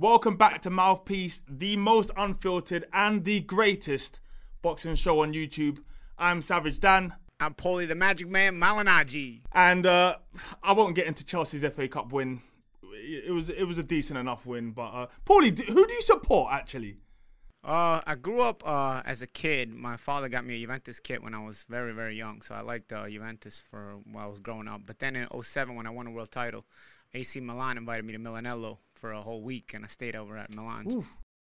Welcome 0.00 0.36
back 0.36 0.62
to 0.62 0.70
Mouthpiece, 0.70 1.42
the 1.48 1.76
most 1.76 2.12
unfiltered 2.16 2.86
and 2.92 3.24
the 3.24 3.40
greatest 3.40 4.20
boxing 4.62 4.94
show 4.94 5.18
on 5.22 5.32
YouTube. 5.32 5.78
I'm 6.16 6.40
Savage 6.40 6.78
Dan. 6.78 7.14
I'm 7.40 7.54
Paulie 7.54 7.88
the 7.88 7.96
Magic 7.96 8.28
Man 8.28 8.60
Malignaggi. 8.60 9.40
And 9.50 9.84
uh, 9.86 10.18
I 10.62 10.70
won't 10.70 10.94
get 10.94 11.08
into 11.08 11.24
Chelsea's 11.24 11.64
FA 11.74 11.88
Cup 11.88 12.12
win. 12.12 12.42
It 12.94 13.32
was 13.32 13.48
it 13.48 13.64
was 13.64 13.76
a 13.76 13.82
decent 13.82 14.20
enough 14.20 14.46
win, 14.46 14.70
but 14.70 14.88
uh, 14.90 15.06
Paulie, 15.26 15.58
who 15.58 15.84
do 15.84 15.92
you 15.92 16.02
support 16.02 16.52
actually? 16.52 16.98
Uh, 17.64 18.00
I 18.06 18.14
grew 18.14 18.40
up 18.40 18.62
uh, 18.64 19.02
as 19.04 19.20
a 19.20 19.26
kid. 19.26 19.74
My 19.74 19.96
father 19.96 20.28
got 20.28 20.46
me 20.46 20.54
a 20.54 20.60
Juventus 20.60 21.00
kit 21.00 21.24
when 21.24 21.34
I 21.34 21.44
was 21.44 21.64
very, 21.68 21.92
very 21.92 22.16
young. 22.16 22.42
So 22.42 22.54
I 22.54 22.60
liked 22.60 22.92
uh, 22.92 23.08
Juventus 23.08 23.60
for 23.68 23.96
while 24.12 24.26
I 24.26 24.28
was 24.28 24.38
growing 24.38 24.68
up. 24.68 24.82
But 24.86 25.00
then 25.00 25.16
in 25.16 25.26
07, 25.42 25.74
when 25.74 25.88
I 25.88 25.90
won 25.90 26.06
a 26.06 26.12
world 26.12 26.30
title, 26.30 26.66
AC 27.14 27.40
Milan 27.40 27.78
invited 27.78 28.04
me 28.04 28.12
to 28.12 28.20
Milanello 28.20 28.78
for 28.98 29.12
a 29.12 29.22
whole 29.22 29.42
week, 29.42 29.72
and 29.74 29.84
I 29.84 29.88
stayed 29.88 30.16
over 30.16 30.36
at 30.36 30.54
Milan. 30.54 30.90
So 30.90 30.98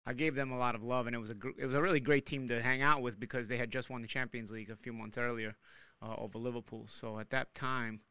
I 0.05 0.13
gave 0.13 0.35
them 0.35 0.51
a 0.51 0.57
lot 0.57 0.75
of 0.75 0.83
love, 0.83 1.07
and 1.07 1.15
it 1.15 1.19
was 1.19 1.29
a 1.29 1.35
gr- 1.35 1.57
it 1.57 1.65
was 1.65 1.75
a 1.75 1.81
really 1.81 1.99
great 1.99 2.25
team 2.25 2.47
to 2.47 2.61
hang 2.61 2.81
out 2.81 3.01
with 3.01 3.19
because 3.19 3.47
they 3.47 3.57
had 3.57 3.71
just 3.71 3.89
won 3.89 4.01
the 4.01 4.07
Champions 4.07 4.51
League 4.51 4.69
a 4.69 4.75
few 4.75 4.93
months 4.93 5.17
earlier 5.17 5.55
uh, 6.01 6.15
over 6.17 6.37
Liverpool. 6.39 6.85
So 6.87 7.19
at 7.19 7.29
that 7.29 7.53
time, 7.53 8.01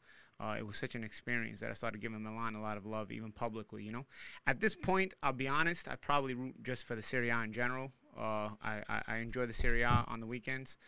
uh, 0.41 0.57
it 0.59 0.67
was 0.67 0.77
such 0.77 0.95
an 0.95 1.05
experience 1.05 1.61
that 1.61 1.71
I 1.71 1.75
started 1.75 2.01
giving 2.01 2.23
Milan 2.23 2.55
a 2.55 2.63
lot 2.63 2.77
of 2.77 2.87
love, 2.87 3.13
even 3.13 3.33
publicly. 3.33 3.83
You 3.85 3.93
know, 3.93 4.07
at 4.47 4.61
this 4.61 4.75
point, 4.75 5.15
I'll 5.23 5.33
be 5.33 5.49
honest, 5.49 5.89
I 5.89 5.97
probably 5.97 6.35
root 6.35 6.63
just 6.63 6.85
for 6.85 6.95
the 6.95 7.03
Serie 7.03 7.31
A 7.31 7.41
in 7.41 7.53
general. 7.53 7.93
Uh, 8.17 8.51
I, 8.63 8.83
I, 8.89 9.03
I 9.09 9.17
enjoy 9.19 9.47
the 9.47 9.55
Serie 9.55 9.83
A 9.83 10.05
on 10.09 10.21
the 10.21 10.27
weekends. 10.27 10.79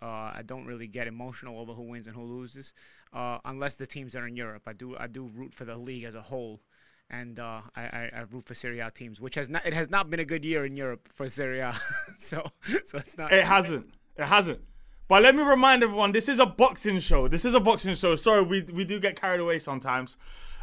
Uh, 0.00 0.32
I 0.34 0.42
don't 0.46 0.64
really 0.64 0.86
get 0.86 1.06
emotional 1.06 1.58
over 1.60 1.74
who 1.74 1.82
wins 1.82 2.06
and 2.06 2.16
who 2.16 2.24
loses, 2.24 2.72
uh, 3.12 3.38
unless 3.44 3.74
the 3.76 3.86
teams 3.86 4.16
are 4.16 4.26
in 4.26 4.36
Europe. 4.36 4.62
I 4.66 4.72
do 4.72 4.96
I 4.98 5.06
do 5.06 5.30
root 5.34 5.52
for 5.52 5.66
the 5.66 5.76
league 5.76 6.04
as 6.04 6.14
a 6.14 6.22
whole, 6.22 6.62
and 7.12 7.38
uh, 7.38 7.60
I, 7.76 7.82
I, 7.82 8.10
I, 8.16 8.20
root 8.30 8.46
for 8.46 8.54
Serie 8.54 8.80
A 8.80 8.90
teams, 8.90 9.20
which 9.20 9.34
has 9.36 9.48
not 9.50 9.64
it 9.66 9.74
has 9.74 9.90
not 9.90 10.10
been 10.10 10.18
a 10.18 10.24
good 10.24 10.44
year 10.44 10.64
in 10.64 10.76
Europe 10.76 11.08
for 11.12 11.28
Serie 11.28 11.60
A. 11.60 11.78
so 12.18 12.44
so 12.84 12.98
it's 12.98 13.16
not. 13.16 13.32
It 13.32 13.44
hasn't. 13.44 13.94
It 14.16 14.24
hasn't. 14.24 14.60
But 15.08 15.22
let 15.22 15.34
me 15.34 15.42
remind 15.42 15.82
everyone, 15.82 16.12
this 16.12 16.28
is 16.28 16.38
a 16.38 16.46
boxing 16.46 16.98
show. 16.98 17.28
This 17.28 17.44
is 17.44 17.54
a 17.54 17.60
boxing 17.60 17.94
show. 17.94 18.16
Sorry, 18.16 18.42
we 18.42 18.62
we 18.62 18.84
do 18.84 18.98
get 18.98 19.20
carried 19.20 19.40
away 19.40 19.58
sometimes. 19.58 20.16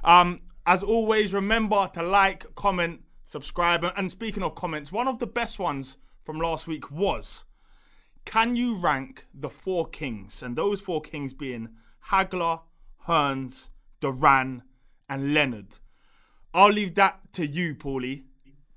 Um, 0.03 0.41
as 0.65 0.83
always, 0.83 1.33
remember 1.33 1.89
to 1.93 2.03
like, 2.03 2.53
comment, 2.55 3.01
subscribe, 3.23 3.85
and 3.95 4.11
speaking 4.11 4.43
of 4.43 4.55
comments, 4.55 4.91
one 4.91 5.07
of 5.07 5.19
the 5.19 5.27
best 5.27 5.59
ones 5.59 5.97
from 6.23 6.39
last 6.39 6.67
week 6.67 6.91
was 6.91 7.45
can 8.25 8.55
you 8.55 8.75
rank 8.75 9.25
the 9.33 9.49
four 9.49 9.87
kings? 9.87 10.43
And 10.43 10.55
those 10.55 10.81
four 10.81 11.01
kings 11.01 11.33
being 11.33 11.69
Hagler, 12.09 12.61
Hearns, 13.07 13.69
Duran, 13.99 14.63
and 15.07 15.33
Leonard. 15.33 15.77
I'll 16.53 16.71
leave 16.71 16.95
that 16.95 17.19
to 17.33 17.45
you, 17.45 17.75
Paulie. 17.75 18.23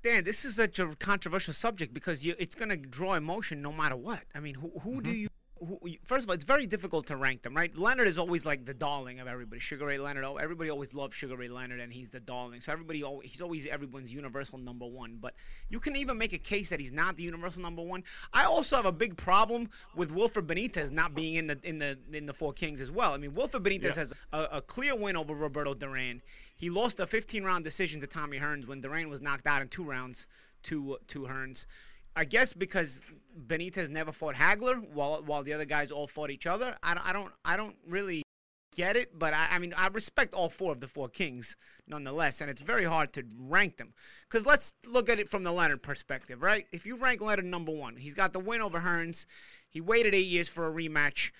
Dan, 0.03 0.25
this 0.25 0.43
is 0.43 0.57
such 0.57 0.79
a 0.79 0.87
controversial 0.99 1.53
subject 1.53 1.93
because 1.93 2.25
you, 2.25 2.35
it's 2.37 2.55
going 2.55 2.69
to 2.69 2.75
draw 2.75 3.13
emotion 3.13 3.61
no 3.61 3.71
matter 3.71 3.95
what. 3.95 4.23
I 4.35 4.41
mean, 4.41 4.55
who, 4.55 4.71
who 4.83 4.91
mm-hmm. 4.91 4.99
do 4.99 5.11
you 5.11 5.29
who, 5.65 5.79
first 6.03 6.23
of 6.23 6.29
all, 6.29 6.35
it's 6.35 6.45
very 6.45 6.65
difficult 6.65 7.07
to 7.07 7.15
rank 7.15 7.41
them, 7.41 7.55
right? 7.55 7.75
Leonard 7.75 8.07
is 8.07 8.17
always 8.17 8.45
like 8.45 8.65
the 8.65 8.73
darling 8.73 9.19
of 9.19 9.27
everybody. 9.27 9.59
Sugar 9.59 9.85
Ray 9.85 9.97
Leonard, 9.97 10.23
oh, 10.23 10.37
everybody 10.37 10.69
always 10.69 10.93
loves 10.93 11.15
Sugar 11.15 11.35
Ray 11.35 11.47
Leonard, 11.47 11.79
and 11.79 11.91
he's 11.91 12.09
the 12.09 12.19
darling. 12.19 12.61
So 12.61 12.71
everybody, 12.71 13.03
always, 13.03 13.31
he's 13.31 13.41
always 13.41 13.65
everyone's 13.67 14.13
universal 14.13 14.59
number 14.59 14.85
one. 14.85 15.17
But 15.19 15.33
you 15.69 15.79
can 15.79 15.95
even 15.95 16.17
make 16.17 16.33
a 16.33 16.37
case 16.37 16.69
that 16.69 16.79
he's 16.79 16.91
not 16.91 17.17
the 17.17 17.23
universal 17.23 17.61
number 17.61 17.81
one. 17.81 18.03
I 18.33 18.45
also 18.45 18.75
have 18.75 18.85
a 18.85 18.91
big 18.91 19.17
problem 19.17 19.69
with 19.95 20.11
Wilfred 20.11 20.47
Benitez 20.47 20.91
not 20.91 21.13
being 21.13 21.35
in 21.35 21.47
the 21.47 21.59
in 21.63 21.79
the 21.79 21.97
in 22.11 22.25
the 22.25 22.33
four 22.33 22.53
kings 22.53 22.81
as 22.81 22.91
well. 22.91 23.13
I 23.13 23.17
mean, 23.17 23.33
Wilfred 23.33 23.63
Benitez 23.63 23.95
has 23.95 24.13
a, 24.31 24.43
a 24.53 24.61
clear 24.61 24.95
win 24.95 25.15
over 25.15 25.33
Roberto 25.33 25.73
Duran. 25.73 26.21
He 26.55 26.69
lost 26.69 26.99
a 26.99 27.07
15 27.07 27.43
round 27.43 27.63
decision 27.63 28.01
to 28.01 28.07
Tommy 28.07 28.39
Hearns 28.39 28.67
when 28.67 28.81
Duran 28.81 29.09
was 29.09 29.21
knocked 29.21 29.47
out 29.47 29.61
in 29.61 29.67
two 29.67 29.83
rounds 29.83 30.27
to 30.63 30.97
to 31.07 31.21
Hearns. 31.21 31.65
I 32.15 32.25
guess 32.25 32.53
because 32.53 33.01
Benitez 33.47 33.89
never 33.89 34.11
fought 34.11 34.35
Hagler, 34.35 34.79
while 34.91 35.23
while 35.23 35.43
the 35.43 35.53
other 35.53 35.65
guys 35.65 35.91
all 35.91 36.07
fought 36.07 36.29
each 36.29 36.45
other. 36.45 36.77
I 36.83 36.93
don't, 36.93 37.07
I 37.07 37.13
don't, 37.13 37.31
I 37.43 37.57
don't 37.57 37.75
really 37.87 38.23
get 38.75 38.95
it, 38.95 39.17
but 39.17 39.33
I, 39.33 39.47
I 39.51 39.59
mean, 39.59 39.73
I 39.77 39.87
respect 39.87 40.33
all 40.33 40.49
four 40.49 40.71
of 40.71 40.79
the 40.79 40.87
four 40.87 41.09
kings 41.09 41.55
nonetheless, 41.87 42.41
and 42.41 42.49
it's 42.49 42.61
very 42.61 42.85
hard 42.85 43.13
to 43.13 43.23
rank 43.37 43.77
them. 43.77 43.93
Because 44.27 44.45
let's 44.45 44.73
look 44.87 45.09
at 45.09 45.19
it 45.19 45.29
from 45.29 45.43
the 45.43 45.51
Leonard 45.51 45.83
perspective, 45.83 46.41
right? 46.41 46.65
If 46.71 46.85
you 46.85 46.95
rank 46.95 47.21
Leonard 47.21 47.45
number 47.45 47.71
one, 47.71 47.97
he's 47.97 48.13
got 48.13 48.33
the 48.33 48.39
win 48.39 48.61
over 48.61 48.79
Hearns. 48.79 49.25
He 49.69 49.81
waited 49.81 50.13
eight 50.13 50.27
years 50.27 50.49
for 50.49 50.67
a 50.67 50.73
rematch 50.73 51.31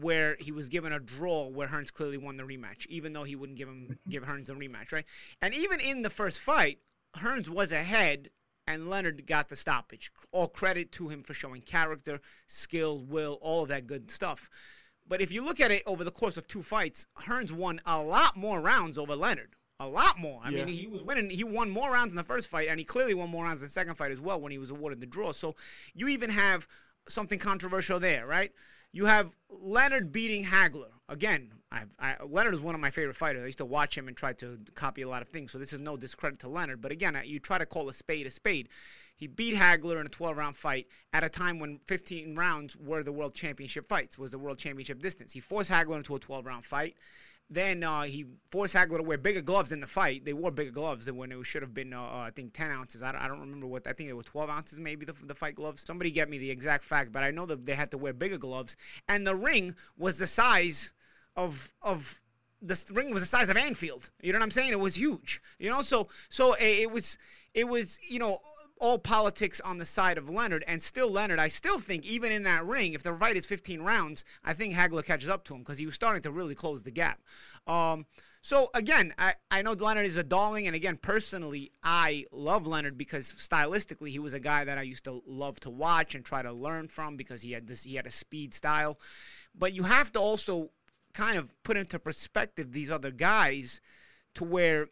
where 0.00 0.36
he 0.40 0.50
was 0.50 0.68
given 0.68 0.92
a 0.92 0.98
draw 0.98 1.48
where 1.48 1.68
Hearns 1.68 1.92
clearly 1.92 2.18
won 2.18 2.36
the 2.36 2.42
rematch, 2.42 2.86
even 2.86 3.12
though 3.12 3.24
he 3.24 3.36
wouldn't 3.36 3.58
give 3.58 3.68
him 3.68 3.98
give 4.08 4.24
Hearns 4.24 4.48
a 4.48 4.54
rematch, 4.54 4.92
right? 4.92 5.04
And 5.40 5.54
even 5.54 5.80
in 5.80 6.02
the 6.02 6.10
first 6.10 6.40
fight, 6.40 6.78
Hearns 7.16 7.48
was 7.48 7.72
ahead 7.72 8.30
and 8.68 8.90
Leonard 8.90 9.26
got 9.26 9.48
the 9.48 9.56
stoppage. 9.56 10.12
All 10.30 10.46
credit 10.46 10.92
to 10.92 11.08
him 11.08 11.22
for 11.22 11.32
showing 11.32 11.62
character, 11.62 12.20
skill, 12.46 12.98
will, 12.98 13.38
all 13.40 13.62
of 13.62 13.70
that 13.70 13.86
good 13.86 14.10
stuff. 14.10 14.50
But 15.08 15.22
if 15.22 15.32
you 15.32 15.42
look 15.42 15.58
at 15.58 15.70
it 15.70 15.82
over 15.86 16.04
the 16.04 16.10
course 16.10 16.36
of 16.36 16.46
two 16.46 16.62
fights, 16.62 17.06
Hearns 17.22 17.50
won 17.50 17.80
a 17.86 18.00
lot 18.02 18.36
more 18.36 18.60
rounds 18.60 18.98
over 18.98 19.16
Leonard. 19.16 19.54
A 19.80 19.86
lot 19.86 20.18
more. 20.18 20.42
I 20.44 20.50
yeah. 20.50 20.64
mean, 20.64 20.74
he 20.74 20.86
was 20.86 21.02
winning. 21.02 21.30
He 21.30 21.44
won 21.44 21.70
more 21.70 21.90
rounds 21.90 22.12
in 22.12 22.16
the 22.16 22.24
first 22.24 22.48
fight, 22.48 22.68
and 22.68 22.78
he 22.78 22.84
clearly 22.84 23.14
won 23.14 23.30
more 23.30 23.44
rounds 23.44 23.62
in 23.62 23.66
the 23.66 23.70
second 23.70 23.94
fight 23.94 24.12
as 24.12 24.20
well 24.20 24.40
when 24.40 24.52
he 24.52 24.58
was 24.58 24.70
awarded 24.70 25.00
the 25.00 25.06
draw. 25.06 25.32
So 25.32 25.54
you 25.94 26.08
even 26.08 26.30
have 26.30 26.66
something 27.08 27.38
controversial 27.38 27.98
there, 27.98 28.26
right? 28.26 28.52
You 28.92 29.06
have 29.06 29.34
Leonard 29.48 30.12
beating 30.12 30.44
Hagler. 30.44 30.90
Again, 31.10 31.52
I, 31.72 31.84
I, 31.98 32.16
Leonard 32.28 32.54
is 32.54 32.60
one 32.60 32.74
of 32.74 32.80
my 32.80 32.90
favorite 32.90 33.16
fighters. 33.16 33.42
I 33.42 33.46
used 33.46 33.58
to 33.58 33.64
watch 33.64 33.96
him 33.96 34.08
and 34.08 34.16
try 34.16 34.34
to 34.34 34.58
copy 34.74 35.02
a 35.02 35.08
lot 35.08 35.22
of 35.22 35.28
things. 35.28 35.52
So 35.52 35.58
this 35.58 35.72
is 35.72 35.78
no 35.78 35.96
discredit 35.96 36.38
to 36.40 36.48
Leonard. 36.48 36.82
But 36.82 36.92
again, 36.92 37.18
you 37.24 37.38
try 37.40 37.56
to 37.56 37.66
call 37.66 37.88
a 37.88 37.94
spade 37.94 38.26
a 38.26 38.30
spade. 38.30 38.68
He 39.16 39.26
beat 39.26 39.54
Hagler 39.54 40.00
in 40.00 40.06
a 40.06 40.10
12 40.10 40.36
round 40.36 40.56
fight 40.56 40.86
at 41.12 41.24
a 41.24 41.28
time 41.28 41.58
when 41.58 41.80
15 41.86 42.36
rounds 42.36 42.76
were 42.76 43.02
the 43.02 43.12
world 43.12 43.34
championship 43.34 43.88
fights, 43.88 44.16
was 44.16 44.30
the 44.30 44.38
world 44.38 44.58
championship 44.58 45.00
distance. 45.00 45.32
He 45.32 45.40
forced 45.40 45.70
Hagler 45.70 45.96
into 45.96 46.14
a 46.14 46.18
12 46.18 46.46
round 46.46 46.64
fight. 46.64 46.94
Then 47.50 47.82
uh, 47.82 48.02
he 48.02 48.26
forced 48.50 48.74
Hagler 48.74 48.98
to 48.98 49.02
wear 49.02 49.16
bigger 49.16 49.40
gloves 49.40 49.72
in 49.72 49.80
the 49.80 49.86
fight. 49.86 50.24
They 50.26 50.34
wore 50.34 50.50
bigger 50.50 50.70
gloves 50.70 51.06
than 51.06 51.16
when 51.16 51.32
it 51.32 51.46
should 51.46 51.62
have 51.62 51.72
been, 51.72 51.94
uh, 51.94 52.02
I 52.02 52.30
think, 52.34 52.52
10 52.52 52.70
ounces. 52.70 53.02
I 53.02 53.10
don't, 53.10 53.22
I 53.22 53.26
don't 53.26 53.40
remember 53.40 53.66
what, 53.66 53.86
I 53.86 53.94
think 53.94 54.10
it 54.10 54.12
was 54.12 54.26
12 54.26 54.50
ounces 54.50 54.78
maybe, 54.78 55.06
the, 55.06 55.14
the 55.24 55.34
fight 55.34 55.54
gloves. 55.54 55.82
Somebody 55.84 56.10
get 56.10 56.28
me 56.28 56.36
the 56.36 56.50
exact 56.50 56.84
fact, 56.84 57.10
but 57.10 57.22
I 57.22 57.30
know 57.30 57.46
that 57.46 57.64
they 57.64 57.74
had 57.74 57.90
to 57.92 57.98
wear 57.98 58.12
bigger 58.12 58.36
gloves. 58.36 58.76
And 59.08 59.26
the 59.26 59.34
ring 59.34 59.74
was 59.96 60.18
the 60.18 60.26
size 60.26 60.92
of, 61.38 61.72
of, 61.82 62.20
the 62.60 62.84
ring 62.92 63.12
was 63.12 63.22
the 63.22 63.28
size 63.28 63.50
of 63.50 63.56
Anfield. 63.56 64.10
You 64.20 64.32
know 64.32 64.40
what 64.40 64.44
I'm 64.44 64.50
saying? 64.50 64.72
It 64.72 64.80
was 64.80 64.96
huge. 64.96 65.40
You 65.60 65.70
know, 65.70 65.80
so 65.80 66.08
so 66.28 66.56
it 66.58 66.90
was 66.90 67.16
it 67.54 67.68
was 67.68 68.00
you 68.08 68.18
know 68.18 68.40
all 68.80 68.98
politics 68.98 69.60
on 69.60 69.78
the 69.78 69.84
side 69.84 70.18
of 70.18 70.30
Leonard, 70.30 70.64
and 70.66 70.82
still 70.82 71.10
Leonard, 71.10 71.38
I 71.38 71.48
still 71.48 71.78
think 71.78 72.04
even 72.04 72.32
in 72.32 72.44
that 72.44 72.66
ring, 72.66 72.94
if 72.94 73.02
the 73.02 73.14
fight 73.14 73.36
is 73.36 73.46
15 73.46 73.82
rounds, 73.82 74.24
I 74.44 74.52
think 74.52 74.74
Hagler 74.74 75.04
catches 75.04 75.28
up 75.28 75.44
to 75.44 75.54
him 75.54 75.60
because 75.60 75.78
he 75.78 75.86
was 75.86 75.94
starting 75.94 76.22
to 76.22 76.30
really 76.30 76.54
close 76.54 76.82
the 76.82 76.90
gap. 76.90 77.20
Um, 77.66 78.06
so 78.40 78.70
again, 78.74 79.14
I, 79.18 79.34
I 79.50 79.62
know 79.62 79.72
Leonard 79.72 80.06
is 80.06 80.16
a 80.16 80.22
darling, 80.22 80.66
and 80.66 80.76
again, 80.76 80.96
personally, 80.96 81.72
I 81.82 82.26
love 82.30 82.66
Leonard 82.66 82.96
because 82.96 83.32
stylistically, 83.32 84.10
he 84.10 84.18
was 84.18 84.34
a 84.34 84.40
guy 84.40 84.64
that 84.64 84.78
I 84.78 84.82
used 84.82 85.04
to 85.04 85.22
love 85.26 85.60
to 85.60 85.70
watch 85.70 86.14
and 86.14 86.24
try 86.24 86.42
to 86.42 86.52
learn 86.52 86.88
from 86.88 87.16
because 87.16 87.42
he 87.42 87.52
had 87.52 87.66
this 87.66 87.84
he 87.84 87.96
had 87.96 88.06
a 88.06 88.10
speed 88.10 88.54
style. 88.54 88.98
But 89.54 89.72
you 89.72 89.82
have 89.82 90.12
to 90.12 90.20
also 90.20 90.70
kind 91.14 91.38
of 91.38 91.50
put 91.62 91.76
into 91.76 91.98
perspective 91.98 92.72
these 92.72 92.90
other 92.90 93.10
guys 93.10 93.80
to 94.34 94.44
where 94.44 94.88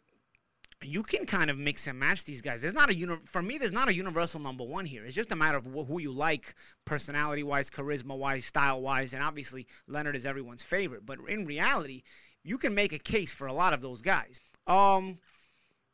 you 0.83 1.01
can 1.01 1.25
kind 1.25 1.49
of 1.49 1.57
mix 1.57 1.87
and 1.87 1.97
match 1.97 2.25
these 2.25 2.41
guys. 2.41 2.61
There's 2.61 2.73
not 2.73 2.89
a 2.89 2.95
uni- 2.95 3.17
for 3.25 3.41
me. 3.41 3.57
There's 3.57 3.71
not 3.71 3.87
a 3.87 3.93
universal 3.93 4.39
number 4.39 4.63
one 4.63 4.85
here. 4.85 5.05
It's 5.05 5.15
just 5.15 5.31
a 5.31 5.35
matter 5.35 5.57
of 5.57 5.65
wh- 5.65 5.87
who 5.87 5.99
you 5.99 6.11
like, 6.11 6.53
personality 6.85 7.41
wise, 7.43 7.69
charisma 7.69 8.15
wise, 8.15 8.45
style 8.45 8.81
wise, 8.81 9.13
and 9.13 9.23
obviously 9.23 9.67
Leonard 9.87 10.15
is 10.15 10.25
everyone's 10.25 10.63
favorite. 10.63 11.05
But 11.05 11.19
in 11.27 11.45
reality, 11.45 12.03
you 12.43 12.57
can 12.57 12.75
make 12.75 12.93
a 12.93 12.99
case 12.99 13.31
for 13.31 13.47
a 13.47 13.53
lot 13.53 13.73
of 13.73 13.81
those 13.81 14.01
guys. 14.01 14.39
Um, 14.67 15.17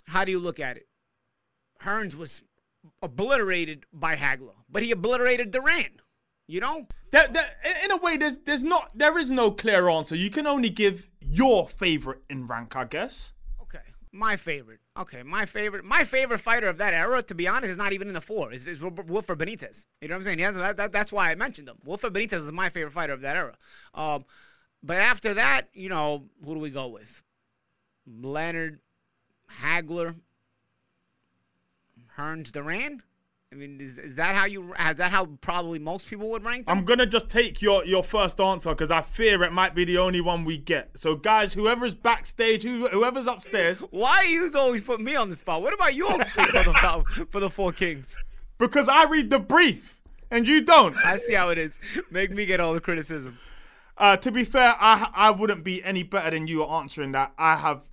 how 0.07 0.25
do 0.25 0.31
you 0.31 0.39
look 0.39 0.59
at 0.59 0.77
it? 0.77 0.87
Hearns 1.83 2.15
was 2.15 2.41
obliterated 3.01 3.85
by 3.93 4.15
Hagler, 4.15 4.55
but 4.69 4.83
he 4.83 4.91
obliterated 4.91 5.51
Duran. 5.51 6.01
You 6.47 6.59
know, 6.59 6.87
that, 7.11 7.33
that 7.33 7.55
in 7.83 7.91
a 7.91 7.97
way, 7.97 8.17
there's 8.17 8.37
there's 8.39 8.63
not 8.63 8.91
there 8.93 9.17
is 9.17 9.31
no 9.31 9.51
clear 9.51 9.87
answer. 9.89 10.15
You 10.15 10.29
can 10.29 10.45
only 10.45 10.69
give 10.69 11.09
your 11.21 11.69
favorite 11.69 12.21
in 12.29 12.45
rank, 12.47 12.75
I 12.75 12.83
guess 12.85 13.33
Okay, 13.61 13.83
my 14.11 14.35
favorite. 14.35 14.79
Okay, 14.99 15.23
my 15.23 15.45
favorite. 15.45 15.83
My 15.83 16.03
favorite 16.03 16.39
fighter 16.39 16.67
of 16.67 16.77
that 16.77 16.93
era, 16.93 17.23
to 17.23 17.35
be 17.35 17.47
honest, 17.47 17.71
is 17.71 17.77
not 17.77 17.93
even 17.93 18.07
in 18.07 18.13
the 18.13 18.21
four. 18.21 18.51
Is 18.51 18.67
is 18.67 18.81
Wilfred 18.81 19.39
Benitez. 19.39 19.85
You 20.01 20.09
know 20.09 20.15
what 20.15 20.19
I'm 20.19 20.23
saying? 20.23 20.37
He 20.37 20.43
has, 20.43 20.55
that, 20.55 20.77
that, 20.77 20.91
that's 20.91 21.11
why 21.11 21.31
I 21.31 21.35
mentioned 21.35 21.69
him. 21.69 21.77
Wilfred 21.83 22.13
Benitez 22.13 22.43
is 22.43 22.51
my 22.51 22.69
favorite 22.69 22.91
fighter 22.93 23.13
of 23.13 23.21
that 23.21 23.35
era. 23.35 23.55
Um, 23.93 24.25
but 24.83 24.97
after 24.97 25.33
that, 25.35 25.69
you 25.73 25.89
know, 25.89 26.25
who 26.43 26.53
do 26.55 26.59
we 26.59 26.69
go 26.69 26.87
with? 26.87 27.23
Leonard, 28.05 28.79
Hagler, 29.61 30.15
Hearns, 32.17 32.51
Duran. 32.51 33.01
I 33.53 33.55
mean, 33.55 33.79
is, 33.79 33.99
is 33.99 34.15
that 34.15 34.33
how 34.33 34.45
you? 34.45 34.73
Is 34.73 34.95
that 34.97 35.11
how 35.11 35.25
probably 35.41 35.77
most 35.77 36.07
people 36.07 36.27
would 36.29 36.43
rank 36.43 36.65
them? 36.65 36.75
I'm 36.75 36.85
gonna 36.85 37.05
just 37.05 37.29
take 37.29 37.61
your 37.61 37.85
your 37.85 38.03
first 38.03 38.41
answer 38.41 38.71
because 38.71 38.89
I 38.89 39.01
fear 39.03 39.43
it 39.43 39.51
might 39.51 39.75
be 39.75 39.85
the 39.85 39.99
only 39.99 40.21
one 40.21 40.43
we 40.43 40.57
get. 40.57 40.97
So, 40.97 41.15
guys, 41.15 41.53
whoever's 41.53 41.93
backstage, 41.93 42.63
who, 42.63 42.87
whoever's 42.87 43.27
upstairs, 43.27 43.81
Why 43.91 44.17
are 44.17 44.25
you 44.25 44.49
always 44.55 44.81
put 44.81 44.99
me 44.99 45.15
on 45.15 45.29
the 45.29 45.35
spot? 45.35 45.61
What 45.61 45.71
about 45.71 45.93
you 45.93 46.07
for 46.07 46.17
the 46.45 47.27
for 47.29 47.39
the 47.39 47.49
four 47.49 47.71
kings? 47.71 48.17
because 48.57 48.89
I 48.89 49.05
read 49.05 49.29
the 49.29 49.39
brief 49.39 50.01
and 50.31 50.47
you 50.47 50.61
don't. 50.61 50.95
I 50.97 51.17
see 51.17 51.35
how 51.35 51.49
it 51.49 51.59
is. 51.59 51.79
Make 52.11 52.31
me 52.31 52.45
get 52.45 52.59
all 52.59 52.73
the 52.73 52.81
criticism. 52.81 53.37
Uh, 53.97 54.17
to 54.17 54.31
be 54.31 54.45
fair, 54.45 54.75
I 54.79 55.09
I 55.13 55.29
wouldn't 55.29 55.63
be 55.63 55.83
any 55.83 56.01
better 56.01 56.31
than 56.31 56.47
you 56.47 56.63
answering 56.65 57.11
that. 57.11 57.33
I 57.37 57.57
have 57.57 57.83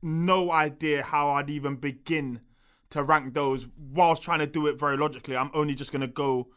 no 0.00 0.50
idea 0.50 1.02
how 1.02 1.28
I'd 1.28 1.50
even 1.50 1.76
begin 1.76 2.40
to 2.90 3.02
rank 3.02 3.34
those 3.34 3.66
whilst 3.92 4.22
trying 4.22 4.40
to 4.40 4.46
do 4.46 4.66
it 4.66 4.78
very 4.78 4.96
logically. 4.96 5.36
I'm 5.36 5.50
only 5.54 5.74
just 5.74 5.92
gonna 5.92 6.06
go 6.06 6.48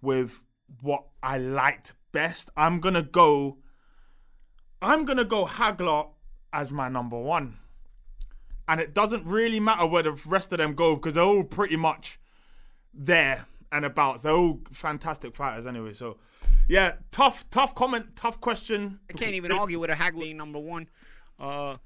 with 0.00 0.42
what 0.82 1.04
I 1.22 1.38
liked 1.38 1.92
best. 2.12 2.50
I'm 2.56 2.80
gonna 2.80 3.02
go. 3.02 3.58
I'm 4.80 5.04
gonna 5.04 5.24
go 5.24 5.46
Hagler 5.46 6.10
as 6.52 6.72
my 6.72 6.88
number 6.88 7.18
one, 7.18 7.56
and 8.68 8.80
it 8.80 8.94
doesn't 8.94 9.24
really 9.26 9.60
matter 9.60 9.86
where 9.86 10.02
the 10.02 10.12
rest 10.26 10.52
of 10.52 10.58
them 10.58 10.74
go 10.74 10.94
because 10.94 11.14
they're 11.14 11.24
all 11.24 11.44
pretty 11.44 11.76
much 11.76 12.20
there 12.94 13.46
and 13.72 13.84
about. 13.84 14.22
They're 14.22 14.32
all 14.32 14.60
fantastic 14.72 15.34
fighters 15.36 15.66
anyway. 15.66 15.92
So, 15.92 16.18
yeah, 16.68 16.94
tough, 17.10 17.48
tough 17.50 17.74
comment, 17.74 18.16
tough 18.16 18.40
question. 18.40 19.00
I 19.10 19.14
can't 19.14 19.34
even 19.34 19.52
argue 19.58 19.78
with 19.78 19.90
a 19.90 19.94
Hagler 19.94 20.34
number 20.34 20.58
one 20.58 20.88
uh, 21.38 21.76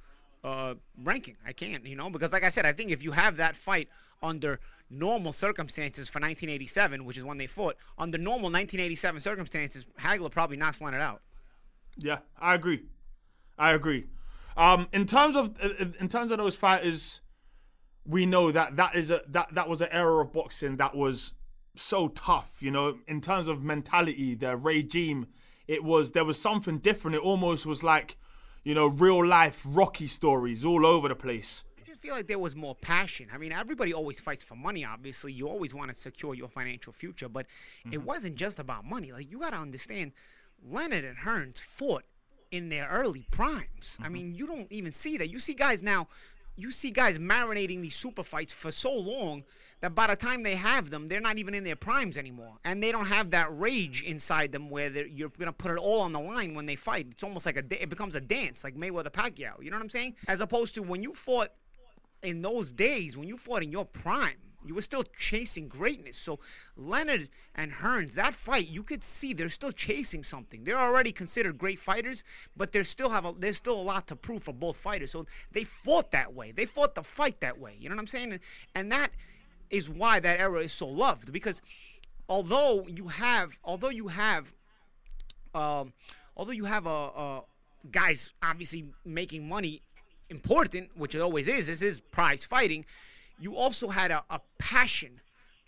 uh, 0.45 0.75
ranking. 1.03 1.37
I 1.47 1.53
can't, 1.53 1.87
you 1.87 1.97
know, 1.97 2.11
because 2.11 2.33
like 2.33 2.45
I 2.45 2.49
said, 2.49 2.67
I 2.67 2.73
think 2.73 2.91
if 2.91 3.03
you 3.03 3.13
have 3.13 3.37
that 3.37 3.57
fight 3.57 3.89
under 4.23 4.61
normal 4.91 5.33
circumstances 5.33 6.09
for 6.09 6.19
1987, 6.19 7.05
which 7.05 7.17
is 7.17 7.25
when 7.25 7.39
they 7.39 7.47
fought, 7.47 7.77
under 7.99 8.19
normal 8.19 8.51
1987 8.51 9.21
circumstances, 9.21 9.87
Hagler 10.01 10.31
probably 10.31 10.57
not 10.57 10.67
knocks 10.67 10.81
Leonard 10.81 11.01
out. 11.01 11.23
Yeah, 11.99 12.19
I 12.41 12.55
agree. 12.55 12.83
I 13.59 13.73
agree. 13.73 14.07
Um, 14.57 14.89
in 14.93 15.07
terms 15.07 15.37
of 15.37 15.59
in 15.99 16.09
terms 16.09 16.31
of 16.31 16.39
those 16.39 16.55
fighters, 16.55 17.21
we 18.05 18.27
know 18.27 18.53
that 18.53 18.77
that 18.77 18.95
is 18.95 19.11
a 19.11 19.23
that 19.29 19.55
that 19.55 19.69
was 19.69 19.81
an 19.81 19.89
era 19.91 20.23
of 20.23 20.33
boxing 20.33 20.77
that 20.77 20.95
was 20.95 21.35
so 21.75 22.09
tough. 22.09 22.63
You 22.63 22.71
know, 22.71 22.99
in 23.07 23.21
terms 23.21 23.49
of 23.49 23.63
mentality, 23.63 24.35
the 24.35 24.57
regime, 24.57 25.27
it 25.67 25.85
was 25.85 26.13
there 26.13 26.25
was 26.25 26.41
something 26.41 26.79
different. 26.79 27.17
It 27.17 27.23
almost 27.23 27.65
was 27.67 27.83
like, 27.83 28.17
you 28.65 28.75
know, 28.75 28.87
real 28.87 29.27
life 29.27 29.63
Rocky 29.65 30.07
stories 30.07 30.65
all 30.65 30.87
over 30.87 31.09
the 31.09 31.15
place. 31.15 31.65
I 31.79 31.83
just 31.85 32.01
feel 32.01 32.15
like 32.15 32.27
there 32.27 32.39
was 32.39 32.55
more 32.55 32.75
passion. 32.75 33.29
I 33.33 33.39
mean, 33.39 33.53
everybody 33.53 33.93
always 33.93 34.21
fights 34.21 34.43
for 34.43 34.55
money, 34.55 34.85
obviously. 34.85 35.33
You 35.33 35.49
always 35.49 35.75
want 35.75 35.89
to 35.89 35.95
secure 35.95 36.35
your 36.35 36.49
financial 36.49 36.93
future, 36.93 37.29
but 37.29 37.47
it 37.85 37.91
mm-hmm. 37.91 38.05
wasn't 38.05 38.37
just 38.37 38.59
about 38.59 38.85
money. 38.85 39.13
Like, 39.13 39.31
you 39.31 39.41
got 39.41 39.51
to 39.51 39.59
understand, 39.59 40.13
Leonard 40.65 41.05
and 41.05 41.19
Hearns 41.19 41.61
fought 41.61 42.05
in 42.51 42.69
their 42.69 42.87
early 42.89 43.27
primes. 43.31 43.99
I 43.99 44.05
mm-hmm. 44.05 44.13
mean, 44.13 44.35
you 44.35 44.47
don't 44.47 44.71
even 44.71 44.93
see 44.93 45.17
that. 45.19 45.31
You 45.31 45.39
see 45.39 45.55
guys 45.55 45.83
now, 45.83 46.09
you 46.57 46.71
see 46.71 46.91
guys 46.91 47.19
marinating 47.19 47.81
these 47.81 47.97
super 47.97 48.23
fights 48.23 48.53
for 48.53 48.71
so 48.71 48.93
long 48.93 49.43
that 49.83 49.95
by 49.95 50.07
the 50.07 50.17
time 50.17 50.43
they 50.43 50.55
have 50.55 50.91
them, 50.91 51.07
they're 51.09 51.21
not 51.21 51.37
even 51.39 51.55
in 51.55 51.65
their 51.65 51.77
primes 51.77 52.17
anymore. 52.17 52.55
And 52.65 52.83
they 52.83 52.91
don't 52.91 53.07
have 53.07 53.33
that 53.33 53.49
rage 53.57 54.03
inside 54.03 54.53
them 54.53 54.71
where 54.71 54.91
you're 55.07 55.29
to 55.29 55.53
put 55.53 55.73
it 55.73 55.77
all 55.79 56.01
on 56.01 56.13
the 56.13 56.21
line 56.21 56.55
when 56.55 56.67
they 56.67 56.77
fight. 56.77 57.09
It's 57.11 57.23
almost 57.23 57.45
like 57.45 57.57
a, 57.57 57.83
it 57.83 57.91
becomes 57.91 58.15
a 58.15 58.21
dance, 58.21 58.65
like 58.65 58.75
Mayweather 58.75 59.11
Pacquiao. 59.11 59.63
You 59.63 59.71
know 59.71 59.77
what 59.77 59.83
I'm 59.83 59.91
saying? 59.91 60.15
As 60.27 60.41
opposed 60.41 60.75
to 60.77 60.83
when 60.83 61.03
you 61.03 61.13
fought 61.13 61.51
in 62.23 62.43
those 62.43 62.73
days 62.73 63.17
when 63.17 63.29
you 63.29 63.37
fought 63.37 63.63
in 63.63 63.73
your 63.73 63.85
prime, 63.85 64.37
you 64.65 64.75
were 64.75 64.83
still 64.83 65.03
chasing 65.19 65.67
greatness. 65.67 66.17
So 66.17 66.39
Leonard 66.77 67.29
and 67.55 67.73
Hearns, 67.73 68.15
that 68.15 68.33
fight, 68.33 68.69
you 68.69 68.85
could 68.85 69.03
see 69.03 69.33
they're 69.33 69.49
still 69.49 69.73
chasing 69.73 70.23
something. 70.23 70.63
They're 70.63 70.79
already 70.79 71.11
considered 71.11 71.59
great 71.59 71.81
fighters, 71.81 72.23
but 72.57 72.71
they 72.71 72.85
still 72.85 73.09
have 73.09 73.25
a, 73.25 73.35
there's 73.37 73.57
still 73.57 73.79
a 73.79 73.83
lot 73.83 74.07
to 74.07 74.17
prove 74.17 74.45
for 74.45 74.55
both 74.55 74.77
fighters. 74.77 75.11
So 75.11 75.27
they 75.51 75.65
fought 75.65 76.13
that 76.13 76.33
way. 76.33 76.53
They 76.53 76.67
fought 76.67 76.95
the 76.95 77.03
fight 77.03 77.41
that 77.41 77.59
way. 77.59 77.77
You 77.81 77.89
know 77.89 77.97
what 77.97 78.03
I'm 78.03 78.07
saying? 78.07 78.33
And, 78.33 78.41
and 78.77 78.93
that 78.93 79.11
is 79.73 79.91
why 79.91 80.21
that 80.21 80.39
era 80.39 80.61
is 80.61 80.73
so 80.73 80.87
loved 80.87 81.33
because 81.33 81.61
although 82.29 82.87
you 82.87 83.09
have 83.09 83.59
although 83.65 83.89
you 83.89 84.07
have 84.09 84.55
um, 85.55 85.93
although 86.37 86.53
you 86.53 86.67
have 86.67 86.87
a, 86.87 86.91
a 86.91 87.43
guys 87.91 88.33
obviously 88.43 88.85
making 89.05 89.49
money 89.49 89.83
important, 90.31 90.91
which 90.97 91.15
it 91.15 91.21
always 91.21 91.47
is. 91.49 91.67
This 91.67 91.83
is 91.83 92.01
prize 92.01 92.43
fighting. 92.45 92.87
You 93.39 93.57
also 93.57 93.89
had 93.89 94.11
a, 94.11 94.25
a 94.31 94.41
passion 94.59 95.21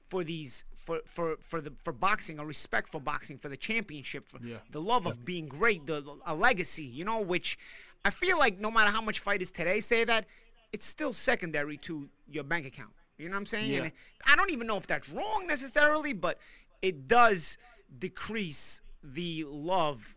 for 0.08 0.24
these 0.24 0.64
for, 0.74 1.00
for, 1.06 1.36
for 1.40 1.60
the 1.60 1.72
for 1.82 1.92
boxing, 1.92 2.38
a 2.38 2.44
respect 2.44 2.90
for 2.90 3.00
boxing, 3.00 3.36
for 3.38 3.48
the 3.48 3.56
championship, 3.56 4.28
for 4.28 4.38
Yeah. 4.42 4.58
the 4.70 4.80
love 4.80 5.06
of 5.06 5.24
being 5.24 5.48
great, 5.48 5.86
the 5.86 6.02
a 6.26 6.34
legacy, 6.34 6.84
you 6.84 7.04
know, 7.04 7.20
which 7.20 7.58
I 8.04 8.10
feel 8.10 8.38
like 8.38 8.58
no 8.58 8.70
matter 8.70 8.90
how 8.90 9.00
much 9.00 9.20
fighters 9.20 9.50
today 9.50 9.80
say 9.80 10.04
that, 10.04 10.26
it's 10.72 10.86
still 10.86 11.12
secondary 11.12 11.76
to 11.78 12.08
your 12.30 12.44
bank 12.44 12.66
account. 12.66 12.92
You 13.18 13.28
know 13.28 13.34
what 13.34 13.40
I'm 13.40 13.46
saying? 13.46 13.72
Yeah. 13.72 13.82
And 13.84 13.92
I 14.26 14.36
don't 14.36 14.50
even 14.50 14.66
know 14.66 14.76
if 14.76 14.86
that's 14.86 15.08
wrong 15.08 15.46
necessarily, 15.46 16.12
but 16.12 16.38
it 16.82 17.06
does 17.06 17.58
decrease 17.98 18.80
the 19.02 19.44
love 19.48 20.14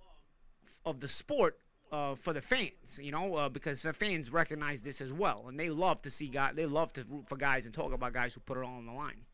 of 0.85 0.99
the 0.99 1.09
sport 1.09 1.59
uh, 1.91 2.15
for 2.15 2.33
the 2.33 2.41
fans, 2.41 2.99
you 3.01 3.11
know, 3.11 3.35
uh, 3.35 3.49
because 3.49 3.81
the 3.81 3.93
fans 3.93 4.31
recognize 4.31 4.81
this 4.81 4.99
as 4.99 5.13
well, 5.13 5.45
and 5.47 5.59
they 5.59 5.69
love 5.69 6.01
to 6.01 6.09
see 6.09 6.27
guys, 6.27 6.53
they 6.55 6.65
love 6.65 6.91
to 6.93 7.05
root 7.09 7.27
for 7.27 7.37
guys 7.37 7.65
and 7.65 7.73
talk 7.73 7.93
about 7.93 8.13
guys 8.13 8.33
who 8.33 8.39
put 8.41 8.57
it 8.57 8.63
all 8.63 8.75
on 8.77 8.85
the 8.85 8.91
line. 8.91 9.25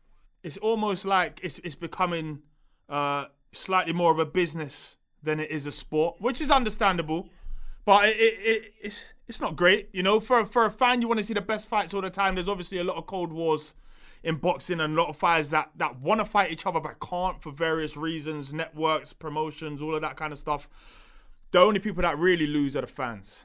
It's 0.42 0.56
almost 0.58 1.04
like 1.04 1.40
it's 1.42 1.58
it's 1.64 1.74
becoming 1.74 2.42
uh, 2.88 3.26
slightly 3.52 3.92
more 3.92 4.12
of 4.12 4.18
a 4.18 4.26
business 4.26 4.98
than 5.22 5.40
it 5.40 5.50
is 5.50 5.66
a 5.66 5.72
sport, 5.72 6.16
which 6.20 6.40
is 6.40 6.50
understandable. 6.50 7.28
But 7.84 8.08
it, 8.08 8.16
it, 8.16 8.34
it 8.40 8.72
it's 8.80 9.12
it's 9.28 9.40
not 9.40 9.56
great, 9.56 9.88
you 9.92 10.02
know. 10.02 10.20
For 10.20 10.46
for 10.46 10.66
a 10.66 10.70
fan, 10.70 11.02
you 11.02 11.08
want 11.08 11.18
to 11.20 11.24
see 11.24 11.34
the 11.34 11.40
best 11.40 11.68
fights 11.68 11.92
all 11.94 12.00
the 12.00 12.10
time. 12.10 12.34
There's 12.34 12.48
obviously 12.48 12.78
a 12.78 12.84
lot 12.84 12.96
of 12.96 13.06
cold 13.06 13.32
wars 13.32 13.74
in 14.22 14.36
boxing 14.36 14.80
and 14.80 14.96
a 14.96 15.02
lot 15.02 15.10
of 15.10 15.16
fighters 15.16 15.50
that 15.50 15.70
that 15.76 16.00
want 16.00 16.20
to 16.20 16.24
fight 16.24 16.50
each 16.50 16.66
other 16.66 16.80
but 16.80 16.98
can't 16.98 17.42
for 17.42 17.52
various 17.52 17.96
reasons, 17.96 18.54
networks, 18.54 19.12
promotions, 19.12 19.82
all 19.82 19.94
of 19.94 20.00
that 20.00 20.16
kind 20.16 20.32
of 20.32 20.38
stuff. 20.38 20.68
The 21.50 21.60
only 21.60 21.78
people 21.78 22.02
that 22.02 22.18
really 22.18 22.46
lose 22.46 22.74
are 22.76 22.80
the 22.80 22.86
fans. 22.86 23.44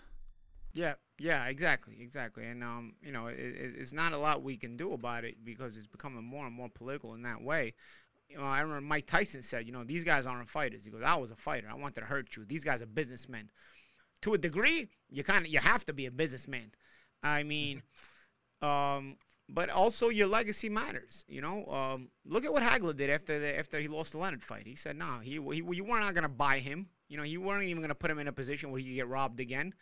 Yeah, 0.73 0.93
yeah, 1.19 1.45
exactly, 1.45 1.97
exactly. 1.99 2.45
And 2.45 2.63
um, 2.63 2.93
you 3.03 3.11
know, 3.11 3.27
it, 3.27 3.37
it's 3.37 3.93
not 3.93 4.13
a 4.13 4.17
lot 4.17 4.41
we 4.41 4.55
can 4.55 4.77
do 4.77 4.93
about 4.93 5.25
it 5.25 5.43
because 5.43 5.75
it's 5.75 5.85
becoming 5.85 6.23
more 6.23 6.45
and 6.45 6.55
more 6.55 6.69
political 6.69 7.13
in 7.13 7.23
that 7.23 7.41
way. 7.41 7.73
You 8.29 8.37
know, 8.37 8.43
I 8.43 8.61
remember 8.61 8.81
Mike 8.81 9.07
Tyson 9.07 9.41
said, 9.41 9.65
you 9.65 9.73
know, 9.73 9.83
these 9.83 10.03
guys 10.03 10.25
aren't 10.25 10.47
fighters. 10.47 10.85
He 10.85 10.91
goes, 10.91 11.01
I 11.03 11.15
was 11.15 11.31
a 11.31 11.35
fighter. 11.35 11.67
I 11.69 11.73
wanted 11.73 12.01
to 12.01 12.05
hurt 12.05 12.35
you. 12.37 12.45
These 12.45 12.63
guys 12.63 12.81
are 12.81 12.85
businessmen. 12.85 13.49
To 14.23 14.33
a 14.33 14.37
degree, 14.37 14.87
you 15.09 15.23
kind 15.23 15.45
of 15.45 15.51
you 15.51 15.59
have 15.59 15.85
to 15.85 15.93
be 15.93 16.05
a 16.05 16.11
businessman. 16.11 16.71
I 17.23 17.43
mean, 17.43 17.83
um, 18.61 19.17
but 19.47 19.69
also 19.69 20.09
your 20.09 20.27
legacy 20.27 20.69
matters. 20.69 21.25
You 21.27 21.41
know, 21.41 21.65
um, 21.67 22.09
look 22.25 22.45
at 22.45 22.53
what 22.53 22.63
Hagler 22.63 22.95
did 22.95 23.09
after 23.09 23.39
the, 23.39 23.57
after 23.57 23.79
he 23.79 23.87
lost 23.87 24.11
the 24.11 24.19
Leonard 24.19 24.43
fight. 24.43 24.67
He 24.67 24.75
said, 24.75 24.97
"No, 24.97 25.19
he, 25.21 25.31
he 25.31 25.63
you 25.71 25.83
were 25.83 25.99
not 25.99 26.13
going 26.13 26.23
to 26.23 26.29
buy 26.29 26.59
him. 26.59 26.87
You 27.07 27.17
know, 27.17 27.23
you 27.23 27.41
weren't 27.41 27.63
even 27.63 27.77
going 27.77 27.89
to 27.89 27.95
put 27.95 28.11
him 28.11 28.19
in 28.19 28.27
a 28.27 28.33
position 28.33 28.71
where 28.71 28.79
he 28.79 28.87
could 28.87 28.95
get 28.95 29.07
robbed 29.07 29.39
again." 29.39 29.73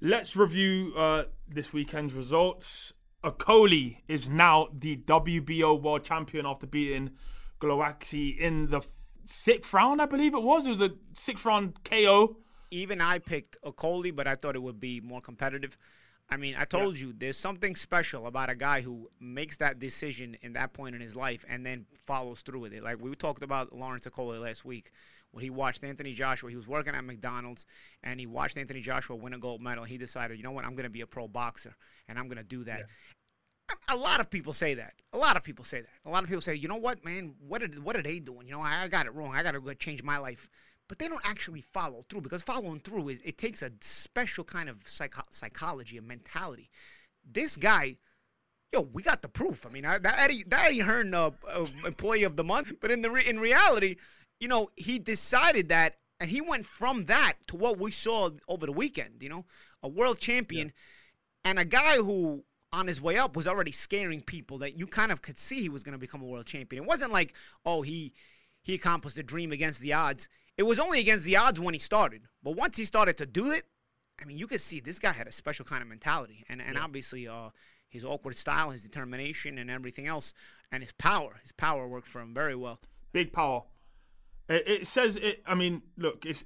Let's 0.00 0.34
review 0.34 0.92
uh, 0.96 1.24
this 1.48 1.72
weekend's 1.72 2.14
results. 2.14 2.92
Okolie 3.22 3.98
is 4.08 4.28
now 4.28 4.66
the 4.76 4.96
WBO 4.96 5.80
world 5.80 6.02
champion 6.02 6.44
after 6.44 6.66
beating 6.66 7.10
Glowacki 7.60 8.36
in 8.36 8.70
the 8.70 8.80
sixth 9.24 9.72
round, 9.72 10.00
I 10.02 10.06
believe 10.06 10.34
it 10.34 10.42
was. 10.42 10.66
It 10.66 10.70
was 10.70 10.80
a 10.80 10.90
sixth 11.14 11.44
round 11.44 11.82
KO. 11.84 12.36
even 12.70 13.00
I 13.00 13.18
picked 13.18 13.56
Okolie, 13.64 14.14
but 14.14 14.26
I 14.26 14.34
thought 14.34 14.56
it 14.56 14.62
would 14.62 14.80
be 14.80 15.00
more 15.00 15.20
competitive. 15.20 15.76
I 16.30 16.38
mean, 16.38 16.54
I 16.58 16.64
told 16.64 16.98
you 16.98 17.12
there's 17.12 17.36
something 17.36 17.76
special 17.76 18.26
about 18.26 18.48
a 18.48 18.54
guy 18.54 18.80
who 18.80 19.10
makes 19.20 19.58
that 19.58 19.78
decision 19.78 20.36
in 20.40 20.54
that 20.54 20.72
point 20.72 20.94
in 20.94 21.00
his 21.02 21.14
life 21.14 21.44
and 21.46 21.66
then 21.66 21.84
follows 22.06 22.40
through 22.40 22.60
with 22.60 22.72
it. 22.72 22.82
Like 22.82 23.02
we 23.02 23.14
talked 23.14 23.42
about 23.42 23.74
Lawrence 23.74 24.06
Okolie 24.06 24.40
last 24.40 24.64
week, 24.64 24.92
when 25.32 25.42
he 25.42 25.50
watched 25.50 25.82
Anthony 25.82 26.14
Joshua. 26.14 26.48
He 26.50 26.56
was 26.56 26.68
working 26.68 26.94
at 26.94 27.04
McDonald's 27.04 27.66
and 28.02 28.20
he 28.20 28.26
watched 28.26 28.56
Anthony 28.56 28.80
Joshua 28.80 29.16
win 29.16 29.34
a 29.34 29.38
gold 29.38 29.60
medal. 29.60 29.84
He 29.84 29.98
decided, 29.98 30.36
you 30.36 30.42
know 30.42 30.52
what, 30.52 30.64
I'm 30.64 30.74
going 30.74 30.84
to 30.84 30.90
be 30.90 31.00
a 31.00 31.06
pro 31.06 31.26
boxer 31.28 31.74
and 32.08 32.18
I'm 32.18 32.28
going 32.28 32.38
to 32.38 32.44
do 32.44 32.64
that. 32.64 32.80
A- 32.80 32.86
A 33.88 33.96
lot 33.96 34.20
of 34.20 34.30
people 34.30 34.52
say 34.52 34.74
that. 34.74 34.94
A 35.12 35.18
lot 35.18 35.36
of 35.36 35.44
people 35.44 35.64
say 35.64 35.80
that. 35.80 35.90
A 36.04 36.10
lot 36.10 36.22
of 36.22 36.28
people 36.28 36.40
say, 36.40 36.54
you 36.54 36.68
know 36.68 36.76
what, 36.76 37.04
man, 37.04 37.34
what 37.46 37.62
are, 37.62 37.68
what 37.82 37.96
are 37.96 38.02
they 38.02 38.18
doing? 38.18 38.46
You 38.46 38.54
know, 38.54 38.60
I, 38.60 38.84
I 38.84 38.88
got 38.88 39.06
it 39.06 39.14
wrong. 39.14 39.34
I 39.34 39.42
got 39.42 39.52
to 39.52 39.60
go 39.60 39.72
change 39.74 40.02
my 40.02 40.18
life. 40.18 40.48
But 40.88 40.98
they 40.98 41.08
don't 41.08 41.24
actually 41.24 41.62
follow 41.62 42.04
through 42.08 42.20
because 42.22 42.42
following 42.42 42.80
through 42.80 43.08
is 43.08 43.20
it 43.24 43.38
takes 43.38 43.62
a 43.62 43.70
special 43.80 44.44
kind 44.44 44.68
of 44.68 44.76
psycho- 44.86 45.22
psychology, 45.30 45.96
and 45.96 46.06
mentality. 46.06 46.70
This 47.24 47.56
guy, 47.56 47.96
yo, 48.72 48.88
we 48.92 49.02
got 49.02 49.22
the 49.22 49.28
proof. 49.28 49.64
I 49.64 49.70
mean, 49.70 49.86
I, 49.86 49.98
that 49.98 50.18
Eddie, 50.18 50.44
that 50.48 50.66
Eddie 50.66 50.80
Hearn, 50.80 51.14
uh, 51.14 51.30
uh, 51.48 51.66
employee 51.86 52.24
of 52.24 52.36
the 52.36 52.44
month. 52.44 52.74
But 52.80 52.90
in 52.90 53.02
the 53.02 53.10
re- 53.10 53.26
in 53.26 53.38
reality, 53.38 53.96
you 54.38 54.48
know, 54.48 54.68
he 54.76 54.98
decided 54.98 55.68
that, 55.70 55.96
and 56.20 56.30
he 56.30 56.40
went 56.40 56.66
from 56.66 57.06
that 57.06 57.34
to 57.46 57.56
what 57.56 57.78
we 57.78 57.90
saw 57.90 58.30
over 58.48 58.66
the 58.66 58.72
weekend. 58.72 59.22
You 59.22 59.28
know, 59.28 59.44
a 59.82 59.88
world 59.88 60.18
champion 60.18 60.72
and 61.44 61.58
a 61.58 61.64
guy 61.64 61.96
who 61.96 62.44
on 62.72 62.86
his 62.86 63.00
way 63.00 63.18
up 63.18 63.36
was 63.36 63.46
already 63.46 63.72
scaring 63.72 64.22
people 64.22 64.58
that 64.58 64.78
you 64.78 64.86
kind 64.86 65.12
of 65.12 65.22
could 65.22 65.38
see 65.38 65.60
he 65.60 65.68
was 65.68 65.82
going 65.82 65.92
to 65.92 65.98
become 65.98 66.22
a 66.22 66.26
world 66.26 66.46
champion. 66.46 66.84
It 66.84 66.88
wasn't 66.88 67.12
like, 67.12 67.34
oh, 67.66 67.82
he 67.82 68.12
he 68.62 68.74
accomplished 68.74 69.18
a 69.18 69.22
dream 69.22 69.52
against 69.52 69.80
the 69.80 69.92
odds. 69.92 70.28
It 70.56 70.62
was 70.62 70.78
only 70.78 71.00
against 71.00 71.24
the 71.24 71.36
odds 71.36 71.58
when 71.60 71.74
he 71.74 71.80
started. 71.80 72.22
But 72.42 72.52
once 72.52 72.76
he 72.76 72.84
started 72.84 73.16
to 73.18 73.26
do 73.26 73.50
it, 73.50 73.64
I 74.20 74.24
mean, 74.24 74.38
you 74.38 74.46
could 74.46 74.60
see 74.60 74.80
this 74.80 74.98
guy 74.98 75.12
had 75.12 75.26
a 75.26 75.32
special 75.32 75.64
kind 75.64 75.82
of 75.82 75.88
mentality, 75.88 76.44
and 76.48 76.62
and 76.62 76.76
yeah. 76.76 76.82
obviously, 76.82 77.28
uh, 77.28 77.50
his 77.88 78.04
awkward 78.04 78.36
style, 78.36 78.70
his 78.70 78.82
determination, 78.82 79.58
and 79.58 79.70
everything 79.70 80.06
else, 80.06 80.32
and 80.70 80.82
his 80.82 80.92
power. 80.92 81.40
His 81.42 81.52
power 81.52 81.86
worked 81.86 82.08
for 82.08 82.20
him 82.20 82.32
very 82.32 82.54
well. 82.54 82.80
Big 83.12 83.32
power. 83.32 83.64
It, 84.48 84.62
it 84.66 84.86
says 84.86 85.16
it. 85.16 85.42
I 85.46 85.54
mean, 85.54 85.82
look, 85.98 86.24
it's 86.24 86.44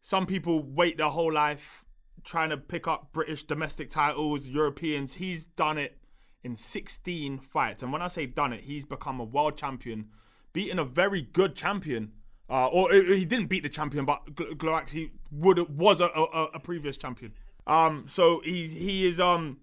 some 0.00 0.26
people 0.26 0.62
wait 0.62 0.96
their 0.96 1.08
whole 1.08 1.32
life 1.32 1.84
trying 2.24 2.50
to 2.50 2.56
pick 2.56 2.86
up 2.86 3.12
British 3.12 3.42
domestic 3.44 3.90
titles, 3.90 4.48
Europeans. 4.48 5.14
He's 5.14 5.44
done 5.44 5.78
it 5.78 5.98
in 6.42 6.56
16 6.56 7.38
fights, 7.38 7.82
and 7.82 7.92
when 7.92 8.02
I 8.02 8.08
say 8.08 8.26
done 8.26 8.52
it, 8.52 8.62
he's 8.62 8.84
become 8.84 9.20
a 9.20 9.24
world 9.24 9.56
champion, 9.56 10.08
beating 10.52 10.78
a 10.78 10.84
very 10.84 11.22
good 11.22 11.54
champion. 11.54 12.12
Uh, 12.48 12.66
or 12.66 12.92
he 12.92 13.24
didn't 13.24 13.46
beat 13.46 13.62
the 13.62 13.68
champion, 13.68 14.04
but 14.04 14.34
Glowacki 14.34 15.10
would 15.30 15.78
was 15.78 16.00
a, 16.00 16.06
a, 16.06 16.44
a 16.54 16.58
previous 16.58 16.96
champion. 16.96 17.32
Um, 17.66 18.08
so 18.08 18.40
he's 18.44 18.72
he 18.72 19.06
is 19.06 19.20
um 19.20 19.58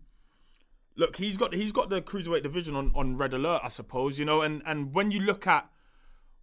look, 0.97 1.17
he's 1.17 1.37
got 1.37 1.53
he's 1.53 1.71
got 1.71 1.89
the 1.89 2.01
cruiserweight 2.01 2.43
division 2.43 2.75
on, 2.75 2.91
on 2.95 3.17
red 3.17 3.33
alert, 3.33 3.61
I 3.63 3.69
suppose. 3.69 4.19
You 4.19 4.25
know, 4.25 4.41
and 4.41 4.61
and 4.65 4.93
when 4.93 5.11
you 5.11 5.19
look 5.19 5.47
at 5.47 5.69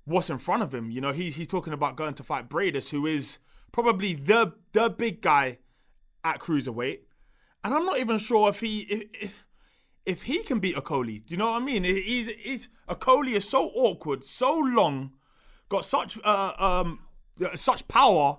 what's 0.05 0.31
in 0.31 0.39
front 0.39 0.63
of 0.63 0.75
him, 0.75 0.91
you 0.91 1.01
know, 1.01 1.13
he's 1.13 1.37
he's 1.37 1.47
talking 1.47 1.73
about 1.73 1.97
going 1.97 2.15
to 2.15 2.23
fight 2.23 2.49
Briedis, 2.49 2.91
who 2.91 3.07
is 3.07 3.39
probably 3.73 4.15
the 4.15 4.53
the 4.73 4.89
big 4.89 5.21
guy 5.21 5.59
at 6.25 6.41
cruiserweight, 6.41 7.01
and 7.63 7.75
I'm 7.75 7.85
not 7.85 7.99
even 7.99 8.19
sure 8.19 8.49
if 8.49 8.61
he 8.61 8.81
if 8.81 9.03
if, 9.21 9.47
if 10.07 10.23
he 10.23 10.43
can 10.43 10.59
beat 10.59 10.77
Okolie. 10.77 11.25
Do 11.25 11.33
you 11.35 11.37
know 11.37 11.51
what 11.51 11.63
I 11.63 11.65
mean? 11.65 11.85
He's 11.85 12.29
he's 12.29 12.69
Okolie 12.89 13.35
is 13.35 13.49
so 13.49 13.71
awkward, 13.75 14.25
so 14.25 14.59
long, 14.59 15.13
got 15.69 15.85
such 15.85 16.19
uh, 16.25 16.53
um 16.59 17.01
such 17.55 17.87
power 17.89 18.39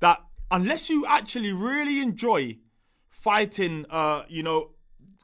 that 0.00 0.20
unless 0.50 0.90
you 0.90 1.06
actually 1.06 1.52
really 1.52 2.00
enjoy 2.00 2.58
fighting, 3.08 3.84
uh, 3.90 4.22
you 4.28 4.42
know, 4.42 4.70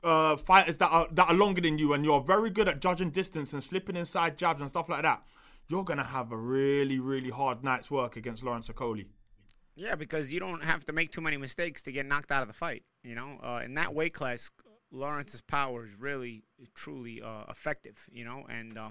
uh, 0.05 0.37
fighters 0.37 0.77
that 0.77 0.89
are 0.89 1.09
that 1.13 1.29
are 1.29 1.35
longer 1.35 1.61
than 1.61 1.79
you, 1.79 1.93
and 1.93 2.05
you're 2.05 2.21
very 2.21 2.51
good 2.51 2.69
at 2.69 2.81
judging 2.81 3.11
distance 3.11 3.53
and 3.53 3.63
slipping 3.63 3.97
inside 3.97 4.39
jabs 4.39 4.61
and 4.61 4.71
stuff 4.71 4.89
like 4.89 5.03
that, 5.03 5.23
you're 5.69 5.85
gonna 5.85 6.05
have 6.05 6.31
a 6.31 6.37
really 6.37 6.99
really 6.99 7.31
hard 7.31 7.65
night's 7.65 7.91
work 7.91 8.17
against 8.17 8.45
Lawrence 8.45 8.69
Okolie. 8.69 9.07
Yeah, 9.76 9.95
because 9.95 10.33
you 10.33 10.40
don't 10.40 10.64
have 10.64 10.87
to 10.87 10.92
make 10.92 11.11
too 11.11 11.21
many 11.21 11.37
mistakes 11.37 11.83
to 11.83 11.92
get 11.92 12.06
knocked 12.06 12.33
out 12.33 12.40
of 12.40 12.49
the 12.49 12.54
fight. 12.54 12.83
You 13.04 13.14
know, 13.14 13.38
uh, 13.42 13.61
in 13.62 13.75
that 13.75 13.95
weight 13.95 14.14
class, 14.14 14.50
Lawrence's 14.90 15.42
power 15.42 15.85
is 15.85 15.95
really 15.99 16.42
truly 16.75 17.21
uh, 17.23 17.45
effective. 17.50 18.09
You 18.11 18.25
know, 18.25 18.47
and 18.49 18.78
uh, 18.78 18.90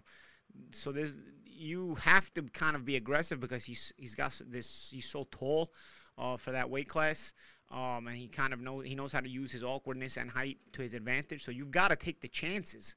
so 0.72 0.92
there's 0.92 1.16
you 1.44 1.96
have 1.96 2.32
to 2.36 2.44
kind 2.44 2.76
of 2.76 2.86
be 2.86 2.96
aggressive 2.96 3.40
because 3.40 3.66
he's 3.66 3.92
he's 3.98 4.14
got 4.14 4.40
this 4.48 4.92
he's 4.94 5.10
so 5.10 5.28
tall 5.32 5.72
uh, 6.18 6.38
for 6.38 6.52
that 6.52 6.70
weight 6.70 6.88
class. 6.88 7.34
Um, 7.72 8.08
and 8.08 8.16
he 8.16 8.28
kind 8.28 8.54
of 8.54 8.62
knows 8.62 8.86
he 8.86 8.94
knows 8.94 9.12
how 9.12 9.22
to 9.22 9.30
use 9.30 9.52
his 9.52 9.64
awkwardness 9.64 10.18
and 10.18 10.30
height 10.30 10.60
to 10.74 10.84
his 10.84 10.94
advantage. 10.94 11.44
So 11.44 11.52
you've 11.52 11.72
got 11.72 11.88
to 11.88 11.96
take 11.96 12.22
the 12.22 12.28
chances, 12.28 12.96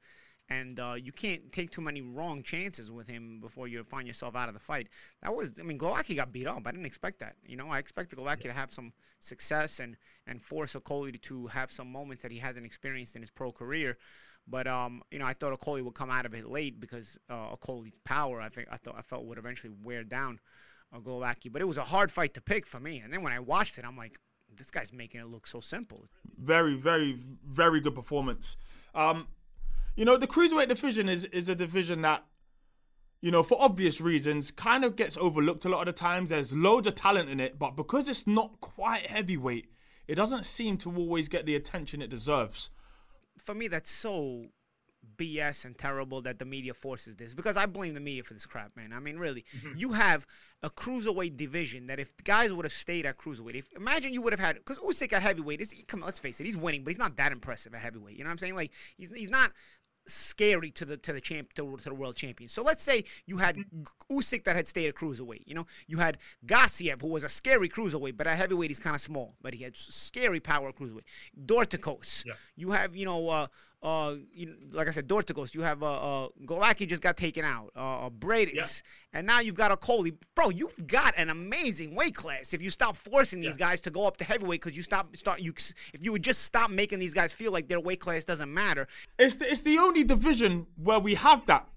and 0.48 0.80
uh, 0.80 0.94
you 0.96 1.12
can't 1.12 1.52
take 1.52 1.70
too 1.70 1.80
many 1.80 2.00
wrong 2.00 2.42
chances 2.42 2.90
with 2.90 3.06
him 3.06 3.38
before 3.40 3.68
you 3.68 3.84
find 3.84 4.06
yourself 4.06 4.34
out 4.34 4.48
of 4.48 4.54
the 4.54 4.60
fight. 4.60 4.88
That 5.22 5.34
was, 5.34 5.58
I 5.60 5.62
mean, 5.62 5.78
Glowacki 5.78 6.16
got 6.16 6.32
beat 6.32 6.46
up. 6.46 6.62
I 6.66 6.70
didn't 6.70 6.86
expect 6.86 7.20
that. 7.20 7.36
You 7.46 7.56
know, 7.56 7.68
I 7.68 7.78
expected 7.78 8.18
Glowacki 8.18 8.44
yeah. 8.44 8.52
to 8.52 8.54
have 8.54 8.72
some 8.72 8.92
success 9.18 9.80
and 9.80 9.96
and 10.26 10.42
force 10.42 10.74
Okolie 10.74 11.20
to 11.22 11.46
have 11.48 11.70
some 11.70 11.90
moments 11.90 12.22
that 12.22 12.32
he 12.32 12.38
hasn't 12.38 12.66
experienced 12.66 13.16
in 13.16 13.22
his 13.22 13.30
pro 13.30 13.52
career. 13.52 13.98
But 14.46 14.66
um, 14.66 15.02
you 15.10 15.18
know, 15.18 15.26
I 15.26 15.34
thought 15.34 15.58
Okolie 15.58 15.84
would 15.84 15.94
come 15.94 16.10
out 16.10 16.24
of 16.24 16.34
it 16.34 16.46
late 16.46 16.80
because 16.80 17.18
uh, 17.28 17.54
Okolie's 17.54 17.92
power, 18.04 18.40
I 18.40 18.48
think, 18.48 18.68
I 18.70 18.78
thought 18.78 18.94
I 18.98 19.02
felt 19.02 19.24
would 19.24 19.38
eventually 19.38 19.72
wear 19.82 20.04
down 20.04 20.40
uh. 20.94 21.50
But 21.50 21.60
it 21.60 21.66
was 21.66 21.76
a 21.76 21.84
hard 21.84 22.10
fight 22.10 22.34
to 22.34 22.40
pick 22.40 22.66
for 22.66 22.80
me. 22.80 23.00
And 23.00 23.12
then 23.12 23.22
when 23.22 23.32
I 23.32 23.40
watched 23.40 23.78
it, 23.78 23.84
I'm 23.84 23.96
like, 23.96 24.18
this 24.56 24.70
guy's 24.70 24.92
making 24.92 25.20
it 25.20 25.26
look 25.26 25.46
so 25.46 25.60
simple. 25.60 26.06
Very, 26.38 26.74
very, 26.74 27.18
very 27.46 27.80
good 27.80 27.94
performance. 27.94 28.56
Um, 28.94 29.28
you 29.98 30.04
know, 30.04 30.16
the 30.16 30.28
cruiserweight 30.28 30.68
division 30.68 31.08
is 31.08 31.24
is 31.24 31.48
a 31.48 31.56
division 31.56 32.02
that, 32.02 32.24
you 33.20 33.32
know, 33.32 33.42
for 33.42 33.60
obvious 33.60 34.00
reasons, 34.00 34.52
kind 34.52 34.84
of 34.84 34.94
gets 34.94 35.16
overlooked 35.16 35.64
a 35.64 35.68
lot 35.68 35.88
of 35.88 35.96
the 35.96 35.98
times. 35.98 36.30
There's 36.30 36.52
loads 36.52 36.86
of 36.86 36.94
talent 36.94 37.28
in 37.28 37.40
it, 37.40 37.58
but 37.58 37.74
because 37.74 38.06
it's 38.06 38.24
not 38.24 38.60
quite 38.60 39.06
heavyweight, 39.06 39.72
it 40.06 40.14
doesn't 40.14 40.46
seem 40.46 40.76
to 40.78 40.96
always 40.96 41.28
get 41.28 41.46
the 41.46 41.56
attention 41.56 42.00
it 42.00 42.10
deserves. 42.10 42.70
For 43.42 43.56
me, 43.56 43.66
that's 43.66 43.90
so 43.90 44.44
BS 45.16 45.64
and 45.64 45.76
terrible 45.76 46.22
that 46.22 46.38
the 46.38 46.44
media 46.44 46.72
forces 46.72 47.16
this 47.16 47.34
because 47.34 47.56
I 47.56 47.66
blame 47.66 47.94
the 47.94 48.00
media 48.00 48.22
for 48.22 48.34
this 48.34 48.46
crap, 48.46 48.76
man. 48.76 48.92
I 48.92 49.00
mean, 49.00 49.18
really, 49.18 49.44
mm-hmm. 49.56 49.76
you 49.76 49.92
have 49.92 50.26
a 50.62 50.70
cruiserweight 50.70 51.36
division 51.36 51.88
that 51.88 51.98
if 51.98 52.12
guys 52.24 52.52
would 52.52 52.64
have 52.64 52.72
stayed 52.72 53.04
at 53.04 53.18
cruiserweight, 53.18 53.54
if 53.54 53.72
imagine 53.74 54.12
you 54.12 54.22
would 54.22 54.32
have 54.32 54.40
had 54.40 54.56
because 54.56 54.78
Usyk 54.78 55.12
at 55.12 55.22
heavyweight 55.22 55.60
is 55.60 55.74
come 55.86 56.02
on, 56.02 56.06
let's 56.06 56.20
face 56.20 56.40
it, 56.40 56.44
he's 56.44 56.56
winning, 56.56 56.84
but 56.84 56.90
he's 56.90 56.98
not 56.98 57.16
that 57.16 57.32
impressive 57.32 57.74
at 57.74 57.80
heavyweight. 57.80 58.16
You 58.16 58.24
know 58.24 58.28
what 58.28 58.32
I'm 58.32 58.38
saying? 58.38 58.54
Like 58.54 58.72
he's 58.96 59.10
he's 59.10 59.30
not 59.30 59.52
scary 60.08 60.70
to 60.72 60.84
the 60.84 60.96
to 60.96 61.12
the 61.12 61.20
champ 61.20 61.52
to, 61.54 61.76
to, 61.76 61.88
the 61.88 61.94
world 61.94 62.16
champion. 62.16 62.48
So 62.48 62.62
let's 62.62 62.82
say 62.82 63.04
you 63.26 63.38
had 63.38 63.56
Usyk 64.10 64.44
that 64.44 64.56
had 64.56 64.68
stayed 64.68 64.88
a 64.88 64.92
cruiserweight. 64.92 65.42
You 65.46 65.54
know, 65.54 65.66
you 65.86 65.98
had 65.98 66.18
Gassiev 66.46 67.02
who 67.02 67.08
was 67.08 67.24
a 67.24 67.28
scary 67.28 67.68
cruiserweight, 67.68 68.16
but 68.16 68.26
at 68.26 68.36
heavyweight 68.36 68.70
he's 68.70 68.78
kind 68.78 68.94
of 68.94 69.00
small, 69.00 69.34
but 69.42 69.54
he 69.54 69.64
had 69.64 69.76
scary 69.76 70.40
power 70.40 70.72
cruiserweight. 70.72 71.04
Dorticos. 71.46 72.24
Yeah. 72.26 72.34
You 72.56 72.72
have 72.72 72.96
you 72.96 73.04
know. 73.04 73.28
Uh, 73.28 73.46
uh, 73.80 74.14
you, 74.32 74.56
like 74.72 74.88
I 74.88 74.90
said, 74.90 75.06
Dorticos. 75.06 75.54
You 75.54 75.62
have 75.62 75.82
uh, 75.82 76.24
uh 76.24 76.28
Glowacki 76.44 76.88
just 76.88 77.00
got 77.00 77.16
taken 77.16 77.44
out. 77.44 77.70
Uh, 77.76 78.06
uh 78.06 78.10
Briedis, 78.10 78.54
yeah. 78.54 79.18
and 79.18 79.26
now 79.26 79.40
you've 79.40 79.54
got 79.54 79.70
Okolie. 79.70 80.16
Bro, 80.34 80.50
you've 80.50 80.86
got 80.86 81.14
an 81.16 81.30
amazing 81.30 81.94
weight 81.94 82.14
class. 82.14 82.52
If 82.52 82.60
you 82.60 82.70
stop 82.70 82.96
forcing 82.96 83.40
these 83.40 83.56
yeah. 83.58 83.68
guys 83.68 83.80
to 83.82 83.90
go 83.90 84.04
up 84.06 84.16
to 84.16 84.24
heavyweight, 84.24 84.60
because 84.62 84.76
you 84.76 84.82
stop 84.82 85.16
start 85.16 85.40
you 85.40 85.52
if 85.94 86.02
you 86.02 86.10
would 86.10 86.24
just 86.24 86.42
stop 86.42 86.70
making 86.70 86.98
these 86.98 87.14
guys 87.14 87.32
feel 87.32 87.52
like 87.52 87.68
their 87.68 87.80
weight 87.80 88.00
class 88.00 88.24
doesn't 88.24 88.52
matter. 88.52 88.88
It's 89.18 89.36
the, 89.36 89.50
it's 89.50 89.62
the 89.62 89.78
only 89.78 90.02
division 90.02 90.66
where 90.76 90.98
we 90.98 91.14
have 91.14 91.46
that. 91.46 91.68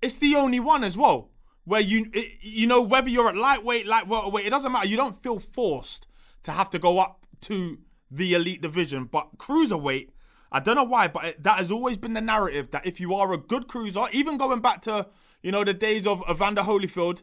It's 0.00 0.16
the 0.16 0.36
only 0.36 0.60
one 0.60 0.84
as 0.84 0.96
well 0.96 1.30
where 1.64 1.80
you 1.80 2.06
it, 2.12 2.38
you 2.40 2.66
know 2.66 2.80
whether 2.80 3.08
you're 3.08 3.28
at 3.28 3.36
lightweight, 3.36 3.86
light 3.86 4.06
welterweight, 4.06 4.46
it 4.46 4.50
doesn't 4.50 4.70
matter. 4.70 4.86
You 4.86 4.96
don't 4.96 5.20
feel 5.20 5.40
forced 5.40 6.06
to 6.44 6.52
have 6.52 6.70
to 6.70 6.78
go 6.78 6.98
up 7.00 7.26
to 7.42 7.78
the 8.10 8.34
elite 8.34 8.62
division, 8.62 9.04
but 9.04 9.36
cruiserweight 9.36 10.10
I 10.52 10.60
don't 10.60 10.74
know 10.76 10.84
why, 10.84 11.08
but 11.08 11.24
it, 11.24 11.42
that 11.42 11.58
has 11.58 11.70
always 11.70 11.96
been 11.96 12.14
the 12.14 12.20
narrative 12.20 12.70
that 12.72 12.86
if 12.86 13.00
you 13.00 13.14
are 13.14 13.32
a 13.32 13.38
good 13.38 13.68
cruiser, 13.68 14.06
even 14.12 14.36
going 14.36 14.60
back 14.60 14.82
to 14.82 15.08
you 15.42 15.52
know 15.52 15.64
the 15.64 15.74
days 15.74 16.06
of 16.06 16.22
Evander 16.28 16.62
Holyfield, 16.62 17.22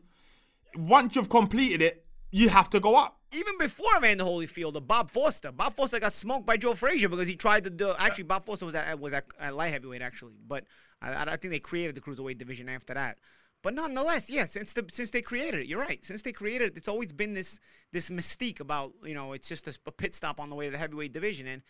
once 0.75 1.15
you've 1.15 1.29
completed 1.29 1.81
it, 1.81 2.05
you 2.31 2.49
have 2.49 2.69
to 2.69 2.79
go 2.79 2.95
up. 2.95 3.19
Even 3.33 3.57
before 3.57 3.97
Evander 3.97 4.23
Holyfield, 4.23 4.77
uh, 4.77 4.79
Bob 4.79 5.09
Foster, 5.09 5.51
Bob 5.51 5.75
Foster 5.75 5.99
got 5.99 6.13
smoked 6.13 6.45
by 6.45 6.55
Joe 6.55 6.73
Frazier 6.73 7.09
because 7.09 7.27
he 7.27 7.35
tried 7.35 7.65
to 7.65 7.69
do. 7.69 7.93
Actually, 7.97 8.23
Bob 8.23 8.45
Foster 8.45 8.65
was 8.65 8.75
at 8.75 8.99
was 8.99 9.13
at, 9.13 9.25
at 9.39 9.55
light 9.55 9.73
heavyweight 9.73 10.01
actually, 10.01 10.35
but 10.47 10.63
I, 11.01 11.23
I 11.23 11.37
think 11.37 11.51
they 11.51 11.59
created 11.59 11.95
the 11.95 12.01
cruiserweight 12.01 12.37
division 12.37 12.69
after 12.69 12.93
that. 12.93 13.17
But 13.63 13.73
nonetheless, 13.73 14.29
yeah, 14.29 14.45
since 14.45 14.73
the 14.73 14.85
since 14.89 15.11
they 15.11 15.21
created 15.21 15.61
it, 15.61 15.67
you're 15.67 15.81
right. 15.81 16.03
Since 16.05 16.21
they 16.21 16.31
created 16.31 16.71
it, 16.71 16.77
it's 16.77 16.87
always 16.87 17.11
been 17.11 17.33
this 17.33 17.59
this 17.91 18.09
mystique 18.09 18.59
about 18.59 18.93
you 19.03 19.13
know 19.13 19.33
it's 19.33 19.49
just 19.49 19.67
a, 19.67 19.77
a 19.85 19.91
pit 19.91 20.15
stop 20.15 20.39
on 20.39 20.49
the 20.49 20.55
way 20.55 20.65
to 20.65 20.71
the 20.71 20.77
heavyweight 20.77 21.11
division, 21.11 21.47
and 21.47 21.63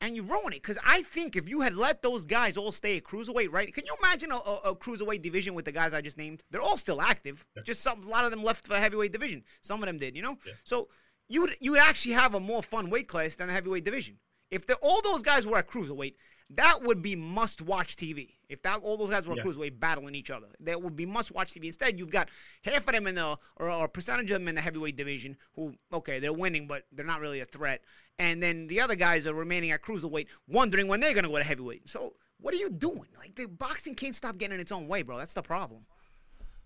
and 0.00 0.16
you 0.16 0.22
ruin 0.22 0.52
it. 0.52 0.62
Because 0.62 0.78
I 0.84 1.02
think 1.02 1.36
if 1.36 1.48
you 1.48 1.60
had 1.60 1.74
let 1.74 2.02
those 2.02 2.24
guys 2.24 2.56
all 2.56 2.72
stay 2.72 2.96
at 2.96 3.04
cruiserweight, 3.04 3.52
right? 3.52 3.72
Can 3.72 3.84
you 3.86 3.94
imagine 4.02 4.32
a, 4.32 4.36
a, 4.36 4.60
a 4.70 4.76
cruiserweight 4.76 5.22
division 5.22 5.54
with 5.54 5.64
the 5.64 5.72
guys 5.72 5.94
I 5.94 6.00
just 6.00 6.18
named? 6.18 6.44
They're 6.50 6.60
all 6.60 6.76
still 6.76 7.00
active. 7.00 7.46
Yeah. 7.56 7.62
Just 7.62 7.82
some, 7.82 8.02
a 8.02 8.08
lot 8.08 8.24
of 8.24 8.30
them 8.30 8.42
left 8.42 8.64
for 8.64 8.72
the 8.72 8.80
heavyweight 8.80 9.12
division. 9.12 9.44
Some 9.60 9.82
of 9.82 9.86
them 9.86 9.98
did, 9.98 10.16
you 10.16 10.22
know. 10.22 10.38
Yeah. 10.46 10.52
So 10.64 10.88
you 11.28 11.42
would 11.42 11.56
you 11.60 11.72
would 11.72 11.80
actually 11.80 12.14
have 12.14 12.34
a 12.34 12.40
more 12.40 12.62
fun 12.62 12.90
weight 12.90 13.08
class 13.08 13.36
than 13.36 13.48
the 13.48 13.52
heavyweight 13.52 13.84
division 13.84 14.18
if 14.50 14.66
the, 14.66 14.74
all 14.76 15.00
those 15.02 15.22
guys 15.22 15.46
were 15.46 15.58
at 15.58 15.68
cruiserweight. 15.68 16.14
That 16.54 16.82
would 16.82 17.00
be 17.00 17.14
must-watch 17.14 17.94
TV. 17.94 18.30
If 18.48 18.62
that, 18.62 18.80
all 18.82 18.96
those 18.96 19.10
guys 19.10 19.28
were 19.28 19.36
yeah. 19.36 19.44
cruiserweight 19.44 19.78
battling 19.78 20.16
each 20.16 20.32
other, 20.32 20.48
that 20.58 20.82
would 20.82 20.96
be 20.96 21.06
must-watch 21.06 21.54
TV. 21.54 21.66
Instead, 21.66 21.96
you've 21.96 22.10
got 22.10 22.28
half 22.62 22.88
of 22.88 22.92
them 22.92 23.06
in 23.06 23.14
the 23.14 23.38
or, 23.56 23.70
or 23.70 23.84
a 23.84 23.88
percentage 23.88 24.32
of 24.32 24.40
them 24.40 24.48
in 24.48 24.56
the 24.56 24.60
heavyweight 24.60 24.96
division 24.96 25.36
who, 25.54 25.74
okay, 25.92 26.18
they're 26.18 26.32
winning, 26.32 26.66
but 26.66 26.86
they're 26.90 27.06
not 27.06 27.20
really 27.20 27.38
a 27.38 27.44
threat. 27.44 27.82
And 28.20 28.42
then 28.42 28.66
the 28.66 28.82
other 28.82 28.96
guys 28.96 29.26
are 29.26 29.32
remaining 29.32 29.70
at 29.70 29.82
cruiserweight, 29.82 30.26
wondering 30.46 30.88
when 30.88 31.00
they're 31.00 31.14
going 31.14 31.24
to 31.24 31.30
go 31.30 31.38
to 31.38 31.42
heavyweight. 31.42 31.88
So 31.88 32.12
what 32.38 32.52
are 32.52 32.58
you 32.58 32.68
doing? 32.68 33.08
Like 33.18 33.34
the 33.34 33.46
boxing 33.46 33.94
can't 33.94 34.14
stop 34.14 34.36
getting 34.36 34.56
in 34.56 34.60
its 34.60 34.70
own 34.70 34.88
way, 34.88 35.00
bro. 35.00 35.16
That's 35.16 35.32
the 35.32 35.42
problem. 35.42 35.86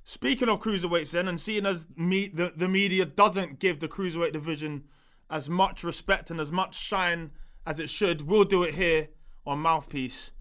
Speaking 0.03 0.49
of 0.49 0.59
cruiserweights, 0.59 1.13
then, 1.13 1.29
and 1.29 1.41
seeing 1.41 1.65
as 1.65 1.87
me, 1.97 2.27
the, 2.27 2.53
the 2.57 2.67
media 2.67 3.05
doesn't 3.05 3.61
give 3.61 3.79
the 3.79 3.87
cruiserweight 3.87 4.33
division 4.33 4.83
as 5.31 5.49
much 5.49 5.85
respect 5.85 6.29
and 6.29 6.41
as 6.41 6.51
much 6.51 6.75
shine 6.75 7.31
as 7.65 7.79
it 7.79 7.89
should, 7.89 8.23
we'll 8.23 8.45
do 8.45 8.65
it 8.65 8.75
here 8.75 9.09
on 9.47 9.61
Mouthpiece. 9.61 10.33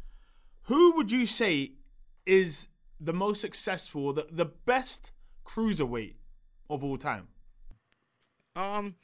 Who 0.64 0.96
would 0.96 1.12
you 1.12 1.28
say 1.28 1.74
is 2.26 2.70
the 3.00 3.14
most 3.14 3.40
successful, 3.40 4.14
the, 4.14 4.26
the 4.32 4.46
best 4.46 5.12
cruiserweight 5.46 6.16
of 6.72 6.84
all 6.84 6.98
time? 6.98 7.28
Um, 8.56 8.96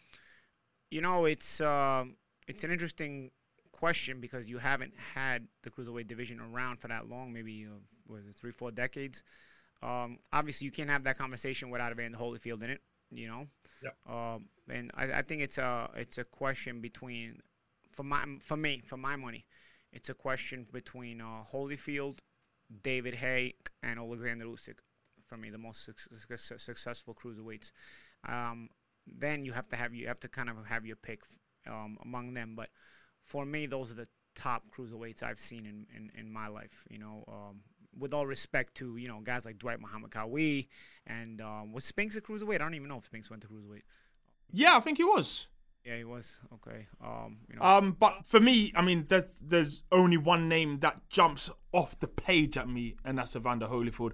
you 0.92 1.02
know, 1.02 1.26
it's 1.26 1.62
uh, 1.62 2.06
it's 2.48 2.64
an 2.64 2.72
interesting 2.72 3.32
question 3.72 4.20
because 4.20 4.50
you 4.50 4.58
haven't 4.58 4.94
had 5.14 5.48
the 5.64 5.70
cruiserweight 5.70 6.08
division 6.08 6.40
around 6.40 6.80
for 6.80 6.88
that 6.90 7.08
long, 7.08 7.32
maybe 7.32 7.66
uh, 7.66 8.16
it 8.16 8.36
three, 8.36 8.52
four 8.52 8.72
decades. 8.72 9.24
Um, 9.82 10.20
obviously, 10.34 10.66
you 10.66 10.72
can't 10.72 10.90
have 10.90 11.04
that 11.06 11.18
conversation 11.18 11.70
without 11.70 11.92
Evander 11.92 12.18
Holyfield 12.18 12.62
in 12.64 12.72
it. 12.72 12.82
You 13.12 13.28
know. 13.28 13.48
Yep. 13.82 13.96
Um, 14.10 14.46
and 14.70 14.92
I, 14.96 15.12
I 15.14 15.22
think 15.22 15.42
it's 15.42 15.58
a 15.58 15.90
it's 15.96 16.18
a 16.18 16.24
question 16.24 16.82
between 16.82 17.42
for 17.92 18.04
my 18.04 18.24
for 18.40 18.58
me 18.58 18.82
for 18.86 18.98
my 18.98 19.16
money, 19.16 19.46
it's 19.92 20.10
a 20.10 20.14
question 20.14 20.68
between 20.72 21.22
uh, 21.22 21.44
Holyfield, 21.52 22.20
David 22.84 23.16
Haye, 23.16 23.56
and 23.82 24.00
Alexander 24.00 24.46
Usyk. 24.46 24.80
For 25.28 25.38
me, 25.38 25.50
the 25.50 25.58
most 25.58 25.86
suc- 25.86 26.60
successful 26.60 27.16
cruiserweights. 27.16 27.72
Um, 28.28 28.70
then 29.18 29.46
you 29.46 29.54
have 29.54 29.68
to 29.70 29.76
have 29.76 29.94
you 29.94 30.08
have 30.08 30.20
to 30.22 30.28
kind 30.28 30.50
of 30.50 30.66
have 30.66 30.86
your 30.86 30.96
pick 30.96 31.22
um, 31.68 31.98
among 32.04 32.34
them. 32.34 32.54
But 32.56 32.70
for 33.24 33.46
me, 33.46 33.66
those 33.66 33.92
are 33.92 33.96
the 33.96 34.08
top 34.36 34.64
cruiserweights 34.76 35.24
I've 35.24 35.40
seen 35.40 35.66
in, 35.66 35.86
in, 35.96 36.12
in 36.18 36.32
my 36.32 36.48
life. 36.48 36.86
You 36.90 37.00
know, 37.00 37.24
um, 37.28 37.62
with 37.98 38.14
all 38.14 38.26
respect 38.26 38.76
to 38.76 38.98
you 38.98 39.08
know 39.08 39.20
guys 39.22 39.46
like 39.46 39.60
Dwight 39.60 39.82
Muhammad 39.82 40.12
Qawi 40.12 40.68
and 41.08 41.42
um, 41.42 41.74
was 41.74 41.86
Spinks 41.86 42.16
a 42.16 42.22
cruiserweight? 42.22 42.56
I 42.56 42.60
don't 42.60 42.76
even 42.76 42.88
know 42.88 42.98
if 42.98 43.06
Spinks 43.06 43.30
went 43.30 43.42
to 43.44 43.48
cruiserweight. 43.48 43.84
Yeah, 44.52 44.78
I 44.78 44.80
think 44.80 44.98
he 44.98 45.04
was. 45.04 45.48
Yeah, 45.90 45.98
he 45.98 46.04
was. 46.04 46.40
Okay. 46.54 46.86
Um, 47.04 47.38
you 47.50 47.56
know. 47.56 47.66
Um, 47.66 47.98
but 48.00 48.24
for 48.28 48.40
me, 48.40 48.72
I 48.76 48.84
mean, 48.84 49.06
there's 49.08 49.38
there's 49.42 49.82
only 49.92 50.18
one 50.18 50.48
name 50.48 50.80
that 50.82 51.10
jumps 51.10 51.50
off 51.72 52.00
the 52.00 52.08
page 52.08 52.58
at 52.60 52.70
me, 52.70 52.96
and 53.04 53.18
that's 53.18 53.36
Evander 53.36 53.66
Holyfield. 53.66 54.12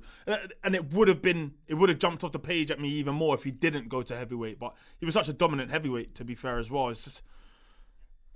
And 0.63 0.73
it 0.73 0.93
would 0.93 1.09
have 1.09 1.21
been, 1.21 1.53
it 1.67 1.73
would 1.73 1.89
have 1.89 1.99
jumped 1.99 2.23
off 2.23 2.31
the 2.31 2.39
page 2.39 2.71
at 2.71 2.79
me 2.79 2.87
even 2.89 3.13
more 3.15 3.35
if 3.35 3.43
he 3.43 3.51
didn't 3.51 3.89
go 3.89 4.01
to 4.03 4.15
heavyweight. 4.15 4.57
But 4.57 4.73
he 4.99 5.05
was 5.05 5.13
such 5.15 5.27
a 5.27 5.33
dominant 5.33 5.69
heavyweight, 5.69 6.15
to 6.15 6.23
be 6.23 6.33
fair 6.35 6.59
as 6.59 6.71
well. 6.71 6.87
It's 6.89 7.03
just 7.03 7.21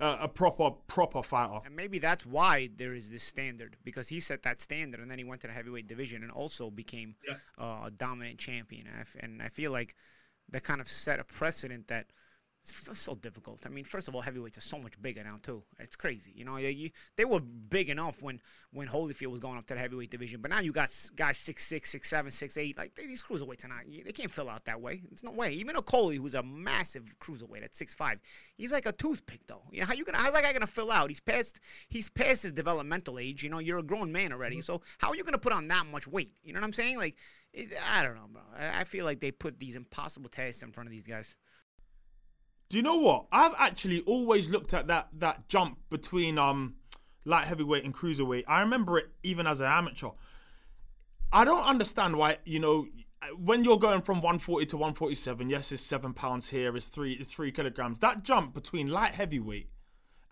a, 0.00 0.18
a 0.22 0.28
proper 0.28 0.72
proper 0.86 1.22
fighter. 1.22 1.60
And 1.64 1.74
maybe 1.74 1.98
that's 1.98 2.26
why 2.26 2.68
there 2.76 2.92
is 2.92 3.10
this 3.10 3.22
standard 3.22 3.76
because 3.84 4.08
he 4.08 4.20
set 4.20 4.42
that 4.42 4.60
standard, 4.60 5.00
and 5.00 5.10
then 5.10 5.16
he 5.18 5.24
went 5.24 5.40
to 5.42 5.46
the 5.46 5.54
heavyweight 5.54 5.86
division 5.86 6.22
and 6.22 6.30
also 6.32 6.70
became 6.70 7.14
Yeah. 7.26 7.36
uh, 7.58 7.86
a 7.86 7.90
dominant 7.90 8.38
champion. 8.38 8.86
And 8.86 8.96
I, 8.98 9.00
f- 9.00 9.16
and 9.18 9.42
I 9.42 9.48
feel 9.48 9.72
like 9.72 9.94
that 10.50 10.62
kind 10.62 10.80
of 10.82 10.88
set 10.88 11.20
a 11.20 11.24
precedent 11.24 11.88
that 11.88 12.06
it's 12.62 13.00
so 13.00 13.14
difficult. 13.14 13.64
I 13.64 13.70
mean, 13.70 13.84
first 13.84 14.06
of 14.06 14.14
all, 14.14 14.20
heavyweights 14.20 14.58
are 14.58 14.62
so 14.62 14.78
much 14.78 15.00
bigger 15.00 15.24
now 15.24 15.36
too. 15.42 15.62
It's 15.78 15.96
crazy. 15.96 16.32
You 16.34 16.44
know, 16.44 16.56
they, 16.56 16.70
you, 16.70 16.90
they 17.16 17.24
were 17.24 17.40
big 17.40 17.88
enough 17.88 18.20
when 18.20 18.40
when 18.72 18.86
Holyfield 18.86 19.30
was 19.30 19.40
going 19.40 19.56
up 19.56 19.66
to 19.66 19.74
the 19.74 19.80
heavyweight 19.80 20.10
division, 20.10 20.40
but 20.40 20.50
now 20.50 20.60
you 20.60 20.70
got 20.72 20.90
guys 21.16 21.38
six 21.38 21.66
six, 21.66 21.90
six 21.90 22.08
seven, 22.08 22.30
six 22.30 22.58
eight. 22.58 22.76
Like 22.76 22.94
they, 22.94 23.06
these 23.06 23.22
cruiserweights 23.22 23.64
are 23.64 23.68
not. 23.68 23.84
They 23.88 24.12
can't 24.12 24.30
fill 24.30 24.50
out 24.50 24.66
that 24.66 24.80
way. 24.80 25.02
There's 25.08 25.24
no 25.24 25.30
way. 25.30 25.52
Even 25.54 25.74
Okolie, 25.76 26.18
who's 26.18 26.34
a 26.34 26.42
massive 26.42 27.04
cruiserweight 27.18 27.64
at 27.64 27.74
six 27.74 27.94
five, 27.94 28.20
he's 28.56 28.72
like 28.72 28.86
a 28.86 28.92
toothpick 28.92 29.40
though. 29.46 29.62
You 29.70 29.80
know 29.80 29.86
how 29.86 29.94
you 29.94 30.04
gonna 30.04 30.18
how's 30.18 30.32
that 30.34 30.42
guy 30.42 30.52
gonna 30.52 30.66
fill 30.66 30.90
out? 30.90 31.08
He's 31.08 31.20
past 31.20 31.60
he's 31.88 32.10
past 32.10 32.42
his 32.42 32.52
developmental 32.52 33.18
age. 33.18 33.42
You 33.42 33.48
know, 33.48 33.58
you're 33.58 33.78
a 33.78 33.82
grown 33.82 34.12
man 34.12 34.32
already. 34.32 34.56
Mm-hmm. 34.56 34.62
So 34.62 34.82
how 34.98 35.08
are 35.08 35.16
you 35.16 35.24
gonna 35.24 35.38
put 35.38 35.52
on 35.52 35.66
that 35.68 35.86
much 35.86 36.06
weight? 36.06 36.34
You 36.42 36.52
know 36.52 36.60
what 36.60 36.66
I'm 36.66 36.74
saying? 36.74 36.98
Like, 36.98 37.16
it, 37.54 37.70
I 37.90 38.02
don't 38.02 38.16
know, 38.16 38.28
bro. 38.30 38.42
I, 38.54 38.80
I 38.80 38.84
feel 38.84 39.06
like 39.06 39.20
they 39.20 39.32
put 39.32 39.58
these 39.58 39.76
impossible 39.76 40.28
tasks 40.28 40.62
in 40.62 40.72
front 40.72 40.88
of 40.88 40.92
these 40.92 41.06
guys. 41.06 41.34
Do 42.70 42.76
you 42.76 42.82
know 42.82 42.96
what? 42.96 43.26
I've 43.32 43.52
actually 43.58 44.00
always 44.02 44.48
looked 44.48 44.72
at 44.72 44.86
that 44.86 45.08
that 45.18 45.48
jump 45.48 45.78
between 45.90 46.38
um 46.38 46.76
light 47.24 47.46
heavyweight 47.46 47.84
and 47.84 47.92
cruiserweight. 47.92 48.44
I 48.48 48.60
remember 48.60 48.96
it 48.96 49.10
even 49.22 49.46
as 49.46 49.60
an 49.60 49.66
amateur. 49.66 50.10
I 51.32 51.44
don't 51.44 51.64
understand 51.64 52.16
why 52.16 52.38
you 52.44 52.60
know 52.60 52.86
when 53.36 53.64
you're 53.64 53.78
going 53.78 54.02
from 54.02 54.18
140 54.18 54.66
to 54.66 54.76
147. 54.76 55.50
Yes, 55.50 55.72
it's 55.72 55.82
seven 55.82 56.14
pounds 56.14 56.48
here. 56.48 56.74
It's 56.76 56.88
three. 56.88 57.14
It's 57.14 57.32
three 57.32 57.50
kilograms. 57.50 57.98
That 57.98 58.22
jump 58.22 58.54
between 58.54 58.88
light 58.88 59.14
heavyweight 59.14 59.68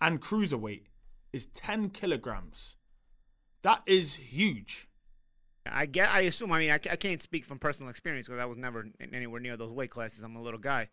and 0.01 0.21
cruiserweight 0.21 0.85
is 1.33 1.47
10 1.47 1.91
kilograms. 1.91 2.77
That 3.63 3.83
is 3.87 4.15
huge. 4.15 4.87
I 5.67 5.87
get. 5.87 6.11
I 6.11 6.21
assume. 6.21 6.53
I 6.53 6.61
mean, 6.61 6.71
I, 6.71 6.75
I 6.75 6.97
can't 6.97 7.21
speak 7.21 7.45
from 7.45 7.59
personal 7.59 7.91
experience 7.91 8.29
because 8.29 8.41
I 8.41 8.47
was 8.47 8.57
never 8.57 8.87
anywhere 9.13 9.41
near 9.41 9.57
those 9.57 9.73
weight 9.73 9.91
classes. 9.91 10.23
I'm 10.23 10.37
a 10.37 10.43
little 10.43 10.61
guy, 10.61 10.89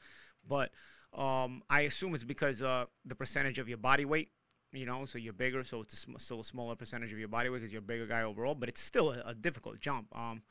but 0.47 0.71
um, 1.15 1.63
I 1.69 1.81
assume 1.81 2.13
it's 2.15 2.23
because 2.23 2.61
uh, 2.61 2.85
the 3.05 3.15
percentage 3.15 3.59
of 3.59 3.67
your 3.67 3.77
body 3.77 4.05
weight. 4.05 4.29
You 4.71 4.85
know, 4.85 5.05
so 5.05 5.17
you're 5.17 5.31
bigger, 5.31 5.63
so 5.63 5.81
it's 5.81 5.93
a 5.93 5.97
sm- 5.97 6.17
still 6.17 6.41
a 6.41 6.43
smaller 6.43 6.75
percentage 6.75 7.13
of 7.13 7.19
your 7.19 7.29
body 7.29 7.47
weight 7.49 7.59
because 7.59 7.71
you're 7.71 7.79
a 7.79 7.85
bigger 7.85 8.05
guy 8.05 8.23
overall. 8.23 8.55
But 8.55 8.67
it's 8.67 8.81
still 8.81 9.11
a, 9.11 9.21
a 9.27 9.33
difficult 9.33 9.79
jump. 9.79 10.07
Um, 10.13 10.41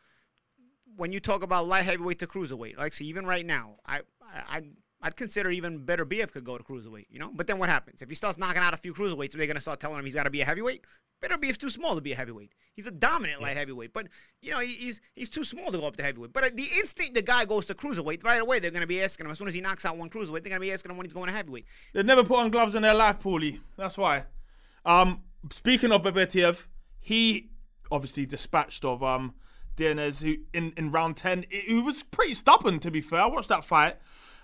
when 0.97 1.13
you 1.13 1.21
talk 1.21 1.43
about 1.43 1.67
light 1.67 1.85
heavyweight 1.85 2.21
to 2.21 2.27
cruiserweight, 2.27 2.79
like 2.79 2.95
see, 2.95 3.05
even 3.07 3.27
right 3.27 3.45
now, 3.45 3.77
I 3.87 4.01
I. 4.23 4.59
I 4.59 4.63
I'd 5.05 5.17
consider 5.17 5.51
even 5.51 5.81
Beterbiev 5.81 6.33
could 6.33 6.45
go 6.45 6.57
to 6.57 6.65
cruiserweight, 6.65 7.07
you 7.11 7.19
know. 7.19 7.31
But 7.33 7.47
then 7.47 7.59
what 7.59 7.69
happens 7.69 8.01
if 8.01 8.09
he 8.09 8.15
starts 8.15 8.39
knocking 8.39 8.63
out 8.63 8.73
a 8.73 8.79
few 8.79 8.95
cruiserweights? 8.95 9.33
They're 9.33 9.47
gonna 9.47 9.61
start 9.61 9.79
telling 9.79 9.99
him 9.99 10.05
he's 10.07 10.15
got 10.15 10.23
to 10.23 10.31
be 10.31 10.41
a 10.41 10.47
heavyweight. 10.47 10.83
Beterbiev's 11.23 11.59
too 11.59 11.69
small 11.69 11.95
to 11.95 12.01
be 12.01 12.13
a 12.13 12.17
heavyweight. 12.17 12.53
He's 12.75 12.87
a 12.87 12.91
dominant 12.91 13.43
light 13.43 13.57
heavyweight, 13.57 13.93
but 13.93 14.09
you 14.41 14.51
know 14.51 14.61
he, 14.61 14.73
he's 14.73 15.03
he's 15.15 15.29
too 15.29 15.45
small 15.45 15.71
to 15.71 15.79
go 15.79 15.87
up 15.87 15.97
to 15.97 16.03
heavyweight. 16.03 16.33
But 16.33 16.45
at 16.45 16.57
the 16.57 16.69
instant 16.79 17.15
the 17.15 17.23
guy 17.23 17.45
goes 17.45 17.67
to 17.67 17.75
cruiserweight, 17.75 18.25
right 18.25 18.41
away 18.41 18.59
they're 18.59 18.71
gonna 18.71 18.87
be 18.87 19.03
asking 19.03 19.27
him 19.27 19.33
as 19.33 19.39
soon 19.39 19.49
as 19.49 19.55
he 19.55 19.61
knocks 19.61 19.85
out 19.85 19.99
one 19.99 20.09
cruiserweight, 20.09 20.43
they're 20.43 20.51
gonna 20.51 20.61
be 20.61 20.73
asking 20.73 20.91
him 20.91 20.97
when 20.97 21.05
he's 21.05 21.13
going 21.13 21.27
to 21.27 21.33
heavyweight. 21.33 21.67
They've 21.93 22.05
never 22.05 22.25
put 22.25 22.39
on 22.39 22.51
gloves 22.51 22.75
in 22.75 22.83
their 22.83 22.95
life, 22.95 23.21
Paulie. 23.23 23.61
That's 23.77 23.99
why. 23.99 24.25
Um, 24.87 25.23
speaking 25.51 25.93
of 25.93 26.03
Beterbiev, 26.03 26.67
he 26.99 27.51
obviously 27.93 28.25
dispatched 28.25 28.85
of 28.87 29.03
um 29.03 29.35
Diaz 29.77 30.23
who 30.23 30.37
in, 30.53 30.73
in 30.77 30.91
round 30.91 31.17
ten. 31.19 31.45
It, 31.51 31.69
who 31.69 31.83
was 31.83 32.03
pretty 32.03 32.35
stubborn 32.35 32.81
to 32.81 32.91
be 32.91 33.03
fair. 33.03 33.21
I 33.21 33.27
watched 33.27 33.49
that 33.51 33.65
fight, 33.65 33.97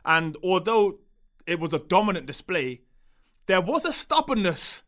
and 0.04 0.36
although 0.42 0.98
it 1.46 1.58
was 1.58 1.72
a 1.72 1.78
dominant 1.78 2.26
display, 2.26 2.82
there 3.46 3.60
was 3.60 3.84
a 3.84 3.92
stubbornness 3.92 4.82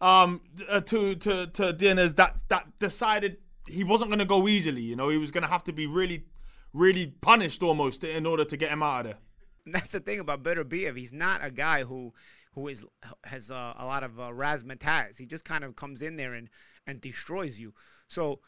um 0.00 0.40
uh, 0.68 0.80
to 0.80 1.16
to 1.16 1.48
to 1.48 1.72
Diaz 1.72 2.14
that 2.14 2.36
that 2.48 2.78
decided 2.78 3.38
he 3.66 3.84
wasn't 3.84 4.10
going 4.10 4.20
to 4.20 4.24
go 4.24 4.48
easily. 4.48 4.82
You 4.82 4.96
know, 4.96 5.08
he 5.08 5.18
was 5.18 5.30
going 5.30 5.42
to 5.42 5.48
have 5.48 5.64
to 5.64 5.72
be 5.72 5.86
really 5.86 6.24
really 6.72 7.06
punished 7.06 7.62
almost 7.62 8.04
in 8.04 8.26
order 8.26 8.44
to 8.44 8.56
get 8.56 8.70
him 8.70 8.82
out 8.82 9.00
of 9.00 9.04
there. 9.06 9.18
That's 9.66 9.92
the 9.92 10.00
thing 10.00 10.20
about 10.20 10.42
Beterbiev. 10.42 10.96
He's 10.96 11.12
not 11.12 11.44
a 11.44 11.50
guy 11.50 11.84
who 11.84 12.14
who 12.54 12.68
is 12.68 12.84
has 13.24 13.50
uh, 13.50 13.74
a 13.78 13.84
lot 13.84 14.02
of 14.02 14.18
uh, 14.18 14.30
razzmatazz. 14.30 15.18
He 15.18 15.26
just 15.26 15.44
kind 15.44 15.64
of 15.64 15.76
comes 15.76 16.02
in 16.02 16.16
there 16.16 16.34
and 16.34 16.48
and 16.86 17.00
destroys 17.00 17.60
you. 17.60 17.74
So 18.08 18.40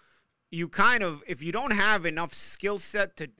you 0.50 0.68
kind 0.68 1.02
of 1.02 1.22
if 1.26 1.42
you 1.42 1.52
don't 1.52 1.72
have 1.72 2.06
enough 2.06 2.32
skill 2.32 2.78
set 2.78 3.16
to 3.18 3.30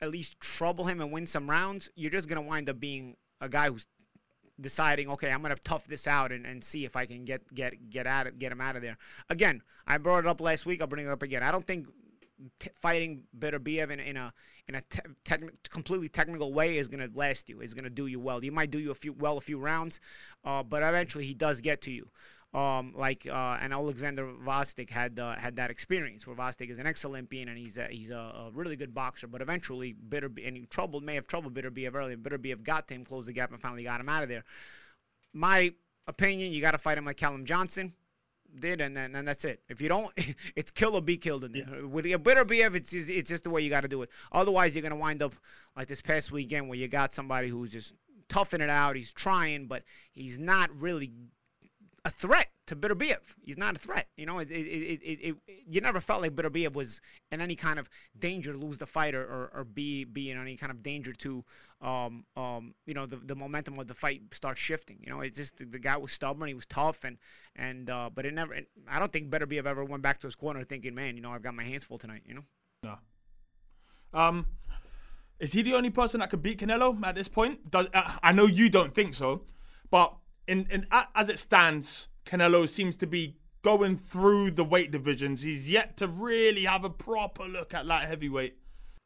at 0.00 0.10
least 0.10 0.40
trouble 0.40 0.84
him 0.84 1.00
and 1.00 1.10
win 1.10 1.26
some 1.26 1.48
rounds, 1.48 1.90
you're 1.94 2.10
just 2.10 2.28
gonna 2.28 2.42
wind 2.42 2.68
up 2.68 2.80
being 2.80 3.16
a 3.40 3.48
guy 3.48 3.68
who's 3.68 3.86
deciding, 4.60 5.08
okay, 5.10 5.30
I'm 5.30 5.42
gonna 5.42 5.56
tough 5.56 5.84
this 5.84 6.06
out 6.06 6.32
and, 6.32 6.46
and 6.46 6.62
see 6.62 6.84
if 6.84 6.96
I 6.96 7.06
can 7.06 7.24
get 7.24 7.52
get 7.54 7.90
get 7.90 8.06
out 8.06 8.26
it, 8.26 8.38
get 8.38 8.52
him 8.52 8.60
out 8.60 8.76
of 8.76 8.82
there. 8.82 8.98
Again, 9.28 9.62
I 9.86 9.98
brought 9.98 10.20
it 10.20 10.26
up 10.26 10.40
last 10.40 10.66
week. 10.66 10.80
I'll 10.80 10.86
bring 10.86 11.06
it 11.06 11.10
up 11.10 11.22
again. 11.22 11.42
I 11.42 11.50
don't 11.50 11.66
think 11.66 11.86
t- 12.58 12.70
fighting 12.80 13.24
Beterbiev 13.36 13.90
in, 13.90 14.00
in 14.00 14.16
a 14.16 14.32
in 14.66 14.74
a 14.74 14.82
te- 15.24 15.36
completely 15.70 16.08
technical 16.08 16.52
way 16.52 16.76
is 16.76 16.88
gonna 16.88 17.08
last 17.14 17.48
you. 17.48 17.60
Is 17.60 17.74
gonna 17.74 17.90
do 17.90 18.06
you 18.06 18.20
well. 18.20 18.40
He 18.40 18.50
might 18.50 18.70
do 18.70 18.78
you 18.78 18.90
a 18.90 18.94
few 18.94 19.12
well 19.12 19.36
a 19.36 19.40
few 19.40 19.58
rounds, 19.58 20.00
uh, 20.44 20.62
but 20.62 20.82
eventually 20.82 21.24
he 21.24 21.34
does 21.34 21.60
get 21.60 21.80
to 21.82 21.90
you. 21.90 22.08
Um, 22.54 22.94
like 22.96 23.26
uh, 23.30 23.58
and 23.60 23.74
Alexander 23.74 24.26
Gvozdyk 24.26 24.88
had 24.88 25.18
uh, 25.18 25.34
had 25.34 25.56
that 25.56 25.70
experience 25.70 26.26
where 26.26 26.34
Gvozdyk 26.34 26.70
is 26.70 26.78
an 26.78 26.86
ex-Olympian 26.86 27.48
and 27.48 27.58
he's 27.58 27.76
a, 27.76 27.88
he's 27.88 28.08
a, 28.08 28.16
a 28.16 28.50
really 28.54 28.74
good 28.74 28.94
boxer, 28.94 29.26
but 29.26 29.42
eventually 29.42 29.92
Bitter 29.92 30.30
and 30.42 30.56
he 30.56 30.64
troubled 30.64 31.04
may 31.04 31.14
have 31.14 31.26
troubled 31.26 31.52
Beterbiev 31.52 31.94
early. 31.94 32.16
Beterbiev 32.16 32.62
got 32.62 32.88
to 32.88 32.94
him, 32.94 33.04
closed 33.04 33.28
the 33.28 33.34
gap, 33.34 33.52
and 33.52 33.60
finally 33.60 33.82
got 33.82 34.00
him 34.00 34.08
out 34.08 34.22
of 34.22 34.30
there. 34.30 34.44
My 35.34 35.74
opinion, 36.06 36.52
you 36.52 36.62
got 36.62 36.70
to 36.70 36.78
fight 36.78 36.96
him 36.96 37.04
like 37.04 37.18
Callum 37.18 37.44
Johnson 37.44 37.92
did, 38.58 38.80
and 38.80 38.96
then 38.96 39.14
and 39.14 39.28
that's 39.28 39.44
it. 39.44 39.60
If 39.68 39.82
you 39.82 39.90
don't, 39.90 40.10
it's 40.56 40.70
kill 40.70 40.94
or 40.94 41.02
be 41.02 41.18
killed 41.18 41.44
in 41.44 41.52
there. 41.52 41.86
With 41.86 42.06
a 42.06 42.18
Beterbiev, 42.18 42.74
it's 42.74 42.94
it's 42.94 43.28
just 43.28 43.44
the 43.44 43.50
way 43.50 43.60
you 43.60 43.70
got 43.70 43.82
to 43.82 43.88
do 43.88 44.02
it. 44.02 44.10
Otherwise, 44.32 44.74
you're 44.74 44.82
gonna 44.82 44.96
wind 44.96 45.22
up 45.22 45.34
like 45.76 45.88
this 45.88 46.00
past 46.00 46.32
weekend 46.32 46.68
where 46.68 46.78
you 46.78 46.88
got 46.88 47.12
somebody 47.12 47.48
who's 47.48 47.72
just 47.72 47.94
toughing 48.28 48.62
it 48.62 48.70
out. 48.70 48.96
He's 48.96 49.12
trying, 49.12 49.66
but 49.66 49.82
he's 50.12 50.38
not 50.38 50.70
really 50.80 51.12
a 52.08 52.10
threat 52.10 52.48
to 52.66 52.74
BF. 52.74 53.18
He's 53.44 53.58
not 53.58 53.76
a 53.76 53.78
threat. 53.78 54.08
You 54.16 54.26
know, 54.26 54.38
it, 54.38 54.50
it, 54.50 54.54
it, 54.54 55.18
it, 55.28 55.36
you 55.66 55.80
never 55.80 56.00
felt 56.00 56.22
like 56.22 56.34
BF 56.34 56.72
was 56.72 57.00
in 57.30 57.40
any 57.40 57.54
kind 57.54 57.78
of 57.78 57.88
danger 58.18 58.52
to 58.52 58.58
lose 58.58 58.78
the 58.78 58.86
fight 58.86 59.14
or, 59.14 59.22
or, 59.22 59.50
or 59.54 59.64
be 59.64 60.04
be 60.04 60.30
in 60.30 60.38
any 60.38 60.56
kind 60.56 60.72
of 60.72 60.82
danger 60.82 61.12
to, 61.12 61.44
um, 61.82 62.24
um, 62.36 62.74
you 62.86 62.94
know, 62.94 63.04
the, 63.04 63.16
the 63.16 63.36
momentum 63.36 63.78
of 63.78 63.86
the 63.86 63.94
fight 63.94 64.22
start 64.32 64.56
shifting. 64.56 64.98
You 65.02 65.10
know, 65.10 65.20
it's 65.20 65.36
just 65.36 65.58
the, 65.58 65.66
the 65.66 65.78
guy 65.78 65.96
was 65.98 66.12
stubborn. 66.12 66.48
He 66.48 66.54
was 66.54 66.66
tough, 66.66 67.04
and 67.04 67.18
and 67.54 67.90
uh, 67.90 68.10
but 68.14 68.24
it 68.24 68.32
never. 68.32 68.54
It, 68.54 68.68
I 68.88 68.98
don't 68.98 69.12
think 69.12 69.30
Beterbiev 69.30 69.66
ever 69.66 69.84
went 69.84 70.02
back 70.02 70.18
to 70.18 70.26
his 70.26 70.34
corner 70.34 70.64
thinking, 70.64 70.94
man, 70.94 71.14
you 71.14 71.22
know, 71.22 71.30
I've 71.30 71.42
got 71.42 71.54
my 71.54 71.64
hands 71.64 71.84
full 71.84 71.98
tonight. 71.98 72.22
You 72.26 72.34
know. 72.34 72.44
No. 72.82 72.98
Um, 74.18 74.46
is 75.38 75.52
he 75.52 75.62
the 75.62 75.74
only 75.74 75.90
person 75.90 76.20
that 76.20 76.30
could 76.30 76.42
beat 76.42 76.58
Canelo 76.58 76.98
at 77.04 77.14
this 77.14 77.28
point? 77.28 77.70
Does 77.70 77.86
uh, 77.92 78.12
I 78.22 78.32
know 78.32 78.46
you 78.46 78.70
don't 78.70 78.94
think 78.94 79.14
so, 79.14 79.42
but 79.90 80.14
in 80.48 80.86
as 81.14 81.28
it 81.28 81.38
stands, 81.38 82.08
Canelo 82.24 82.68
seems 82.68 82.96
to 82.96 83.06
be 83.06 83.36
going 83.62 83.96
through 83.96 84.50
the 84.52 84.64
weight 84.64 84.90
divisions. 84.90 85.42
He's 85.42 85.68
yet 85.70 85.96
to 85.98 86.08
really 86.08 86.64
have 86.64 86.84
a 86.84 86.90
proper 86.90 87.44
look 87.44 87.74
at 87.74 87.86
light 87.86 88.06
heavyweight. 88.06 88.56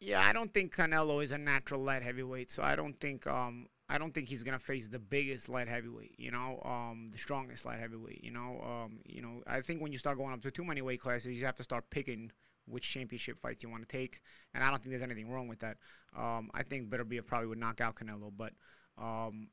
Yeah, 0.01 0.21
I 0.21 0.33
don't 0.33 0.53
think 0.53 0.75
Canelo 0.75 1.23
is 1.23 1.31
a 1.31 1.39
natural 1.39 1.83
light 1.83 2.03
heavyweight, 2.03 2.51
so 2.51 2.63
I 2.63 2.77
don't 2.77 2.99
think 2.99 3.27
um 3.27 3.67
I 3.89 3.99
don't 3.99 4.15
think 4.15 4.29
he's 4.29 4.43
gonna 4.43 4.59
face 4.59 4.89
the 4.89 4.99
biggest 4.99 5.49
light 5.49 5.69
heavyweight. 5.69 6.15
You 6.19 6.31
know, 6.31 6.61
um, 6.65 7.09
the 7.13 7.19
strongest 7.19 7.67
light 7.67 7.79
heavyweight. 7.79 8.25
You 8.25 8.31
know, 8.31 8.61
um, 8.65 9.01
you 9.05 9.21
know. 9.21 9.43
I 9.47 9.61
think 9.61 9.83
when 9.83 9.93
you 9.93 9.99
start 9.99 10.17
going 10.17 10.33
up 10.33 10.41
to 10.43 10.51
too 10.51 10.65
many 10.65 10.81
weight 10.81 11.01
classes, 11.01 11.39
you 11.39 11.45
have 11.45 11.57
to 11.57 11.63
start 11.63 11.85
picking 11.91 12.33
which 12.67 12.91
championship 12.91 13.39
fights 13.41 13.63
you 13.63 13.69
want 13.69 13.87
to 13.87 13.97
take. 13.97 14.21
And 14.55 14.65
I 14.65 14.71
don't 14.71 14.83
think 14.83 14.91
there's 14.91 15.03
anything 15.03 15.29
wrong 15.31 15.47
with 15.47 15.59
that. 15.61 15.77
Um, 16.17 16.51
I 16.55 16.63
think 16.63 16.89
Beterbiev 16.89 17.27
probably 17.27 17.49
would 17.49 17.59
knock 17.59 17.81
out 17.81 17.97
Canelo, 17.97 18.33
but 18.35 18.53
um, 18.97 19.49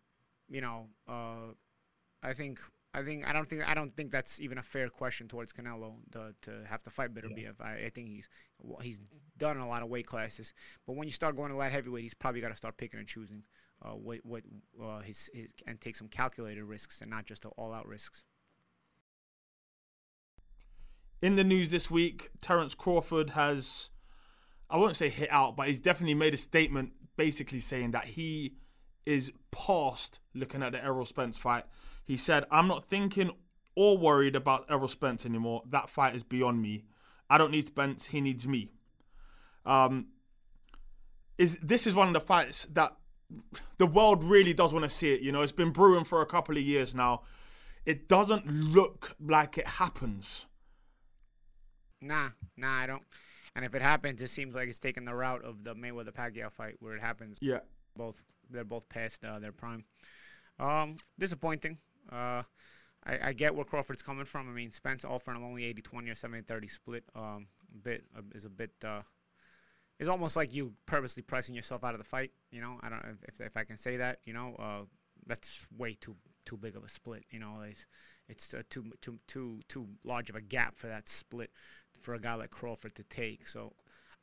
you 0.49 0.61
know, 0.61 0.87
uh, 1.07 1.53
I 2.21 2.33
think 2.33 2.59
I 2.93 3.03
think 3.03 3.27
I 3.27 3.33
don't 3.33 3.47
think 3.47 3.67
I 3.67 3.73
don't 3.73 3.95
think 3.95 4.11
that's 4.11 4.39
even 4.39 4.57
a 4.57 4.63
fair 4.63 4.89
question 4.89 5.27
towards 5.27 5.53
Canelo 5.53 5.93
to, 6.11 6.33
to 6.41 6.65
have 6.67 6.81
to 6.83 6.89
fight 6.89 7.13
Beterbiev. 7.13 7.55
Yeah. 7.59 7.65
I, 7.65 7.71
I 7.85 7.91
think 7.93 8.09
he's 8.09 8.27
he's 8.81 8.99
done 9.37 9.57
a 9.57 9.67
lot 9.67 9.83
of 9.83 9.89
weight 9.89 10.07
classes, 10.07 10.53
but 10.85 10.95
when 10.95 11.07
you 11.07 11.11
start 11.11 11.35
going 11.35 11.51
to 11.51 11.57
light 11.57 11.71
heavyweight, 11.71 12.03
he's 12.03 12.13
probably 12.13 12.41
got 12.41 12.49
to 12.49 12.55
start 12.55 12.77
picking 12.77 12.99
and 12.99 13.07
choosing 13.07 13.43
uh, 13.83 13.91
what 13.91 14.19
what 14.23 14.43
uh, 14.83 14.99
his, 14.99 15.29
his 15.33 15.47
and 15.67 15.79
take 15.79 15.95
some 15.95 16.07
calculated 16.07 16.63
risks 16.63 17.01
and 17.01 17.09
not 17.09 17.25
just 17.25 17.45
all 17.57 17.73
out 17.73 17.87
risks. 17.87 18.23
In 21.21 21.35
the 21.35 21.43
news 21.43 21.69
this 21.69 21.91
week, 21.91 22.29
Terence 22.39 22.73
Crawford 22.73 23.31
has, 23.31 23.89
I 24.69 24.77
won't 24.77 24.95
say 24.95 25.09
hit 25.09 25.29
out, 25.29 25.57
but 25.57 25.67
he's 25.67 25.81
definitely 25.81 26.13
made 26.13 26.33
a 26.33 26.37
statement 26.37 26.93
basically 27.17 27.59
saying 27.59 27.91
that 27.91 28.05
he 28.05 28.55
is 29.05 29.31
past 29.51 30.19
looking 30.33 30.63
at 30.63 30.71
the 30.71 30.83
Errol 30.83 31.05
Spence 31.05 31.37
fight. 31.37 31.65
He 32.05 32.17
said, 32.17 32.45
I'm 32.51 32.67
not 32.67 32.85
thinking 32.85 33.31
or 33.75 33.97
worried 33.97 34.35
about 34.35 34.65
Errol 34.69 34.87
Spence 34.87 35.25
anymore. 35.25 35.63
That 35.69 35.89
fight 35.89 36.15
is 36.15 36.23
beyond 36.23 36.61
me. 36.61 36.83
I 37.29 37.37
don't 37.37 37.51
need 37.51 37.67
Spence, 37.67 38.07
he 38.07 38.21
needs 38.21 38.47
me. 38.47 38.69
Um, 39.65 40.07
is 41.37 41.57
this 41.61 41.87
is 41.87 41.95
one 41.95 42.07
of 42.07 42.13
the 42.13 42.21
fights 42.21 42.65
that 42.73 42.95
the 43.77 43.85
world 43.85 44.23
really 44.23 44.53
does 44.53 44.73
want 44.73 44.83
to 44.83 44.89
see 44.89 45.13
it. 45.13 45.21
You 45.21 45.31
know, 45.31 45.41
it's 45.41 45.51
been 45.51 45.71
brewing 45.71 46.03
for 46.03 46.21
a 46.21 46.25
couple 46.25 46.57
of 46.57 46.63
years 46.63 46.95
now. 46.95 47.21
It 47.85 48.09
doesn't 48.09 48.47
look 48.47 49.15
like 49.19 49.57
it 49.57 49.67
happens. 49.67 50.47
Nah, 52.01 52.29
nah, 52.57 52.81
I 52.81 52.87
don't. 52.87 53.03
And 53.55 53.65
if 53.65 53.73
it 53.75 53.81
happens, 53.81 54.21
it 54.21 54.29
seems 54.29 54.55
like 54.55 54.69
it's 54.69 54.79
taking 54.79 55.05
the 55.05 55.13
route 55.13 55.43
of 55.43 55.63
the 55.63 55.75
Mayweather 55.75 56.13
Pacquiao 56.13 56.51
fight 56.51 56.75
where 56.79 56.95
it 56.95 57.01
happens. 57.01 57.37
Yeah. 57.41 57.59
Both 57.99 58.23
they're 58.49 58.63
both 58.63 58.87
past 58.87 59.23
uh, 59.25 59.39
their 59.39 59.51
prime. 59.51 59.83
Um, 60.57 60.95
disappointing. 61.19 61.77
Uh, 62.11 62.43
I, 63.05 63.19
I, 63.23 63.33
get 63.33 63.53
where 63.53 63.65
Crawford's 63.65 64.01
coming 64.01 64.25
from. 64.25 64.49
I 64.49 64.51
mean, 64.51 64.71
Spence 64.71 65.05
offered 65.05 65.35
him 65.35 65.43
only 65.43 65.61
80-20 65.73 65.83
or 66.09 66.43
70-30 66.43 66.71
split. 66.71 67.03
Um, 67.15 67.47
a 67.73 67.77
bit 67.77 68.03
uh, 68.17 68.21
is 68.33 68.45
a 68.45 68.49
bit. 68.49 68.71
Uh, 68.83 69.01
it's 69.99 70.09
almost 70.09 70.35
like 70.35 70.53
you 70.53 70.73
purposely 70.85 71.23
pricing 71.23 71.55
yourself 71.55 71.83
out 71.83 71.93
of 71.93 71.99
the 71.99 72.05
fight. 72.05 72.31
You 72.51 72.61
know, 72.61 72.79
I 72.81 72.89
don't 72.89 73.17
if 73.27 73.41
if 73.41 73.57
I 73.57 73.63
can 73.63 73.77
say 73.77 73.97
that. 73.97 74.19
You 74.25 74.33
know, 74.33 74.55
uh, 74.57 74.85
that's 75.27 75.67
way 75.77 75.97
too 75.99 76.15
too 76.45 76.57
big 76.57 76.75
of 76.75 76.83
a 76.83 76.89
split. 76.89 77.25
You 77.29 77.39
know, 77.39 77.61
it's 77.69 77.85
it's 78.27 78.53
uh, 78.53 78.63
too 78.69 78.91
too 79.01 79.19
too 79.27 79.59
too 79.67 79.87
large 80.03 80.29
of 80.29 80.35
a 80.35 80.41
gap 80.41 80.77
for 80.77 80.87
that 80.87 81.09
split 81.09 81.51
for 81.99 82.13
a 82.13 82.19
guy 82.19 82.35
like 82.35 82.51
Crawford 82.51 82.95
to 82.95 83.03
take. 83.03 83.47
So 83.47 83.73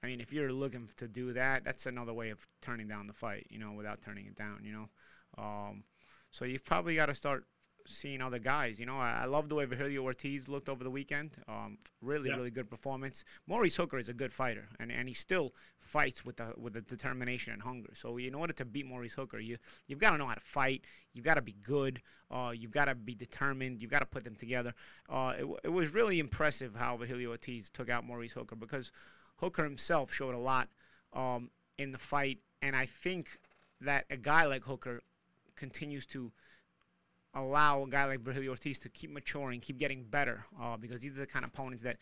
I 0.03 0.07
mean, 0.07 0.21
if 0.21 0.33
you're 0.33 0.53
looking 0.53 0.89
to 0.99 1.09
do 1.09 1.33
that, 1.33 1.65
that's 1.65 1.87
another 1.87 2.13
way 2.13 2.31
of 2.31 2.47
turning 2.61 2.89
down 2.89 3.07
the 3.07 3.13
fight, 3.13 3.47
you 3.51 3.59
know, 3.59 3.73
without 3.73 4.03
turning 4.03 4.27
it 4.27 4.37
down, 4.37 4.61
you 4.63 4.73
know. 4.73 4.89
Um, 5.39 5.85
so 6.31 6.45
you've 6.45 6.65
probably 6.65 6.95
got 6.95 7.07
to 7.07 7.15
start 7.15 7.45
seeing 7.87 8.21
other 8.21 8.39
guys. 8.39 8.79
You 8.79 8.87
know, 8.87 8.99
I, 8.99 9.23
I 9.23 9.25
love 9.25 9.49
the 9.49 9.55
way 9.55 9.67
Vergilio 9.67 10.01
Ortiz 10.01 10.49
looked 10.49 10.69
over 10.69 10.85
the 10.85 10.91
weekend. 10.91 11.33
Um, 11.49 11.79
really, 12.01 12.29
yeah. 12.29 12.37
really 12.37 12.51
good 12.51 12.69
performance. 12.69 13.25
Maurice 13.47 13.77
Hooker 13.77 13.99
is 13.99 14.09
a 14.09 14.15
good 14.15 14.33
fighter, 14.33 14.69
and, 14.79 14.93
and 14.93 15.09
he 15.09 15.15
still 15.15 15.55
fights 15.81 16.25
with 16.25 16.37
the 16.37 16.53
with 16.57 16.73
the 16.73 16.81
determination 16.81 17.53
and 17.53 17.63
hunger. 17.63 17.91
So 17.95 18.19
in 18.19 18.35
order 18.35 18.53
to 18.55 18.65
beat 18.65 18.87
Maurice 18.87 19.15
Hooker, 19.15 19.39
you 19.39 19.57
you've 19.87 19.99
got 19.99 20.11
to 20.11 20.19
know 20.19 20.27
how 20.27 20.35
to 20.35 20.41
fight. 20.41 20.85
You've 21.13 21.25
got 21.25 21.35
to 21.35 21.43
be 21.43 21.55
good. 21.63 22.03
Uh, 22.31 22.53
you've 22.55 22.73
got 22.73 22.87
to 22.87 22.95
be 22.95 23.15
determined. 23.15 23.81
You've 23.81 23.91
got 23.91 24.01
to 24.01 24.07
put 24.07 24.25
them 24.25 24.35
together. 24.35 24.75
Uh, 25.09 25.35
it, 25.39 25.47
it 25.65 25.73
was 25.73 25.95
really 25.95 26.19
impressive 26.19 26.75
how 26.75 26.97
Vergilio 26.97 27.29
Ortiz 27.29 27.71
took 27.71 27.89
out 27.89 28.05
Maurice 28.05 28.33
Hooker 28.33 28.57
because 28.57 28.91
Hooker 29.37 29.65
himself 29.65 30.13
showed 30.13 30.35
a 30.35 30.39
lot 30.39 30.69
um, 31.13 31.51
in 31.79 31.93
the 31.93 31.99
fight, 31.99 32.39
and 32.63 32.75
I 32.75 32.87
think 32.87 33.39
that 33.81 34.05
a 34.11 34.17
guy 34.17 34.45
like 34.45 34.65
Hooker 34.65 35.01
continues 35.55 36.07
to 36.07 36.33
allow 37.35 37.83
a 37.83 37.89
guy 37.89 38.07
like 38.07 38.21
Vergilio 38.21 38.49
Ortiz 38.49 38.79
to 38.81 38.89
keep 38.89 39.11
maturing, 39.11 39.61
keep 39.61 39.79
getting 39.79 40.05
better, 40.05 40.47
uh, 40.61 40.77
because 40.77 41.01
these 41.01 41.13
are 41.17 41.21
the 41.21 41.27
kind 41.27 41.45
of 41.45 41.51
opponents 41.53 41.83
that, 41.83 41.99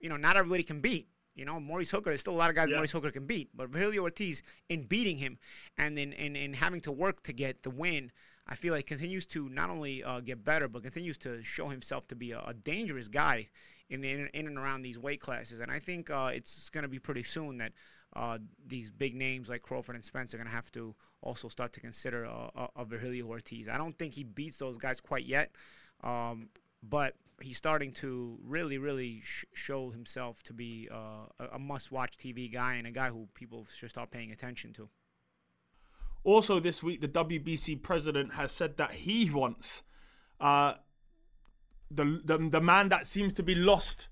you 0.00 0.08
know, 0.08 0.16
not 0.16 0.36
everybody 0.36 0.62
can 0.62 0.80
beat. 0.80 1.08
You 1.34 1.46
know, 1.46 1.58
Maurice 1.58 1.90
Hooker, 1.90 2.10
there's 2.10 2.20
still 2.20 2.34
a 2.34 2.36
lot 2.36 2.50
of 2.50 2.56
guys 2.56 2.68
yeah. 2.68 2.76
Maurice 2.76 2.92
Hooker 2.92 3.10
can 3.10 3.26
beat, 3.26 3.50
but 3.54 3.70
Vergilio 3.70 4.00
Ortiz, 4.00 4.42
in 4.68 4.84
beating 4.84 5.16
him 5.16 5.38
and 5.78 5.96
then 5.96 6.12
in, 6.12 6.36
in, 6.36 6.42
in 6.42 6.54
having 6.54 6.80
to 6.82 6.92
work 6.92 7.22
to 7.22 7.32
get 7.32 7.62
the 7.62 7.70
win, 7.70 8.12
I 8.46 8.54
feel 8.54 8.74
like 8.74 8.86
continues 8.86 9.24
to 9.26 9.48
not 9.48 9.70
only 9.70 10.02
uh, 10.02 10.20
get 10.20 10.44
better, 10.44 10.68
but 10.68 10.82
continues 10.82 11.18
to 11.18 11.42
show 11.42 11.68
himself 11.68 12.06
to 12.08 12.14
be 12.14 12.32
a, 12.32 12.40
a 12.40 12.54
dangerous 12.54 13.08
guy 13.08 13.48
in, 13.88 14.00
the, 14.00 14.10
in 14.10 14.46
and 14.46 14.58
around 14.58 14.82
these 14.82 14.98
weight 14.98 15.20
classes. 15.20 15.60
And 15.60 15.70
I 15.70 15.78
think 15.78 16.10
uh, 16.10 16.30
it's 16.32 16.68
going 16.70 16.82
to 16.82 16.88
be 16.88 16.98
pretty 16.98 17.22
soon 17.22 17.58
that 17.58 17.72
uh, 18.14 18.38
these 18.66 18.90
big 18.90 19.14
names 19.14 19.48
like 19.48 19.62
Crawford 19.62 19.94
and 19.94 20.04
Spence 20.04 20.34
are 20.34 20.36
going 20.36 20.48
to 20.48 20.54
have 20.54 20.70
to 20.72 20.94
also 21.22 21.48
start 21.48 21.72
to 21.74 21.80
consider 21.80 22.26
uh, 22.26 22.66
a 22.76 22.84
Virgilio 22.84 23.26
Ortiz. 23.26 23.68
I 23.68 23.78
don't 23.78 23.96
think 23.98 24.14
he 24.14 24.24
beats 24.24 24.56
those 24.56 24.76
guys 24.76 25.00
quite 25.00 25.24
yet, 25.24 25.52
um, 26.02 26.48
but 26.82 27.14
he's 27.40 27.56
starting 27.56 27.92
to 27.92 28.38
really, 28.44 28.78
really 28.78 29.20
sh- 29.20 29.44
show 29.54 29.90
himself 29.90 30.42
to 30.44 30.52
be 30.52 30.88
uh, 30.92 31.46
a 31.52 31.58
must-watch 31.58 32.18
TV 32.18 32.52
guy 32.52 32.74
and 32.74 32.86
a 32.86 32.90
guy 32.90 33.08
who 33.08 33.28
people 33.34 33.66
should 33.74 33.90
start 33.90 34.10
paying 34.10 34.32
attention 34.32 34.72
to. 34.74 34.88
Also, 36.24 36.60
this 36.60 36.82
week, 36.82 37.00
the 37.00 37.08
WBC 37.08 37.82
president 37.82 38.34
has 38.34 38.52
said 38.52 38.76
that 38.76 38.92
he 38.92 39.28
wants 39.28 39.82
uh, 40.40 40.74
the, 41.90 42.20
the 42.24 42.38
the 42.38 42.60
man 42.60 42.88
that 42.90 43.06
seems 43.06 43.32
to 43.34 43.42
be 43.42 43.54
lost 43.54 44.08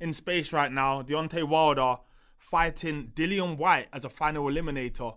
in 0.00 0.12
space 0.12 0.52
right 0.52 0.70
now, 0.70 1.02
Deontay 1.02 1.48
Wilder, 1.48 1.96
fighting 2.38 3.12
Dillian 3.14 3.56
Whyte 3.56 3.88
as 3.92 4.04
a 4.04 4.10
final 4.10 4.44
eliminator. 4.44 5.16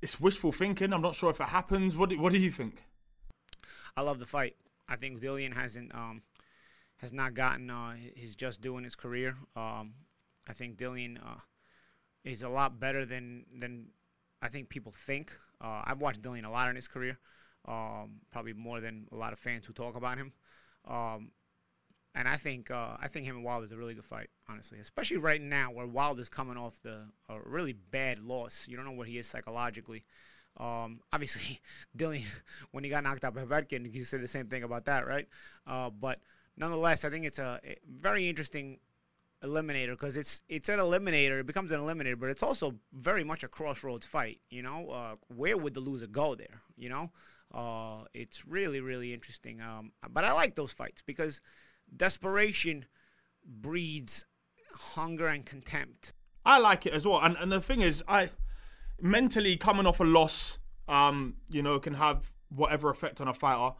It's 0.00 0.20
wishful 0.20 0.52
thinking. 0.52 0.92
I'm 0.92 1.02
not 1.02 1.14
sure 1.14 1.30
if 1.30 1.40
it 1.40 1.48
happens. 1.48 1.96
What 1.96 2.10
do, 2.10 2.20
what 2.20 2.32
do 2.32 2.38
you 2.38 2.50
think? 2.50 2.84
I 3.96 4.02
love 4.02 4.18
the 4.18 4.26
fight. 4.26 4.56
I 4.88 4.96
think 4.96 5.20
Dillian 5.20 5.54
hasn't 5.54 5.94
um, 5.94 6.22
has 6.98 7.12
not 7.12 7.34
gotten 7.34 7.70
uh, 7.70 7.94
his 8.14 8.34
just 8.34 8.60
due 8.60 8.78
in 8.78 8.84
his 8.84 8.96
career. 8.96 9.36
Um, 9.56 9.94
I 10.48 10.52
think 10.52 10.76
Dillian 10.76 11.18
uh, 11.18 11.40
is 12.24 12.42
a 12.42 12.48
lot 12.48 12.80
better 12.80 13.04
than 13.04 13.46
than 13.58 13.88
I 14.42 14.48
think 14.48 14.68
people 14.68 14.92
think. 14.92 15.32
Uh, 15.60 15.82
I've 15.84 16.00
watched 16.00 16.22
Dillian 16.22 16.46
a 16.46 16.50
lot 16.50 16.68
in 16.68 16.76
his 16.76 16.88
career, 16.88 17.18
um, 17.66 18.20
probably 18.30 18.54
more 18.54 18.80
than 18.80 19.06
a 19.12 19.16
lot 19.16 19.32
of 19.32 19.38
fans 19.38 19.66
who 19.66 19.72
talk 19.72 19.96
about 19.96 20.16
him. 20.18 20.32
Um, 20.88 21.32
and 22.14 22.26
I 22.26 22.36
think 22.36 22.70
uh, 22.70 22.96
I 23.00 23.08
think 23.08 23.26
him 23.26 23.36
and 23.36 23.44
Wilder 23.44 23.64
is 23.64 23.72
a 23.72 23.76
really 23.76 23.94
good 23.94 24.04
fight, 24.04 24.30
honestly, 24.48 24.78
especially 24.80 25.18
right 25.18 25.40
now 25.40 25.70
where 25.70 25.86
Wilder's 25.86 26.28
coming 26.28 26.56
off 26.56 26.80
the 26.82 27.02
a 27.28 27.38
really 27.44 27.72
bad 27.72 28.22
loss. 28.22 28.66
You 28.68 28.76
don't 28.76 28.84
know 28.84 28.92
where 28.92 29.06
he 29.06 29.18
is 29.18 29.26
psychologically. 29.26 30.04
Um, 30.56 31.00
obviously, 31.12 31.60
Dillian, 31.96 32.26
when 32.72 32.82
he 32.82 32.90
got 32.90 33.04
knocked 33.04 33.24
out 33.24 33.34
by 33.34 33.44
Povetkin, 33.44 33.92
you 33.94 34.04
say 34.04 34.18
the 34.18 34.28
same 34.28 34.46
thing 34.46 34.64
about 34.64 34.86
that, 34.86 35.06
right? 35.06 35.28
Uh, 35.66 35.90
but 35.90 36.20
nonetheless, 36.56 37.04
I 37.04 37.10
think 37.10 37.24
it's 37.24 37.38
a, 37.38 37.60
a 37.64 37.76
very 37.88 38.28
interesting 38.28 38.78
eliminator 39.44 39.90
because 39.90 40.16
it's 40.16 40.42
it's 40.48 40.68
an 40.68 40.78
eliminator. 40.78 41.40
It 41.40 41.46
becomes 41.46 41.72
an 41.72 41.80
eliminator, 41.80 42.18
but 42.18 42.30
it's 42.30 42.42
also 42.42 42.74
very 42.92 43.24
much 43.24 43.42
a 43.42 43.48
crossroads 43.48 44.06
fight. 44.06 44.40
You 44.50 44.62
know, 44.62 44.90
uh, 44.90 45.14
where 45.34 45.56
would 45.56 45.74
the 45.74 45.80
loser 45.80 46.06
go 46.06 46.34
there? 46.34 46.62
You 46.76 46.88
know, 46.88 47.10
uh, 47.54 48.04
it's 48.14 48.46
really 48.46 48.80
really 48.80 49.14
interesting. 49.14 49.60
Um, 49.60 49.92
but 50.10 50.24
I 50.24 50.32
like 50.32 50.54
those 50.54 50.72
fights 50.72 51.02
because 51.02 51.40
desperation 51.96 52.86
breeds 53.46 54.26
hunger 54.74 55.26
and 55.26 55.44
contempt. 55.44 56.14
I 56.44 56.58
like 56.58 56.86
it 56.86 56.92
as 56.92 57.06
well, 57.06 57.20
and 57.20 57.36
and 57.36 57.50
the 57.50 57.60
thing 57.60 57.80
is, 57.80 58.02
I 58.06 58.30
mentally 59.00 59.56
coming 59.56 59.86
off 59.86 60.00
a 60.00 60.04
loss, 60.04 60.58
um, 60.88 61.36
you 61.50 61.62
know, 61.62 61.78
can 61.78 61.94
have 61.94 62.30
whatever 62.48 62.90
effect 62.90 63.20
on 63.20 63.28
a 63.28 63.34
fighter. 63.34 63.74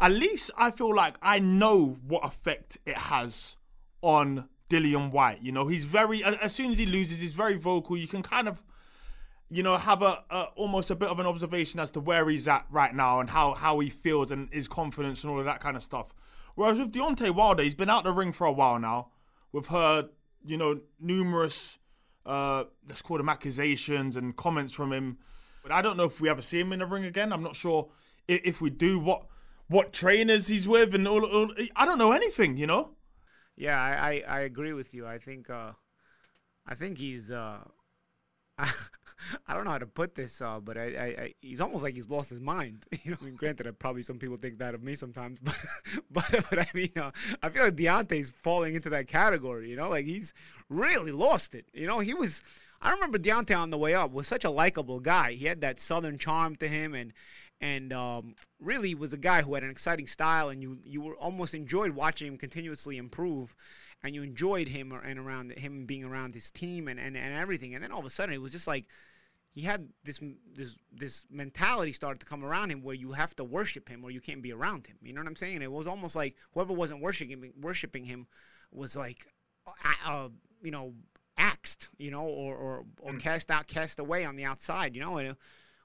At 0.00 0.12
least 0.12 0.50
I 0.56 0.70
feel 0.70 0.94
like 0.94 1.16
I 1.20 1.40
know 1.40 1.98
what 2.06 2.24
effect 2.24 2.78
it 2.86 2.96
has 2.96 3.56
on 4.00 4.48
Dillian 4.68 5.10
Whyte. 5.10 5.42
You 5.42 5.52
know, 5.52 5.68
he's 5.68 5.84
very 5.84 6.22
as 6.24 6.54
soon 6.54 6.72
as 6.72 6.78
he 6.78 6.86
loses, 6.86 7.20
he's 7.20 7.34
very 7.34 7.56
vocal. 7.56 7.96
You 7.96 8.08
can 8.08 8.22
kind 8.22 8.48
of, 8.48 8.62
you 9.48 9.62
know, 9.62 9.76
have 9.76 10.02
a, 10.02 10.24
a, 10.30 10.48
almost 10.56 10.90
a 10.90 10.94
bit 10.94 11.08
of 11.08 11.18
an 11.18 11.26
observation 11.26 11.80
as 11.80 11.90
to 11.92 12.00
where 12.00 12.28
he's 12.28 12.48
at 12.48 12.66
right 12.70 12.94
now 12.94 13.20
and 13.20 13.30
how 13.30 13.54
how 13.54 13.78
he 13.80 13.90
feels 13.90 14.32
and 14.32 14.48
his 14.52 14.68
confidence 14.68 15.24
and 15.24 15.32
all 15.32 15.38
of 15.38 15.44
that 15.44 15.60
kind 15.60 15.76
of 15.76 15.82
stuff. 15.82 16.14
Whereas 16.54 16.78
with 16.78 16.92
Deontay 16.92 17.34
Wilder, 17.34 17.62
he's 17.62 17.74
been 17.74 17.90
out 17.90 18.04
the 18.04 18.12
ring 18.12 18.32
for 18.32 18.46
a 18.46 18.52
while 18.52 18.78
now. 18.78 19.10
We've 19.52 19.66
heard, 19.66 20.08
you 20.44 20.56
know, 20.56 20.80
numerous 21.00 21.78
uh, 22.28 22.64
let's 22.86 23.00
call 23.00 23.16
them 23.16 23.30
accusations 23.30 24.14
and 24.14 24.36
comments 24.36 24.72
from 24.72 24.92
him. 24.92 25.18
But 25.62 25.72
I 25.72 25.80
don't 25.80 25.96
know 25.96 26.04
if 26.04 26.20
we 26.20 26.28
ever 26.28 26.42
see 26.42 26.60
him 26.60 26.72
in 26.72 26.80
the 26.80 26.86
ring 26.86 27.04
again. 27.04 27.32
I'm 27.32 27.42
not 27.42 27.56
sure 27.56 27.88
if, 28.28 28.40
if 28.44 28.60
we 28.60 28.70
do 28.70 29.00
what 29.00 29.24
what 29.66 29.92
trainers 29.92 30.48
he's 30.48 30.68
with 30.68 30.94
and 30.94 31.08
all, 31.08 31.24
all. 31.24 31.50
I 31.74 31.84
don't 31.84 31.98
know 31.98 32.12
anything, 32.12 32.56
you 32.56 32.66
know. 32.66 32.90
Yeah, 33.58 33.80
I, 33.80 34.22
I, 34.28 34.36
I 34.36 34.40
agree 34.40 34.72
with 34.72 34.94
you. 34.94 35.06
I 35.06 35.18
think 35.18 35.50
uh, 35.50 35.72
I 36.66 36.74
think 36.74 36.98
he's 36.98 37.30
uh, 37.30 37.58
I 38.58 39.54
don't 39.54 39.64
know 39.64 39.72
how 39.72 39.78
to 39.78 39.86
put 39.86 40.14
this, 40.14 40.40
uh, 40.40 40.60
but 40.60 40.78
I, 40.78 40.82
I, 40.82 41.04
I, 41.22 41.34
he's 41.40 41.60
almost 41.60 41.84
like 41.84 41.94
he's 41.94 42.10
lost 42.10 42.30
his 42.30 42.40
mind. 42.40 42.84
You 43.04 43.12
know, 43.12 43.18
I 43.22 43.24
mean, 43.26 43.36
granted, 43.36 43.66
uh, 43.66 43.72
probably 43.72 44.02
some 44.02 44.18
people 44.18 44.36
think 44.36 44.58
that 44.58 44.74
of 44.74 44.82
me 44.82 44.94
sometimes, 44.94 45.38
but 45.42 45.56
but, 46.10 46.46
but 46.50 46.58
I 46.60 46.68
mean, 46.74 46.92
uh, 46.96 47.12
I 47.42 47.50
feel 47.50 47.64
like 47.64 47.76
Deontay's 47.76 48.30
falling 48.30 48.74
into 48.74 48.90
that 48.90 49.08
category. 49.08 49.70
You 49.70 49.76
know, 49.76 49.90
like 49.90 50.06
he's 50.06 50.34
really 50.68 51.12
lost 51.12 51.54
it. 51.54 51.66
You 51.74 51.86
know, 51.86 52.00
he 52.00 52.14
was. 52.14 52.42
I 52.80 52.92
remember 52.92 53.18
Deontay 53.18 53.58
on 53.58 53.70
the 53.70 53.78
way 53.78 53.94
up 53.94 54.12
was 54.12 54.28
such 54.28 54.44
a 54.44 54.50
likable 54.50 55.00
guy. 55.00 55.32
He 55.32 55.46
had 55.46 55.62
that 55.62 55.80
southern 55.80 56.18
charm 56.18 56.56
to 56.56 56.68
him, 56.68 56.94
and 56.94 57.12
and 57.60 57.92
um, 57.92 58.34
really 58.60 58.94
was 58.94 59.12
a 59.12 59.18
guy 59.18 59.42
who 59.42 59.54
had 59.54 59.64
an 59.64 59.70
exciting 59.70 60.06
style, 60.06 60.48
and 60.48 60.62
you 60.62 60.78
you 60.84 61.00
were 61.00 61.16
almost 61.16 61.54
enjoyed 61.54 61.92
watching 61.92 62.28
him 62.28 62.38
continuously 62.38 62.96
improve, 62.96 63.54
and 64.02 64.14
you 64.14 64.22
enjoyed 64.22 64.68
him 64.68 64.92
and 64.92 65.18
around 65.18 65.52
him 65.52 65.86
being 65.86 66.04
around 66.04 66.34
his 66.34 66.50
team 66.50 66.88
and, 66.88 67.00
and, 67.00 67.16
and 67.16 67.34
everything. 67.34 67.74
And 67.74 67.82
then 67.82 67.92
all 67.92 68.00
of 68.00 68.06
a 68.06 68.10
sudden, 68.10 68.34
it 68.34 68.42
was 68.42 68.52
just 68.52 68.66
like 68.66 68.86
he 69.52 69.62
had 69.62 69.88
this 70.04 70.20
this 70.54 70.76
this 70.92 71.26
mentality 71.30 71.92
started 71.92 72.20
to 72.20 72.26
come 72.26 72.44
around 72.44 72.70
him 72.70 72.82
where 72.82 72.94
you 72.94 73.12
have 73.12 73.34
to 73.36 73.44
worship 73.44 73.88
him 73.88 74.04
or 74.04 74.10
you 74.10 74.20
can't 74.20 74.42
be 74.42 74.52
around 74.52 74.86
him. 74.86 74.96
You 75.02 75.12
know 75.12 75.20
what 75.20 75.28
I'm 75.28 75.36
saying? 75.36 75.62
it 75.62 75.72
was 75.72 75.88
almost 75.88 76.14
like 76.14 76.36
whoever 76.52 76.72
wasn't 76.72 77.02
worshiping 77.02 77.52
worshiping 77.60 78.04
him 78.04 78.28
was 78.70 78.96
like, 78.96 79.26
uh, 79.66 79.94
uh, 80.06 80.28
you 80.62 80.70
know, 80.70 80.94
axed, 81.36 81.88
you 81.98 82.10
know, 82.10 82.24
or 82.24 82.54
or, 82.54 82.84
or 83.00 83.12
mm. 83.12 83.20
cast 83.20 83.50
out, 83.50 83.66
cast 83.66 83.98
away 83.98 84.24
on 84.24 84.36
the 84.36 84.44
outside. 84.44 84.94
You 84.94 85.00
know, 85.00 85.16
and 85.18 85.28
it 85.30 85.36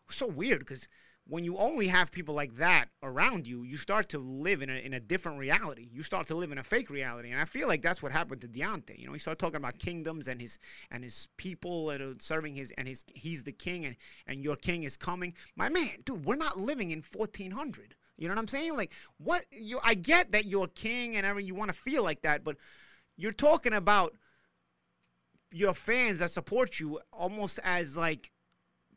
was 0.08 0.18
so 0.18 0.28
weird 0.28 0.60
because 0.60 0.88
when 1.26 1.46
you 1.46 1.58
only 1.58 1.88
have 1.88 2.12
people 2.12 2.36
like 2.36 2.58
that 2.58 2.90
around 3.02 3.48
you, 3.48 3.64
you 3.64 3.78
start 3.78 4.10
to 4.10 4.20
live 4.20 4.62
in 4.62 4.70
a, 4.70 4.74
in 4.74 4.94
a 4.94 5.00
different 5.00 5.40
reality. 5.40 5.88
You 5.90 6.04
start 6.04 6.28
to 6.28 6.36
live 6.36 6.52
in 6.52 6.58
a 6.58 6.64
fake 6.64 6.90
reality, 6.90 7.32
and 7.32 7.40
I 7.40 7.46
feel 7.46 7.68
like 7.68 7.82
that's 7.82 8.04
what 8.04 8.12
happened 8.12 8.42
to 8.42 8.48
Deontay. 8.48 9.00
You 9.00 9.08
know, 9.08 9.14
he 9.14 9.20
started 9.20 9.40
talking 9.40 9.56
about 9.56 9.80
kingdoms 9.80 10.28
and 10.28 10.42
his 10.42 10.60
and 10.92 11.04
his 11.04 11.30
people 11.38 11.92
and 11.92 12.22
serving 12.22 12.56
his 12.56 12.72
and 12.78 12.88
his 12.88 13.06
he's 13.16 13.46
the 13.46 13.54
king 13.54 13.86
and 13.86 13.96
and 14.28 14.44
your 14.44 14.58
king 14.58 14.84
is 14.84 14.98
coming. 14.98 15.34
My 15.56 15.70
man, 15.70 15.90
dude, 16.04 16.26
we're 16.26 16.36
not 16.36 16.60
living 16.60 16.92
in 16.92 17.02
1400. 17.02 17.96
You 18.18 18.28
know 18.28 18.36
what 18.36 18.42
I'm 18.42 18.48
saying? 18.48 18.76
Like, 18.76 18.92
what 19.18 19.46
you? 19.52 19.80
I 19.82 19.94
get 19.94 20.34
that 20.34 20.46
you're 20.46 20.68
king 20.68 21.16
and. 21.16 21.48
You 21.48 21.56
want 21.56 21.70
to 21.70 21.78
feel 21.78 22.04
like 22.04 22.22
that, 22.22 22.44
but 22.44 22.58
you're 23.16 23.32
talking 23.32 23.74
about 23.74 24.14
your 25.52 25.74
fans 25.74 26.20
that 26.20 26.32
support 26.32 26.80
you 26.80 27.00
almost 27.12 27.60
as 27.64 27.96
like 27.96 28.32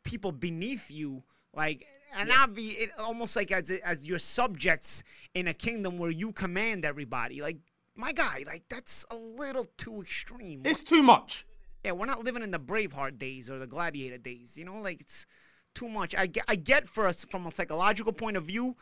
people 0.03 0.31
beneath 0.31 0.91
you 0.91 1.23
like 1.53 1.85
and 2.15 2.29
yeah. 2.29 2.45
be 2.45 2.69
it, 2.69 2.91
almost 2.99 3.35
like 3.35 3.51
as 3.51 3.71
as 3.71 4.07
your 4.07 4.19
subjects 4.19 5.03
in 5.33 5.47
a 5.47 5.53
kingdom 5.53 5.97
where 5.97 6.11
you 6.11 6.31
command 6.31 6.85
everybody. 6.85 7.41
Like 7.41 7.57
my 7.95 8.11
guy, 8.11 8.43
like 8.45 8.63
that's 8.69 9.05
a 9.11 9.15
little 9.15 9.67
too 9.77 10.01
extreme. 10.01 10.61
It's 10.65 10.81
too 10.81 11.03
much. 11.03 11.45
Yeah, 11.83 11.91
we're 11.91 12.05
not 12.05 12.23
living 12.23 12.43
in 12.43 12.51
the 12.51 12.59
Braveheart 12.59 13.17
days 13.17 13.49
or 13.49 13.59
the 13.59 13.67
Gladiator 13.67 14.17
days. 14.17 14.57
You 14.57 14.65
know, 14.65 14.81
like 14.81 15.01
it's 15.01 15.25
too 15.73 15.87
much. 15.87 16.15
I 16.15 16.27
get, 16.27 16.43
I 16.47 16.55
get 16.55 16.87
for 16.87 17.07
us 17.07 17.25
from 17.29 17.45
a 17.45 17.51
psychological 17.51 18.11
point 18.11 18.35
of 18.35 18.45
view, 18.45 18.75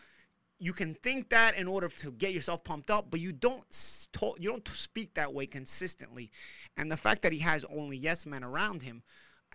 you 0.59 0.71
can 0.71 0.93
think 0.93 1.29
that 1.29 1.55
in 1.57 1.67
order 1.67 1.89
to 1.89 2.11
get 2.11 2.33
yourself 2.33 2.63
pumped 2.63 2.89
up, 2.89 3.07
but 3.09 3.19
you 3.19 3.31
don't 3.31 3.63
talk, 4.13 4.37
you 4.39 4.49
don't 4.49 4.67
speak 4.69 5.13
that 5.15 5.33
way 5.33 5.45
consistently. 5.45 6.31
And 6.77 6.89
the 6.89 6.97
fact 6.97 7.21
that 7.23 7.33
he 7.33 7.39
has 7.39 7.65
only 7.65 7.97
yes 7.97 8.25
men 8.25 8.43
around 8.43 8.81
him 8.81 9.03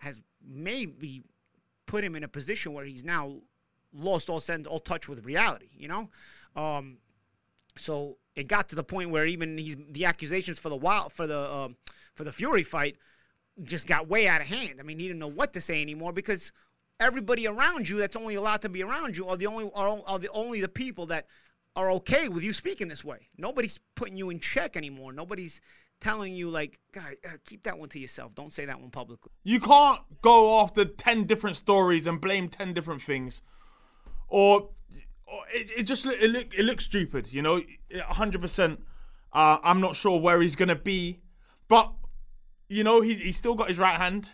has 0.00 0.20
maybe 0.46 1.22
put 1.87 2.04
him 2.04 2.14
in 2.14 2.24
a 2.24 2.28
position 2.28 2.72
where 2.72 2.85
he's 2.85 3.04
now 3.04 3.37
lost 3.92 4.29
all 4.29 4.40
sense, 4.40 4.66
all 4.66 4.81
touch 4.81 5.09
with 5.09 5.24
reality. 5.24 5.68
You 5.76 5.88
know, 5.88 6.11
um, 6.57 6.98
so 7.76 8.16
it 8.35 8.48
got 8.48 8.68
to 8.70 8.76
the 8.76 8.85
point 8.85 9.11
where 9.11 9.26
even 9.26 9.59
he's 9.59 9.76
the 9.90 10.05
accusations 10.05 10.59
for 10.59 10.68
the 10.68 10.76
wild 10.76 11.12
for 11.12 11.26
the 11.26 11.53
um, 11.53 11.76
for 12.14 12.24
the 12.24 12.33
Fury 12.33 12.62
fight 12.62 12.96
just 13.62 13.87
got 13.87 14.09
way 14.09 14.26
out 14.26 14.40
of 14.40 14.46
hand. 14.46 14.76
I 14.79 14.83
mean, 14.83 14.98
he 14.98 15.07
didn't 15.07 15.18
know 15.18 15.26
what 15.26 15.53
to 15.53 15.61
say 15.61 15.83
anymore 15.83 16.12
because 16.12 16.53
everybody 16.98 17.46
around 17.46 17.88
you 17.88 17.98
that's 17.98 18.16
only 18.16 18.35
allowed 18.35 18.62
to 18.62 18.68
be 18.68 18.83
around 18.83 19.16
you 19.16 19.26
are 19.26 19.37
the 19.37 19.46
only 19.46 19.70
are, 19.74 20.00
are 20.07 20.18
the 20.18 20.31
only 20.31 20.61
the 20.61 20.68
people 20.68 21.07
that 21.07 21.26
are 21.76 21.90
okay 21.92 22.29
with 22.29 22.42
you 22.42 22.53
speaking 22.53 22.88
this 22.88 23.05
way. 23.05 23.29
Nobody's 23.38 23.79
putting 23.94 24.16
you 24.16 24.31
in 24.31 24.40
check 24.40 24.76
anymore. 24.76 25.12
Nobody's 25.12 25.61
telling 26.00 26.35
you 26.35 26.50
like, 26.50 26.79
guy, 26.92 27.16
uh, 27.24 27.37
keep 27.44 27.62
that 27.64 27.79
one 27.79 27.88
to 27.90 27.98
yourself. 27.98 28.35
Don't 28.35 28.53
say 28.53 28.64
that 28.64 28.81
one 28.81 28.90
publicly. 28.90 29.33
You 29.44 29.61
can't 29.61 30.00
go 30.22 30.61
after 30.61 30.85
ten 30.85 31.24
different 31.24 31.57
stories 31.57 32.07
and 32.07 32.20
blame 32.20 32.48
ten 32.48 32.72
different 32.72 33.03
things 33.03 33.42
or, 34.30 34.70
or 35.26 35.42
it, 35.52 35.70
it, 35.76 35.82
just 35.82 36.06
it, 36.06 36.30
look, 36.30 36.54
it 36.56 36.64
looks 36.64 36.84
stupid, 36.84 37.32
you 37.32 37.42
know, 37.42 37.60
100%. 37.92 38.78
Uh, 39.32 39.58
I'm 39.62 39.80
not 39.80 39.94
sure 39.94 40.18
where 40.18 40.40
he's 40.40 40.56
gonna 40.56 40.74
be, 40.74 41.20
but 41.68 41.92
you 42.68 42.82
know 42.82 43.00
he's 43.00 43.20
he's 43.20 43.36
still 43.36 43.54
got 43.54 43.68
his 43.68 43.78
right 43.78 43.96
hand. 43.96 44.30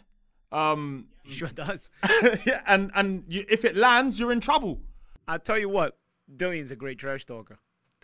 Um, 0.52 1.08
he 1.22 1.32
sure 1.32 1.48
does. 1.48 1.90
yeah, 2.46 2.62
and 2.66 2.90
and 2.94 3.24
you, 3.28 3.44
if 3.48 3.64
it 3.64 3.76
lands, 3.76 4.18
you're 4.18 4.32
in 4.32 4.40
trouble. 4.40 4.80
I'll 5.28 5.38
tell 5.38 5.58
you 5.58 5.68
what, 5.68 5.98
Dillian's 6.34 6.70
a 6.70 6.76
great 6.76 6.98
trash 6.98 7.26
talker. 7.26 7.58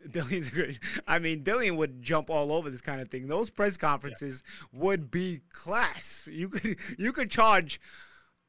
Dillian's 0.07 0.51
great. 0.51 0.79
I 1.07 1.19
mean, 1.19 1.45
Dillian 1.45 1.77
would 1.77 2.03
jump 2.03 2.29
all 2.29 2.53
over 2.53 2.69
this 2.69 2.81
kind 2.81 3.01
of 3.01 3.09
thing. 3.09 3.29
Those 3.29 3.51
press 3.51 3.77
conferences 3.77 4.43
yeah. 4.47 4.81
would 4.81 5.11
be 5.11 5.41
class. 5.53 6.29
You 6.31 6.49
could 6.49 6.77
you 6.99 7.13
could 7.13 7.31
charge 7.31 7.81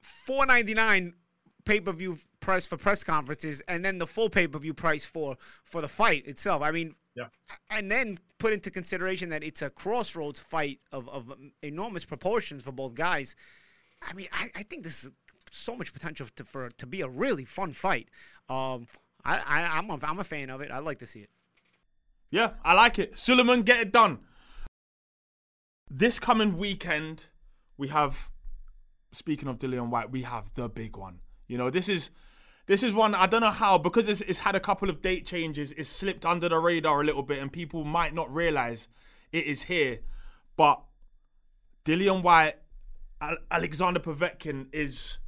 four 0.01 0.45
ninety 0.45 0.73
nine 0.73 1.13
pay 1.65 1.79
per 1.79 1.91
view 1.91 2.17
price 2.39 2.65
for 2.65 2.77
press 2.77 3.03
conferences, 3.03 3.61
and 3.67 3.83
then 3.83 3.97
the 3.97 4.07
full 4.07 4.29
pay 4.29 4.47
per 4.47 4.59
view 4.59 4.73
price 4.73 5.05
for 5.05 5.37
for 5.63 5.81
the 5.81 5.87
fight 5.87 6.27
itself. 6.27 6.61
I 6.61 6.71
mean, 6.71 6.95
yeah. 7.15 7.27
And 7.69 7.91
then 7.91 8.17
put 8.39 8.53
into 8.53 8.71
consideration 8.71 9.29
that 9.29 9.43
it's 9.43 9.61
a 9.61 9.69
crossroads 9.69 10.39
fight 10.39 10.79
of, 10.91 11.07
of 11.09 11.33
enormous 11.61 12.05
proportions 12.05 12.63
for 12.63 12.71
both 12.71 12.95
guys. 12.95 13.35
I 14.01 14.13
mean, 14.13 14.27
I, 14.33 14.49
I 14.55 14.63
think 14.63 14.83
this 14.83 15.05
is 15.05 15.11
so 15.51 15.75
much 15.75 15.93
potential 15.93 16.27
to, 16.35 16.43
for 16.43 16.69
to 16.69 16.85
be 16.85 17.01
a 17.01 17.07
really 17.07 17.45
fun 17.45 17.71
fight. 17.71 18.09
Um, 18.49 18.87
I, 19.23 19.37
I 19.37 19.77
I'm 19.77 19.89
a, 19.89 19.99
I'm 20.03 20.19
a 20.19 20.23
fan 20.23 20.49
of 20.49 20.61
it. 20.61 20.71
I'd 20.71 20.79
like 20.79 20.99
to 20.99 21.07
see 21.07 21.19
it. 21.19 21.29
Yeah, 22.31 22.51
I 22.63 22.73
like 22.73 22.97
it. 22.97 23.17
Sulaiman, 23.17 23.61
get 23.61 23.79
it 23.79 23.91
done. 23.91 24.19
This 25.89 26.19
coming 26.19 26.57
weekend, 26.57 27.27
we 27.77 27.89
have. 27.89 28.29
Speaking 29.11 29.47
of 29.47 29.59
Dillian 29.59 29.89
Whyte, 29.89 30.09
we 30.09 30.23
have 30.23 30.51
the 30.55 30.67
big 30.67 30.97
one. 30.97 31.19
You 31.53 31.59
know, 31.59 31.69
this 31.69 31.87
is 31.87 32.09
this 32.65 32.81
is 32.81 32.95
one 32.95 33.13
I 33.13 33.27
don't 33.27 33.41
know 33.41 33.51
how 33.51 33.77
because 33.77 34.09
it's, 34.09 34.21
it's 34.21 34.39
had 34.39 34.55
a 34.55 34.59
couple 34.59 34.89
of 34.89 35.03
date 35.03 35.27
changes. 35.27 35.71
It's 35.73 35.87
slipped 35.87 36.25
under 36.25 36.49
the 36.49 36.57
radar 36.57 37.01
a 37.01 37.03
little 37.03 37.21
bit, 37.21 37.37
and 37.37 37.53
people 37.53 37.83
might 37.83 38.15
not 38.15 38.33
realize 38.33 38.87
it 39.31 39.45
is 39.45 39.61
here. 39.61 39.99
But 40.57 40.81
Dillian 41.85 42.23
Whyte, 42.23 42.55
Alexander 43.51 43.99
Povetkin 43.99 44.65
is 44.73 45.19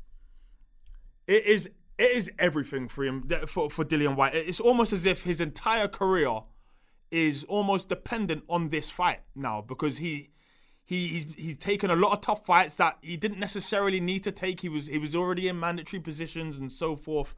it 1.28 1.46
is 1.46 1.70
it 2.00 2.12
is 2.12 2.32
everything 2.40 2.88
for 2.88 3.04
him 3.06 3.30
for 3.46 3.70
for 3.70 3.86
Dillian 3.86 4.16
Whyte. 4.16 4.34
It's 4.34 4.60
almost 4.60 4.94
as 4.94 5.06
if 5.06 5.26
his 5.26 5.40
entire 5.40 5.88
career 5.88 6.40
is 7.12 7.44
almost 7.44 7.88
dependent 7.88 8.46
on 8.50 8.70
this 8.70 8.90
fight 8.90 9.20
now 9.36 9.62
because 9.62 10.00
he 10.00 10.32
he 10.86 11.08
he's, 11.08 11.26
he's 11.36 11.58
taken 11.58 11.90
a 11.90 11.96
lot 11.96 12.14
of 12.14 12.22
tough 12.22 12.46
fights 12.46 12.76
that 12.76 12.98
he 13.02 13.18
didn't 13.18 13.40
necessarily 13.40 14.00
need 14.00 14.24
to 14.24 14.32
take. 14.32 14.62
He 14.62 14.70
was 14.70 14.86
he 14.86 15.00
was 15.00 15.16
already 15.16 15.48
in 15.48 15.60
mandatory 15.60 16.00
positions 16.00 16.58
and 16.58 16.72
so 16.72 16.96
forth. 16.96 17.36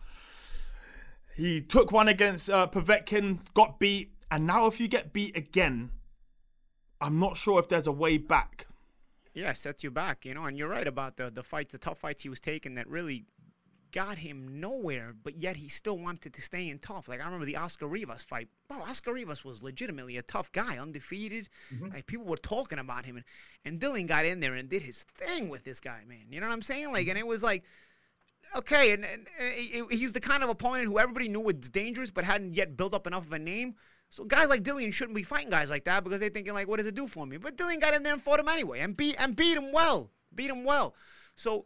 He 1.36 1.62
took 1.62 1.92
one 1.92 2.08
against 2.08 2.50
uh, 2.50 2.68
Povetkin, 2.68 3.40
got 3.54 3.80
beat, 3.80 4.12
and 4.30 4.46
now 4.46 4.66
if 4.68 4.80
you 4.80 4.88
get 4.88 5.14
beat 5.14 5.38
again, 5.38 5.92
I'm 7.00 7.20
not 7.20 7.38
sure 7.38 7.60
if 7.60 7.70
there's 7.70 7.88
a 7.88 7.92
way 7.92 8.18
back. 8.18 8.68
Yeah, 9.34 9.54
sets 9.54 9.84
you 9.84 9.92
back, 9.92 10.26
you 10.26 10.34
know. 10.34 10.46
And 10.46 10.58
you're 10.58 10.68
right 10.68 10.88
about 10.88 11.16
the 11.16 11.30
the 11.30 11.44
fights, 11.44 11.72
the 11.72 11.78
tough 11.78 12.00
fights 12.00 12.24
he 12.24 12.30
was 12.30 12.40
taking 12.40 12.76
that 12.76 12.90
really 12.90 13.26
got 13.98 14.20
him 14.20 14.60
nowhere, 14.60 15.16
but 15.24 15.38
yet 15.38 15.56
he 15.56 15.68
still 15.68 15.98
wanted 15.98 16.32
to 16.32 16.40
stay 16.40 16.70
in 16.70 16.78
tough. 16.78 17.08
Like 17.08 17.20
I 17.20 17.26
remember 17.26 17.48
the 17.48 17.56
Oscar 17.56 17.88
Rivas 17.88 18.22
fight. 18.22 18.48
Bro, 18.70 18.84
Oscar 18.84 19.12
Rivas 19.12 19.44
was 19.44 19.64
legitimately 19.64 20.18
a 20.18 20.22
tough 20.22 20.52
guy, 20.52 20.78
undefeated. 20.78 21.50
Mm-hmm. 21.74 21.96
Like 21.96 22.06
people 22.06 22.28
were 22.28 22.38
talking 22.38 22.78
about 22.78 23.06
him, 23.06 23.16
and 23.16 23.26
and 23.66 23.80
Dillian 23.80 24.06
got 24.06 24.24
in 24.28 24.40
there 24.40 24.54
and 24.54 24.70
did 24.70 24.84
his 24.84 25.04
thing 25.18 25.50
with 25.50 25.64
this 25.64 25.80
guy, 25.80 26.04
man. 26.08 26.28
You 26.30 26.40
know 26.40 26.46
what 26.46 26.54
I'm 26.54 26.62
saying? 26.62 26.94
Like, 26.94 27.08
and 27.08 27.18
it 27.18 27.26
was 27.26 27.42
like. 27.42 27.64
Okay, 28.56 28.94
and, 28.94 29.04
and, 29.04 29.28
and 29.42 29.92
he's 29.92 30.14
the 30.14 30.22
kind 30.22 30.42
of 30.42 30.48
opponent 30.48 30.86
who 30.86 31.00
everybody 31.00 31.28
knew 31.28 31.42
was 31.42 31.56
dangerous, 31.56 32.12
but 32.12 32.24
hadn't 32.24 32.54
yet 32.54 32.78
built 32.78 32.94
up 32.94 33.06
enough 33.06 33.26
of 33.26 33.34
a 33.34 33.40
name. 33.40 33.76
So 34.10 34.24
guys 34.24 34.48
like 34.48 34.64
Dillian 34.64 34.94
shouldn't 34.94 35.18
be 35.18 35.24
fighting 35.24 35.50
guys 35.50 35.70
like 35.70 35.84
that 35.84 36.06
because 36.06 36.22
they're 36.22 36.30
thinking 36.30 36.54
like, 36.54 36.68
what 36.68 36.78
does 36.78 36.88
it 36.88 36.96
do 36.96 37.08
for 37.08 37.26
me? 37.26 37.36
But 37.36 37.58
Dillian 37.58 37.82
got 37.82 37.94
in 37.94 38.04
there 38.04 38.14
and 38.14 38.22
fought 38.22 38.40
him 38.40 38.48
anyway, 38.48 38.80
and 38.80 38.96
beat 38.96 39.18
and 39.20 39.36
beat 39.36 39.58
him 39.58 39.74
well, 39.74 40.12
beat 40.34 40.50
him 40.50 40.64
well. 40.64 40.96
So 41.36 41.66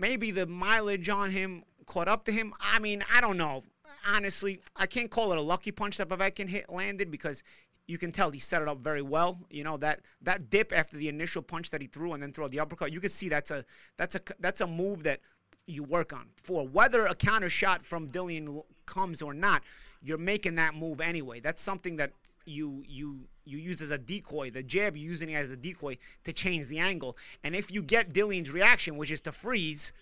maybe 0.00 0.30
the 0.30 0.46
mileage 0.46 1.08
on 1.08 1.30
him 1.30 1.62
caught 1.86 2.08
up 2.08 2.24
to 2.24 2.32
him. 2.32 2.54
I 2.58 2.78
mean, 2.78 3.04
I 3.12 3.20
don't 3.20 3.36
know. 3.36 3.62
Honestly, 4.06 4.60
I 4.74 4.86
can't 4.86 5.10
call 5.10 5.30
it 5.32 5.38
a 5.38 5.42
lucky 5.42 5.70
punch 5.70 5.98
that 5.98 6.08
Povetkin 6.08 6.48
hit 6.48 6.70
landed 6.70 7.10
because 7.10 7.42
you 7.86 7.98
can 7.98 8.12
tell 8.12 8.30
he 8.30 8.38
set 8.38 8.62
it 8.62 8.68
up 8.68 8.78
very 8.78 9.02
well. 9.02 9.38
You 9.50 9.62
know 9.62 9.76
that 9.78 10.00
that 10.22 10.48
dip 10.48 10.72
after 10.72 10.96
the 10.96 11.08
initial 11.08 11.42
punch 11.42 11.70
that 11.70 11.82
he 11.82 11.86
threw 11.86 12.14
and 12.14 12.22
then 12.22 12.32
throw 12.32 12.48
the 12.48 12.60
uppercut. 12.60 12.92
You 12.92 13.00
can 13.00 13.10
see 13.10 13.28
that's 13.28 13.50
a 13.50 13.64
that's 13.98 14.14
a 14.14 14.20
that's 14.38 14.62
a 14.62 14.66
move 14.66 15.02
that 15.02 15.20
you 15.66 15.82
work 15.82 16.12
on 16.12 16.28
for 16.42 16.66
whether 16.66 17.04
a 17.06 17.14
counter 17.14 17.50
shot 17.50 17.84
from 17.84 18.08
Dillian 18.08 18.62
comes 18.86 19.20
or 19.20 19.34
not. 19.34 19.62
You're 20.02 20.18
making 20.18 20.54
that 20.54 20.74
move 20.74 21.00
anyway. 21.00 21.40
That's 21.40 21.60
something 21.60 21.96
that 21.96 22.12
you 22.46 22.84
you 22.86 23.28
you 23.50 23.58
use 23.58 23.82
as 23.82 23.90
a 23.90 23.98
decoy. 23.98 24.50
The 24.50 24.62
jab 24.62 24.96
you're 24.96 25.10
using 25.10 25.30
it 25.30 25.34
as 25.34 25.50
a 25.50 25.56
decoy 25.56 25.98
to 26.24 26.32
change 26.32 26.68
the 26.68 26.78
angle. 26.78 27.16
And 27.42 27.54
if 27.54 27.70
you 27.70 27.82
get 27.82 28.12
Dillian's 28.12 28.50
reaction, 28.50 28.96
which 28.96 29.10
is 29.10 29.20
to 29.22 29.32
freeze, 29.32 29.92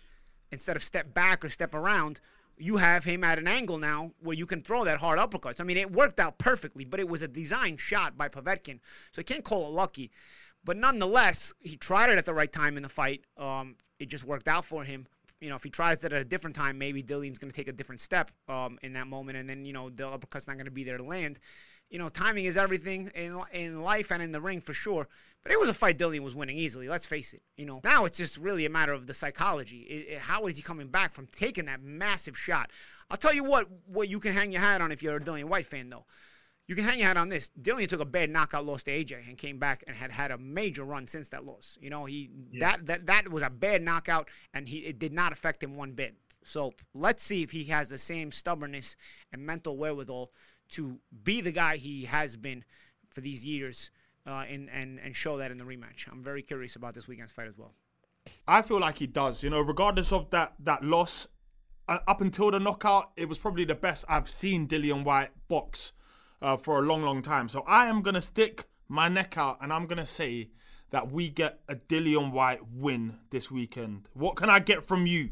instead 0.51 0.77
of 0.77 0.83
step 0.83 1.15
back 1.15 1.45
or 1.45 1.51
step 1.51 1.75
around, 1.75 2.21
you 2.57 2.79
have 2.79 3.05
him 3.05 3.25
at 3.25 3.39
an 3.39 3.47
angle 3.47 3.79
now 3.79 4.13
where 4.21 4.37
you 4.37 4.47
can 4.47 4.61
throw 4.61 4.85
that 4.85 4.99
hard 4.99 5.19
uppercut. 5.19 5.57
So, 5.57 5.65
I 5.65 5.67
mean, 5.67 5.77
it 5.77 5.93
worked 5.93 6.21
out 6.21 6.39
perfectly, 6.39 6.85
but 6.85 7.01
it 7.01 7.09
was 7.09 7.23
a 7.23 7.29
design 7.29 7.77
shot 7.77 8.17
by 8.17 8.29
Povetkin, 8.29 8.81
so 9.13 9.21
you 9.21 9.25
can't 9.25 9.45
call 9.45 9.67
it 9.67 9.71
lucky. 9.71 10.11
But 10.65 10.77
nonetheless, 10.77 11.53
he 11.61 11.77
tried 11.77 12.11
it 12.11 12.19
at 12.19 12.25
the 12.25 12.35
right 12.35 12.51
time 12.51 12.77
in 12.77 12.83
the 12.83 12.89
fight. 12.89 13.23
Um, 13.37 13.77
it 13.99 14.09
just 14.09 14.25
worked 14.25 14.49
out 14.49 14.65
for 14.65 14.85
him. 14.85 15.07
You 15.41 15.51
know, 15.51 15.57
if 15.57 15.63
he 15.63 15.71
tries 15.71 16.03
it 16.03 16.13
at 16.13 16.21
a 16.21 16.25
different 16.25 16.57
time, 16.57 16.79
maybe 16.79 17.03
Dillian's 17.03 17.39
going 17.39 17.51
to 17.51 17.57
take 17.57 17.69
a 17.69 17.73
different 17.73 18.01
step 18.01 18.33
um, 18.49 18.79
in 18.83 18.93
that 18.95 19.07
moment, 19.07 19.39
and 19.39 19.49
then 19.49 19.65
you 19.65 19.73
know 19.73 19.89
the 19.89 20.09
uppercut's 20.09 20.49
not 20.49 20.57
going 20.57 20.67
to 20.67 20.73
be 20.73 20.83
there 20.83 20.99
to 20.99 21.05
land. 21.05 21.39
You 21.91 21.99
know, 21.99 22.09
timing 22.09 22.45
is 22.45 22.57
everything 22.57 23.11
in 23.15 23.41
in 23.53 23.83
life 23.83 24.11
and 24.11 24.23
in 24.23 24.33
the 24.33 24.41
ring 24.41 24.61
for 24.61 24.75
sure. 24.75 25.09
But 25.43 25.53
it 25.53 25.61
was 25.61 25.69
a 25.69 25.75
fight 25.75 25.99
Dillian 25.99 26.21
was 26.21 26.35
winning 26.35 26.57
easily. 26.57 26.89
Let's 26.89 27.07
face 27.07 27.33
it. 27.33 27.43
You 27.57 27.65
know, 27.65 27.81
now 27.85 28.05
it's 28.05 28.19
just 28.19 28.37
really 28.37 28.67
a 28.67 28.71
matter 28.71 28.93
of 28.93 29.07
the 29.07 29.15
psychology. 29.15 29.81
It, 29.83 30.15
it, 30.15 30.19
how 30.19 30.47
is 30.47 30.57
he 30.57 30.63
coming 30.63 30.89
back 30.89 31.15
from 31.15 31.27
taking 31.27 31.67
that 31.67 31.83
massive 31.83 32.37
shot? 32.37 32.71
I'll 33.11 33.17
tell 33.17 33.33
you 33.33 33.45
what. 33.45 33.67
What 33.87 34.09
you 34.09 34.21
can 34.21 34.33
hang 34.33 34.53
your 34.53 34.61
hat 34.61 34.81
on 34.81 34.93
if 34.93 35.03
you're 35.03 35.17
a 35.17 35.21
Dillian 35.21 35.45
Whyte 35.45 35.67
fan, 35.67 35.91
though. 35.91 36.05
You 36.67 36.75
can 36.75 36.85
hang 36.85 36.99
your 36.99 37.09
hat 37.09 37.17
on 37.17 37.31
this. 37.31 37.51
Dillian 37.61 37.89
took 37.89 38.01
a 38.01 38.05
bad 38.05 38.29
knockout 38.29 38.67
loss 38.67 38.83
to 38.85 38.91
AJ 38.91 39.27
and 39.27 39.39
came 39.39 39.59
back 39.59 39.85
and 39.87 39.97
had 39.97 40.11
had 40.11 40.31
a 40.31 40.37
major 40.37 40.85
run 40.85 41.07
since 41.07 41.31
that 41.31 41.47
loss. 41.47 41.79
You 41.81 41.89
know, 41.89 42.05
he 42.05 42.31
yeah. 42.51 42.77
that 42.77 42.87
that 42.87 43.07
that 43.07 43.29
was 43.31 43.43
a 43.43 43.51
bad 43.51 43.83
knockout, 43.83 44.29
and 44.53 44.69
he 44.69 44.79
it 44.79 44.99
did 44.99 45.15
not 45.15 45.33
affect 45.33 45.63
him 45.63 45.77
one 45.77 45.93
bit. 45.93 46.17
So 46.45 46.75
let's 46.95 47.23
see 47.23 47.43
if 47.43 47.53
he 47.53 47.65
has 47.65 47.89
the 47.89 47.99
same 47.99 48.33
stubbornness 48.33 48.97
and 49.33 49.47
mental 49.47 49.77
wherewithal 49.77 50.31
to 50.71 50.99
be 51.25 51.41
the 51.41 51.53
guy 51.53 51.77
he 51.77 52.05
has 52.05 52.37
been 52.37 52.65
for 53.11 53.21
these 53.21 53.45
years 53.45 53.91
uh, 54.27 54.45
and, 54.49 54.69
and, 54.71 55.01
and 55.01 55.17
show 55.17 55.39
that 55.39 55.51
in 55.51 55.57
the 55.57 55.65
rematch. 55.65 56.11
I'm 56.11 56.23
very 56.23 56.43
curious 56.43 56.77
about 56.77 56.95
this 56.95 57.09
weekend's 57.09 57.33
fight 57.33 57.49
as 57.49 57.57
well. 57.57 57.73
I 58.47 58.63
feel 58.63 58.81
like 58.81 58.99
he 58.99 59.07
does. 59.07 59.43
You 59.43 59.51
know, 59.51 59.61
regardless 59.61 60.13
of 60.13 60.31
that 60.31 60.55
that 60.61 60.85
loss, 60.85 61.29
uh, 61.89 61.99
up 62.07 62.21
until 62.21 62.51
the 62.51 62.59
knockout, 62.59 63.11
it 63.17 63.29
was 63.29 63.39
probably 63.39 63.65
the 63.65 63.75
best 63.75 64.05
I've 64.09 64.29
seen 64.29 64.69
Dillian 64.69 65.05
Whyte 65.05 65.31
box 65.49 65.93
uh, 66.43 66.57
for 66.57 66.79
a 66.79 66.83
long, 66.83 67.03
long 67.03 67.23
time. 67.23 67.49
So 67.49 67.63
I 67.67 67.87
am 67.87 68.03
gonna 68.03 68.21
stick 68.21 68.67
my 68.89 69.09
neck 69.09 69.39
out 69.39 69.59
and 69.61 69.73
I'm 69.73 69.87
gonna 69.87 70.07
say 70.07 70.51
that 70.91 71.11
we 71.11 71.29
get 71.29 71.61
a 71.69 71.77
Dillian 71.77 72.33
Whyte 72.33 72.61
win 72.71 73.17
this 73.31 73.51
weekend. 73.51 74.09
What 74.15 74.37
can 74.37 74.51
I 74.51 74.59
get 74.59 74.87
from 74.87 75.07
you? 75.07 75.31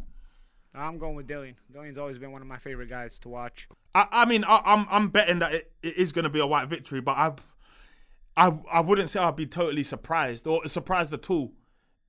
I'm 0.76 0.98
going 0.98 1.14
with 1.14 1.26
Dillian. 1.26 1.54
Dillian's 1.72 1.98
always 1.98 2.18
been 2.18 2.32
one 2.32 2.42
of 2.42 2.48
my 2.48 2.58
favorite 2.58 2.88
guys 2.88 3.18
to 3.20 3.28
watch. 3.28 3.68
I, 3.94 4.06
I 4.10 4.24
mean, 4.24 4.44
I, 4.44 4.56
am 4.56 4.62
I'm, 4.64 4.86
I'm 4.90 5.08
betting 5.08 5.38
that 5.40 5.52
it, 5.54 5.72
it 5.82 5.96
is 5.96 6.12
going 6.12 6.24
to 6.24 6.30
be 6.30 6.40
a 6.40 6.46
Whyte 6.46 6.68
victory, 6.68 7.00
but 7.00 7.16
I, 7.16 7.32
I 8.36 8.58
I 8.70 8.80
wouldn't 8.80 9.10
say 9.10 9.20
I'd 9.20 9.36
be 9.36 9.46
totally 9.46 9.82
surprised 9.82 10.46
or 10.46 10.66
surprised 10.68 11.12
at 11.12 11.30
all 11.30 11.52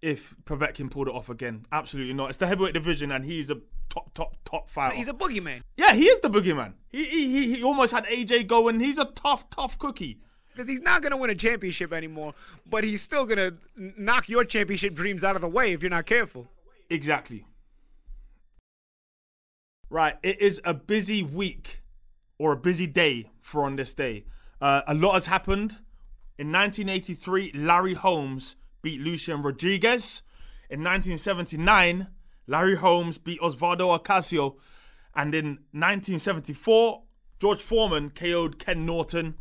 if 0.01 0.35
Povetkin 0.43 0.91
pulled 0.91 1.07
it 1.07 1.13
off 1.13 1.29
again. 1.29 1.65
Absolutely 1.71 2.13
not. 2.13 2.29
It's 2.29 2.37
the 2.37 2.47
heavyweight 2.47 2.73
division, 2.73 3.11
and 3.11 3.25
he's 3.25 3.49
a 3.49 3.61
top 3.89 4.13
top 4.13 4.35
top 4.43 4.69
fighter. 4.69 4.95
He's 4.95 5.07
a 5.07 5.13
boogeyman. 5.13 5.61
Yeah, 5.75 5.93
he 5.93 6.05
is 6.05 6.19
the 6.19 6.29
boogeyman. 6.29 6.73
He 6.89 7.05
he 7.05 7.55
he 7.55 7.63
almost 7.63 7.93
had 7.93 8.05
AJ 8.05 8.47
going. 8.47 8.79
He's 8.79 8.97
a 8.97 9.05
tough 9.05 9.49
tough 9.49 9.77
cookie. 9.77 10.19
Because 10.53 10.67
he's 10.67 10.81
not 10.81 11.03
going 11.03 11.11
to 11.11 11.17
win 11.17 11.29
a 11.29 11.35
championship 11.35 11.93
anymore, 11.93 12.33
but 12.67 12.83
he's 12.83 13.03
still 13.03 13.27
going 13.27 13.37
to 13.37 13.55
knock 13.75 14.27
your 14.27 14.43
championship 14.43 14.95
dreams 14.95 15.23
out 15.23 15.35
of 15.35 15.41
the 15.43 15.47
way 15.47 15.71
if 15.71 15.83
you're 15.83 15.91
not 15.91 16.07
careful. 16.07 16.47
Exactly. 16.89 17.45
Right, 19.89 20.15
it 20.21 20.41
is 20.41 20.59
a 20.65 20.73
busy 20.73 21.23
week 21.23 21.81
or 22.37 22.51
a 22.51 22.57
busy 22.57 22.87
day 22.87 23.31
for 23.39 23.63
on 23.63 23.77
this 23.77 23.93
day. 23.93 24.25
Uh, 24.59 24.81
a 24.85 24.93
lot 24.93 25.13
has 25.13 25.27
happened. 25.27 25.77
In 26.37 26.51
1983, 26.51 27.53
Larry 27.55 27.93
Holmes 27.93 28.57
beat 28.81 28.99
Lucien 28.99 29.41
Rodriguez. 29.41 30.23
In 30.69 30.81
1979, 30.81 32.07
Larry 32.47 32.75
Holmes 32.75 33.17
beat 33.17 33.39
Osvaldo 33.39 33.97
Ocasio. 33.97 34.57
And 35.15 35.33
in 35.33 35.45
1974, 35.71 37.03
George 37.39 37.61
Foreman 37.61 38.09
KO'd 38.09 38.59
Ken 38.59 38.85
Norton. 38.85 39.35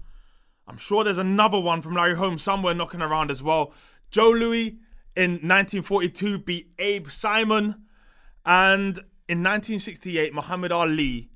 I'm 0.68 0.78
sure 0.78 1.02
there's 1.02 1.18
another 1.18 1.60
one 1.60 1.82
from 1.82 1.94
Larry 1.94 2.16
Holmes 2.16 2.42
somewhere 2.42 2.74
knocking 2.74 3.02
around 3.02 3.30
as 3.30 3.42
well. 3.42 3.72
Joe 4.10 4.30
Louis 4.30 4.78
in 5.16 5.32
1942 5.32 6.38
beat 6.38 6.70
Abe 6.78 7.10
Simon. 7.10 7.82
And 8.44 9.00
in 9.28 9.38
1968, 9.38 10.32
Muhammad 10.32 10.70
Ali 10.70 11.30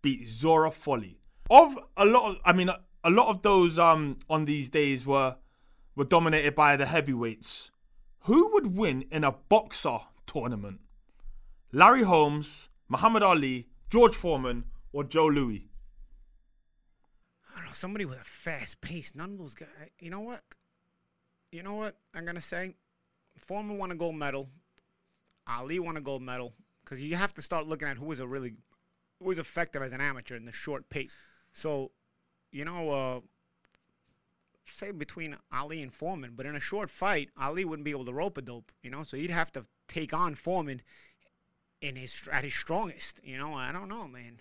beat 0.00 0.28
Zora 0.28 0.70
Folley. 0.70 1.18
Of 1.50 1.76
a 1.96 2.04
lot 2.04 2.30
of, 2.30 2.36
I 2.44 2.52
mean, 2.52 2.70
a 3.02 3.10
lot 3.10 3.28
of 3.28 3.42
those 3.42 3.78
um 3.78 4.18
on 4.28 4.44
these 4.44 4.70
days 4.70 5.04
were 5.06 5.36
were 5.94 6.04
dominated 6.04 6.54
by 6.54 6.76
the 6.76 6.86
heavyweights. 6.86 7.70
Who 8.20 8.52
would 8.52 8.76
win 8.76 9.04
in 9.10 9.24
a 9.24 9.32
Boxxer 9.32 10.02
tournament? 10.26 10.80
Larry 11.72 12.02
Holmes, 12.02 12.68
Muhammad 12.88 13.22
Ali, 13.22 13.68
George 13.90 14.14
Foreman, 14.14 14.64
or 14.92 15.04
Joe 15.04 15.26
Louis? 15.26 15.68
I 17.52 17.58
don't 17.58 17.66
know. 17.66 17.72
Somebody 17.72 18.04
with 18.04 18.20
a 18.20 18.24
fast 18.24 18.80
pace. 18.80 19.14
None 19.14 19.32
of 19.32 19.38
those 19.38 19.54
guys. 19.54 19.68
You 20.00 20.10
know 20.10 20.20
what? 20.20 20.42
You 21.52 21.62
know 21.62 21.74
what? 21.74 21.96
I'm 22.14 22.24
gonna 22.24 22.40
say, 22.40 22.74
Foreman 23.36 23.78
won 23.78 23.90
a 23.90 23.96
gold 23.96 24.16
medal. 24.16 24.48
Ali 25.48 25.78
won 25.78 25.96
a 25.96 26.00
gold 26.00 26.22
medal 26.22 26.52
because 26.86 27.02
you 27.02 27.16
have 27.16 27.34
to 27.34 27.42
start 27.42 27.66
looking 27.66 27.88
at 27.88 27.96
who 27.96 28.06
was 28.06 28.20
a 28.20 28.26
really 28.26 28.54
who 29.18 29.26
was 29.26 29.38
effective 29.38 29.82
as 29.82 29.92
an 29.92 30.00
amateur 30.00 30.36
in 30.36 30.44
the 30.44 30.52
short 30.52 30.88
pace. 30.88 31.18
So, 31.52 31.90
you 32.52 32.64
know, 32.64 32.90
uh, 32.90 33.20
say 34.68 34.90
between 34.92 35.36
Ali 35.52 35.82
and 35.82 35.92
Foreman, 35.92 36.32
but 36.36 36.46
in 36.46 36.54
a 36.54 36.60
short 36.60 36.90
fight, 36.90 37.30
Ali 37.40 37.64
wouldn't 37.64 37.84
be 37.84 37.90
able 37.90 38.04
to 38.04 38.12
rope 38.12 38.38
a 38.38 38.42
dope, 38.42 38.70
you 38.82 38.90
know. 38.90 39.02
So 39.02 39.16
he'd 39.16 39.30
have 39.30 39.50
to 39.52 39.66
take 39.88 40.14
on 40.14 40.34
Foreman 40.34 40.82
in 41.80 41.96
his 41.96 42.28
at 42.30 42.44
his 42.44 42.54
strongest. 42.54 43.20
You 43.24 43.38
know, 43.38 43.54
I 43.54 43.72
don't 43.72 43.88
know, 43.88 44.06
man. 44.06 44.40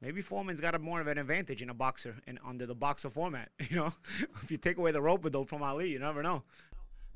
Maybe 0.00 0.20
Foreman's 0.20 0.60
got 0.60 0.76
a 0.76 0.78
more 0.78 1.00
of 1.00 1.08
an 1.08 1.18
advantage 1.18 1.60
in 1.60 1.70
a 1.70 1.74
Boxxer 1.74 2.14
and 2.26 2.38
under 2.46 2.66
the 2.66 2.76
Boxxer 2.76 3.12
format. 3.12 3.50
You 3.70 3.76
know, 3.76 3.90
if 4.42 4.50
you 4.50 4.56
take 4.56 4.78
away 4.78 4.92
the 4.92 5.02
rope 5.02 5.24
a 5.24 5.30
dope 5.30 5.48
from 5.48 5.62
Ali, 5.62 5.90
you 5.90 5.98
never 5.98 6.22
know. 6.22 6.44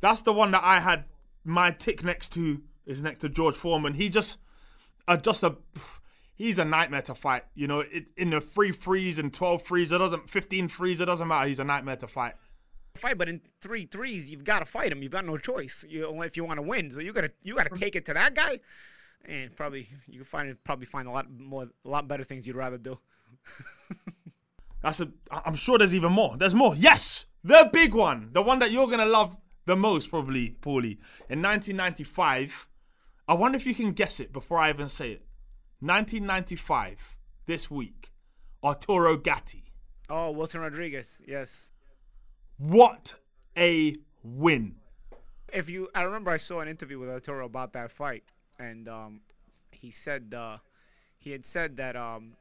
That's 0.01 0.22
the 0.22 0.33
one 0.33 0.51
that 0.51 0.64
I 0.64 0.81
had 0.81 1.05
my 1.44 1.70
tick 1.70 2.05
next 2.05 2.33
to 2.33 2.62
is 2.85 3.03
next 3.03 3.20
to 3.20 3.29
George 3.29 3.55
Foreman. 3.55 3.94
He 3.94 4.09
just 4.09 4.37
just 5.23 5.43
a 5.43 5.57
he's 6.35 6.59
a 6.59 6.65
nightmare 6.65 7.03
to 7.03 7.15
fight. 7.15 7.43
You 7.55 7.67
know, 7.67 7.81
it, 7.81 8.07
in 8.17 8.31
the 8.31 8.41
three 8.41 8.73
threes 8.73 9.19
and 9.19 9.33
twelve 9.33 9.62
threes, 9.62 9.93
it 9.93 9.99
doesn't 9.99 10.29
fifteen 10.29 10.69
threes, 10.69 11.01
it 11.01 11.07
doesn't 11.07 11.27
matter. 11.29 11.49
He's 11.49 11.61
a 11.61 11.65
nightmare 11.65 11.97
to 11.97 12.07
fight. 12.07 12.35
Fight, 12.95 13.17
but 13.17 13.29
in 13.29 13.41
three 13.62 13.87
threes, 13.87 14.31
you've 14.31 14.45
got 14.45 14.59
to 14.59 14.67
fight 14.67 14.93
him. 14.93 15.03
You've 15.03 15.12
got 15.12 15.25
no 15.25 15.38
choice. 15.38 15.85
You 15.88 16.23
if 16.23 16.37
you 16.37 16.45
want 16.45 16.59
to 16.59 16.62
win, 16.62 16.91
so 16.91 17.01
you 17.01 17.12
gotta 17.12 17.33
you 17.43 17.55
gotta 17.57 17.75
take 17.75 17.97
it 17.97 18.05
to 18.07 18.15
that 18.15 18.35
guy. 18.35 18.61
And 19.25 19.55
probably 19.55 19.88
you 20.07 20.19
can 20.19 20.25
find 20.25 20.65
probably 20.65 20.87
find 20.87 21.09
a 21.09 21.11
lot 21.11 21.31
more 21.31 21.69
a 21.85 21.88
lot 21.88 22.09
better 22.09 22.25
things 22.25 22.47
you'd 22.47 22.57
rather 22.57 22.79
do. 22.79 22.99
That's 24.83 25.01
a. 25.01 25.09
I'm 25.31 25.55
sure 25.55 25.79
there's 25.79 25.95
even 25.95 26.12
more. 26.12 26.37
There's 26.37 26.55
more. 26.55 26.75
Yes, 26.75 27.27
the 27.45 27.71
big 27.73 27.95
one, 27.95 28.31
the 28.33 28.43
one 28.43 28.59
that 28.59 28.73
you're 28.73 28.88
gonna 28.88 29.07
love 29.07 29.37
the 29.65 29.77
most, 29.77 30.11
probably, 30.11 30.57
Paulie. 30.61 30.99
In 31.31 31.41
1995, 31.41 32.69
I 33.29 33.35
wonder 33.35 33.57
if 33.57 33.67
you 33.67 33.75
can 33.75 33.93
guess 33.93 34.21
it 34.21 34.33
before 34.33 34.59
I 34.59 34.71
even 34.71 34.89
say 34.89 35.13
it. 35.13 35.23
1995, 35.81 37.17
this 37.47 37.71
week, 37.71 38.13
Arturo 38.63 39.17
Gatti. 39.17 39.65
Oh, 40.09 40.31
Wilson 40.31 40.61
Rodriguez, 40.61 41.23
yes. 41.27 41.71
What 42.59 43.15
a 43.57 43.97
win. 44.23 44.77
If 45.53 45.69
you, 45.69 45.89
I 45.95 46.03
remember 46.03 46.31
I 46.31 46.37
saw 46.37 46.61
an 46.61 46.69
interview 46.69 46.99
with 46.99 47.09
Arturo 47.09 47.47
about 47.47 47.73
that 47.73 47.91
fight, 47.91 48.25
and 48.59 48.89
um, 48.89 49.21
he 49.71 49.91
said 49.91 50.35
uh, 50.37 50.59
he 51.19 51.31
had 51.33 51.45
said 51.45 51.77
that 51.77 51.97
um, 51.97 52.35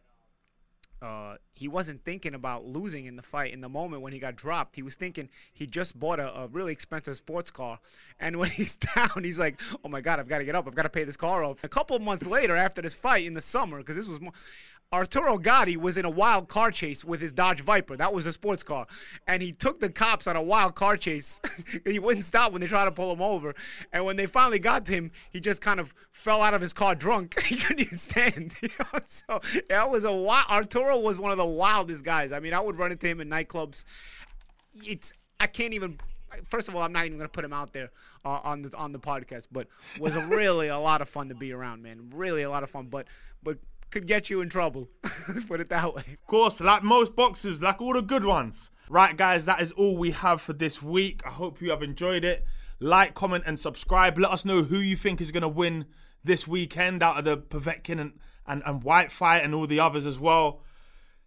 uh, 1.01 1.35
he 1.55 1.67
wasn't 1.67 2.03
thinking 2.03 2.35
about 2.35 2.65
losing 2.65 3.05
in 3.05 3.15
the 3.15 3.23
fight 3.23 3.53
in 3.53 3.61
the 3.61 3.69
moment 3.69 4.03
when 4.03 4.13
he 4.13 4.19
got 4.19 4.35
dropped. 4.35 4.75
He 4.75 4.83
was 4.83 4.95
thinking 4.95 5.29
he 5.51 5.65
just 5.65 5.99
bought 5.99 6.19
a, 6.19 6.31
a, 6.41 6.47
really 6.47 6.71
expensive 6.71 7.17
sports 7.17 7.49
car, 7.49 7.79
and 8.19 8.37
when 8.37 8.49
he's 8.51 8.77
down, 8.77 9.23
he's 9.23 9.39
like, 9.39 9.59
"Oh 9.83 9.89
my 9.89 10.01
God, 10.01 10.19
I've 10.19 10.27
got 10.27 10.39
to 10.39 10.45
get 10.45 10.55
up. 10.55 10.67
I've 10.67 10.75
got 10.75 10.83
to 10.83 10.89
pay 10.89 11.03
this 11.03 11.17
car 11.17 11.43
off." 11.43 11.63
A 11.63 11.69
couple 11.69 11.97
months 11.99 12.27
later, 12.27 12.55
after 12.55 12.81
this 12.81 12.93
fight 12.93 13.25
in 13.25 13.33
the 13.33 13.41
summer, 13.41 13.79
because 13.79 13.95
this 13.95 14.07
was 14.07 14.21
more, 14.21 14.33
Arturo 14.93 15.37
Gatti 15.37 15.77
was 15.77 15.97
in 15.97 16.03
a 16.03 16.09
wild 16.09 16.49
car 16.49 16.69
chase 16.69 17.05
with 17.05 17.21
his 17.21 17.31
Dodge 17.31 17.61
Viper. 17.61 17.95
That 17.95 18.13
was 18.13 18.25
a 18.25 18.33
sports 18.33 18.61
car. 18.61 18.87
And 19.25 19.41
he 19.41 19.53
took 19.53 19.79
the 19.79 19.89
cops 19.89 20.27
on 20.27 20.35
a 20.35 20.41
wild 20.41 20.75
car 20.75 20.97
chase. 20.97 21.39
he 21.85 21.97
wouldn't 21.97 22.25
stop 22.25 22.51
when 22.51 22.59
they 22.59 22.67
tried 22.67 22.85
to 22.85 22.91
pull 22.91 23.11
him 23.11 23.21
over. 23.21 23.55
And 23.93 24.03
when 24.03 24.17
they 24.17 24.25
finally 24.25 24.59
got 24.59 24.85
to 24.85 24.93
him, 24.93 25.11
he 25.29 25.39
just 25.39 25.61
kind 25.61 25.79
of 25.79 25.93
fell 26.11 26.41
out 26.41 26.53
of 26.53 26.59
his 26.59 26.73
car 26.73 26.93
drunk. 26.93 27.41
he 27.43 27.55
couldn't 27.55 27.79
even 27.79 27.97
stand. 27.97 28.55
So 29.05 29.41
that 29.69 29.89
was 29.89 30.03
a 30.03 30.11
wild. 30.11 30.45
Arturo 30.49 30.99
was 30.99 31.17
one 31.19 31.31
of 31.31 31.37
the 31.37 31.45
wildest 31.45 32.03
guys. 32.03 32.31
I 32.31 32.39
mean, 32.39 32.53
I 32.53 32.59
would 32.59 32.77
run 32.77 32.91
into 32.91 33.07
him 33.07 33.19
in 33.19 33.29
nightclubs. 33.29 33.83
It's 34.83 35.11
I 35.39 35.47
can't 35.47 35.73
even 35.73 35.97
first 36.47 36.67
of 36.67 36.75
all, 36.75 36.81
I'm 36.81 36.91
not 36.91 37.05
even 37.05 37.17
gonna 37.17 37.29
put 37.29 37.43
him 37.43 37.53
out 37.53 37.73
there 37.73 37.91
uh, 38.25 38.39
on 38.43 38.61
the 38.61 38.75
on 38.77 38.91
the 38.91 38.99
podcast, 38.99 39.47
but 39.51 39.67
was 39.99 40.15
really 40.15 40.67
a 40.67 40.77
lot 40.77 41.01
of 41.01 41.09
fun 41.09 41.29
to 41.29 41.35
be 41.35 41.51
around, 41.51 41.81
man. 41.83 42.11
Really 42.13 42.43
a 42.43 42.49
lot 42.49 42.63
of 42.63 42.69
fun. 42.69 42.87
But 42.87 43.07
but 43.43 43.57
could 43.91 44.07
get 44.07 44.29
you 44.29 44.41
in 44.41 44.49
trouble. 44.49 44.89
Let's 45.27 45.43
put 45.43 45.59
it 45.59 45.69
that 45.69 45.93
way. 45.93 46.03
Of 46.13 46.25
course, 46.25 46.61
like 46.61 46.83
most 46.83 47.15
boxers, 47.15 47.61
like 47.61 47.81
all 47.81 47.93
the 47.93 48.01
good 48.01 48.25
ones. 48.25 48.71
Right, 48.89 49.15
guys, 49.15 49.45
that 49.45 49.61
is 49.61 49.71
all 49.73 49.95
we 49.95 50.11
have 50.11 50.41
for 50.41 50.53
this 50.53 50.81
week. 50.81 51.21
I 51.25 51.29
hope 51.29 51.61
you 51.61 51.69
have 51.69 51.83
enjoyed 51.83 52.25
it. 52.25 52.45
Like, 52.79 53.13
comment, 53.13 53.43
and 53.45 53.59
subscribe. 53.59 54.17
Let 54.17 54.31
us 54.31 54.43
know 54.43 54.63
who 54.63 54.79
you 54.79 54.95
think 54.95 55.21
is 55.21 55.31
going 55.31 55.43
to 55.43 55.47
win 55.47 55.85
this 56.23 56.47
weekend 56.47 57.03
out 57.03 57.17
of 57.17 57.25
the 57.25 57.37
Povetkin 57.37 58.01
and, 58.01 58.13
and, 58.47 58.63
and 58.65 58.83
Whyte 58.83 59.11
fight 59.11 59.43
and 59.43 59.53
all 59.53 59.67
the 59.67 59.79
others 59.79 60.05
as 60.05 60.19
well. 60.19 60.61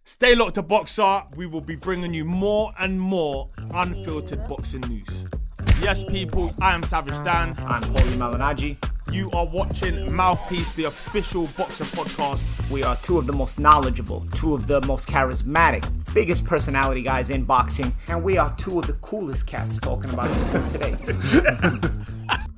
Stay 0.03 0.35
locked 0.35 0.55
to 0.55 0.63
Boxxer. 0.63 1.35
We 1.35 1.47
will 1.47 1.61
be 1.61 1.75
bringing 1.75 2.13
you 2.13 2.25
more 2.25 2.73
and 2.77 2.99
more 2.99 3.49
unfiltered 3.71 4.47
boxing 4.47 4.81
news. 4.81 5.25
Yes, 5.81 6.03
people, 6.03 6.53
I 6.61 6.73
am 6.73 6.83
Savage 6.83 7.23
Dan. 7.23 7.55
I'm 7.57 7.83
Paulie 7.83 8.15
Malignaggi. 8.15 8.94
You 9.11 9.29
are 9.31 9.45
watching 9.45 10.11
Mouthpiece, 10.11 10.73
the 10.73 10.85
official 10.85 11.47
boxing 11.57 11.85
podcast. 11.87 12.45
We 12.71 12.83
are 12.83 12.95
two 12.97 13.17
of 13.17 13.27
the 13.27 13.33
most 13.33 13.59
knowledgeable, 13.59 14.25
two 14.33 14.55
of 14.55 14.67
the 14.67 14.81
most 14.81 15.07
charismatic, 15.07 15.87
biggest 16.13 16.43
personality 16.43 17.03
guys 17.03 17.29
in 17.29 17.43
boxing, 17.43 17.93
and 18.07 18.23
we 18.23 18.37
are 18.37 18.53
two 18.55 18.79
of 18.79 18.87
the 18.87 18.93
coolest 18.93 19.45
cats 19.45 19.79
talking 19.79 20.11
about 20.11 20.29
sport 20.29 20.69
today. 20.69 20.97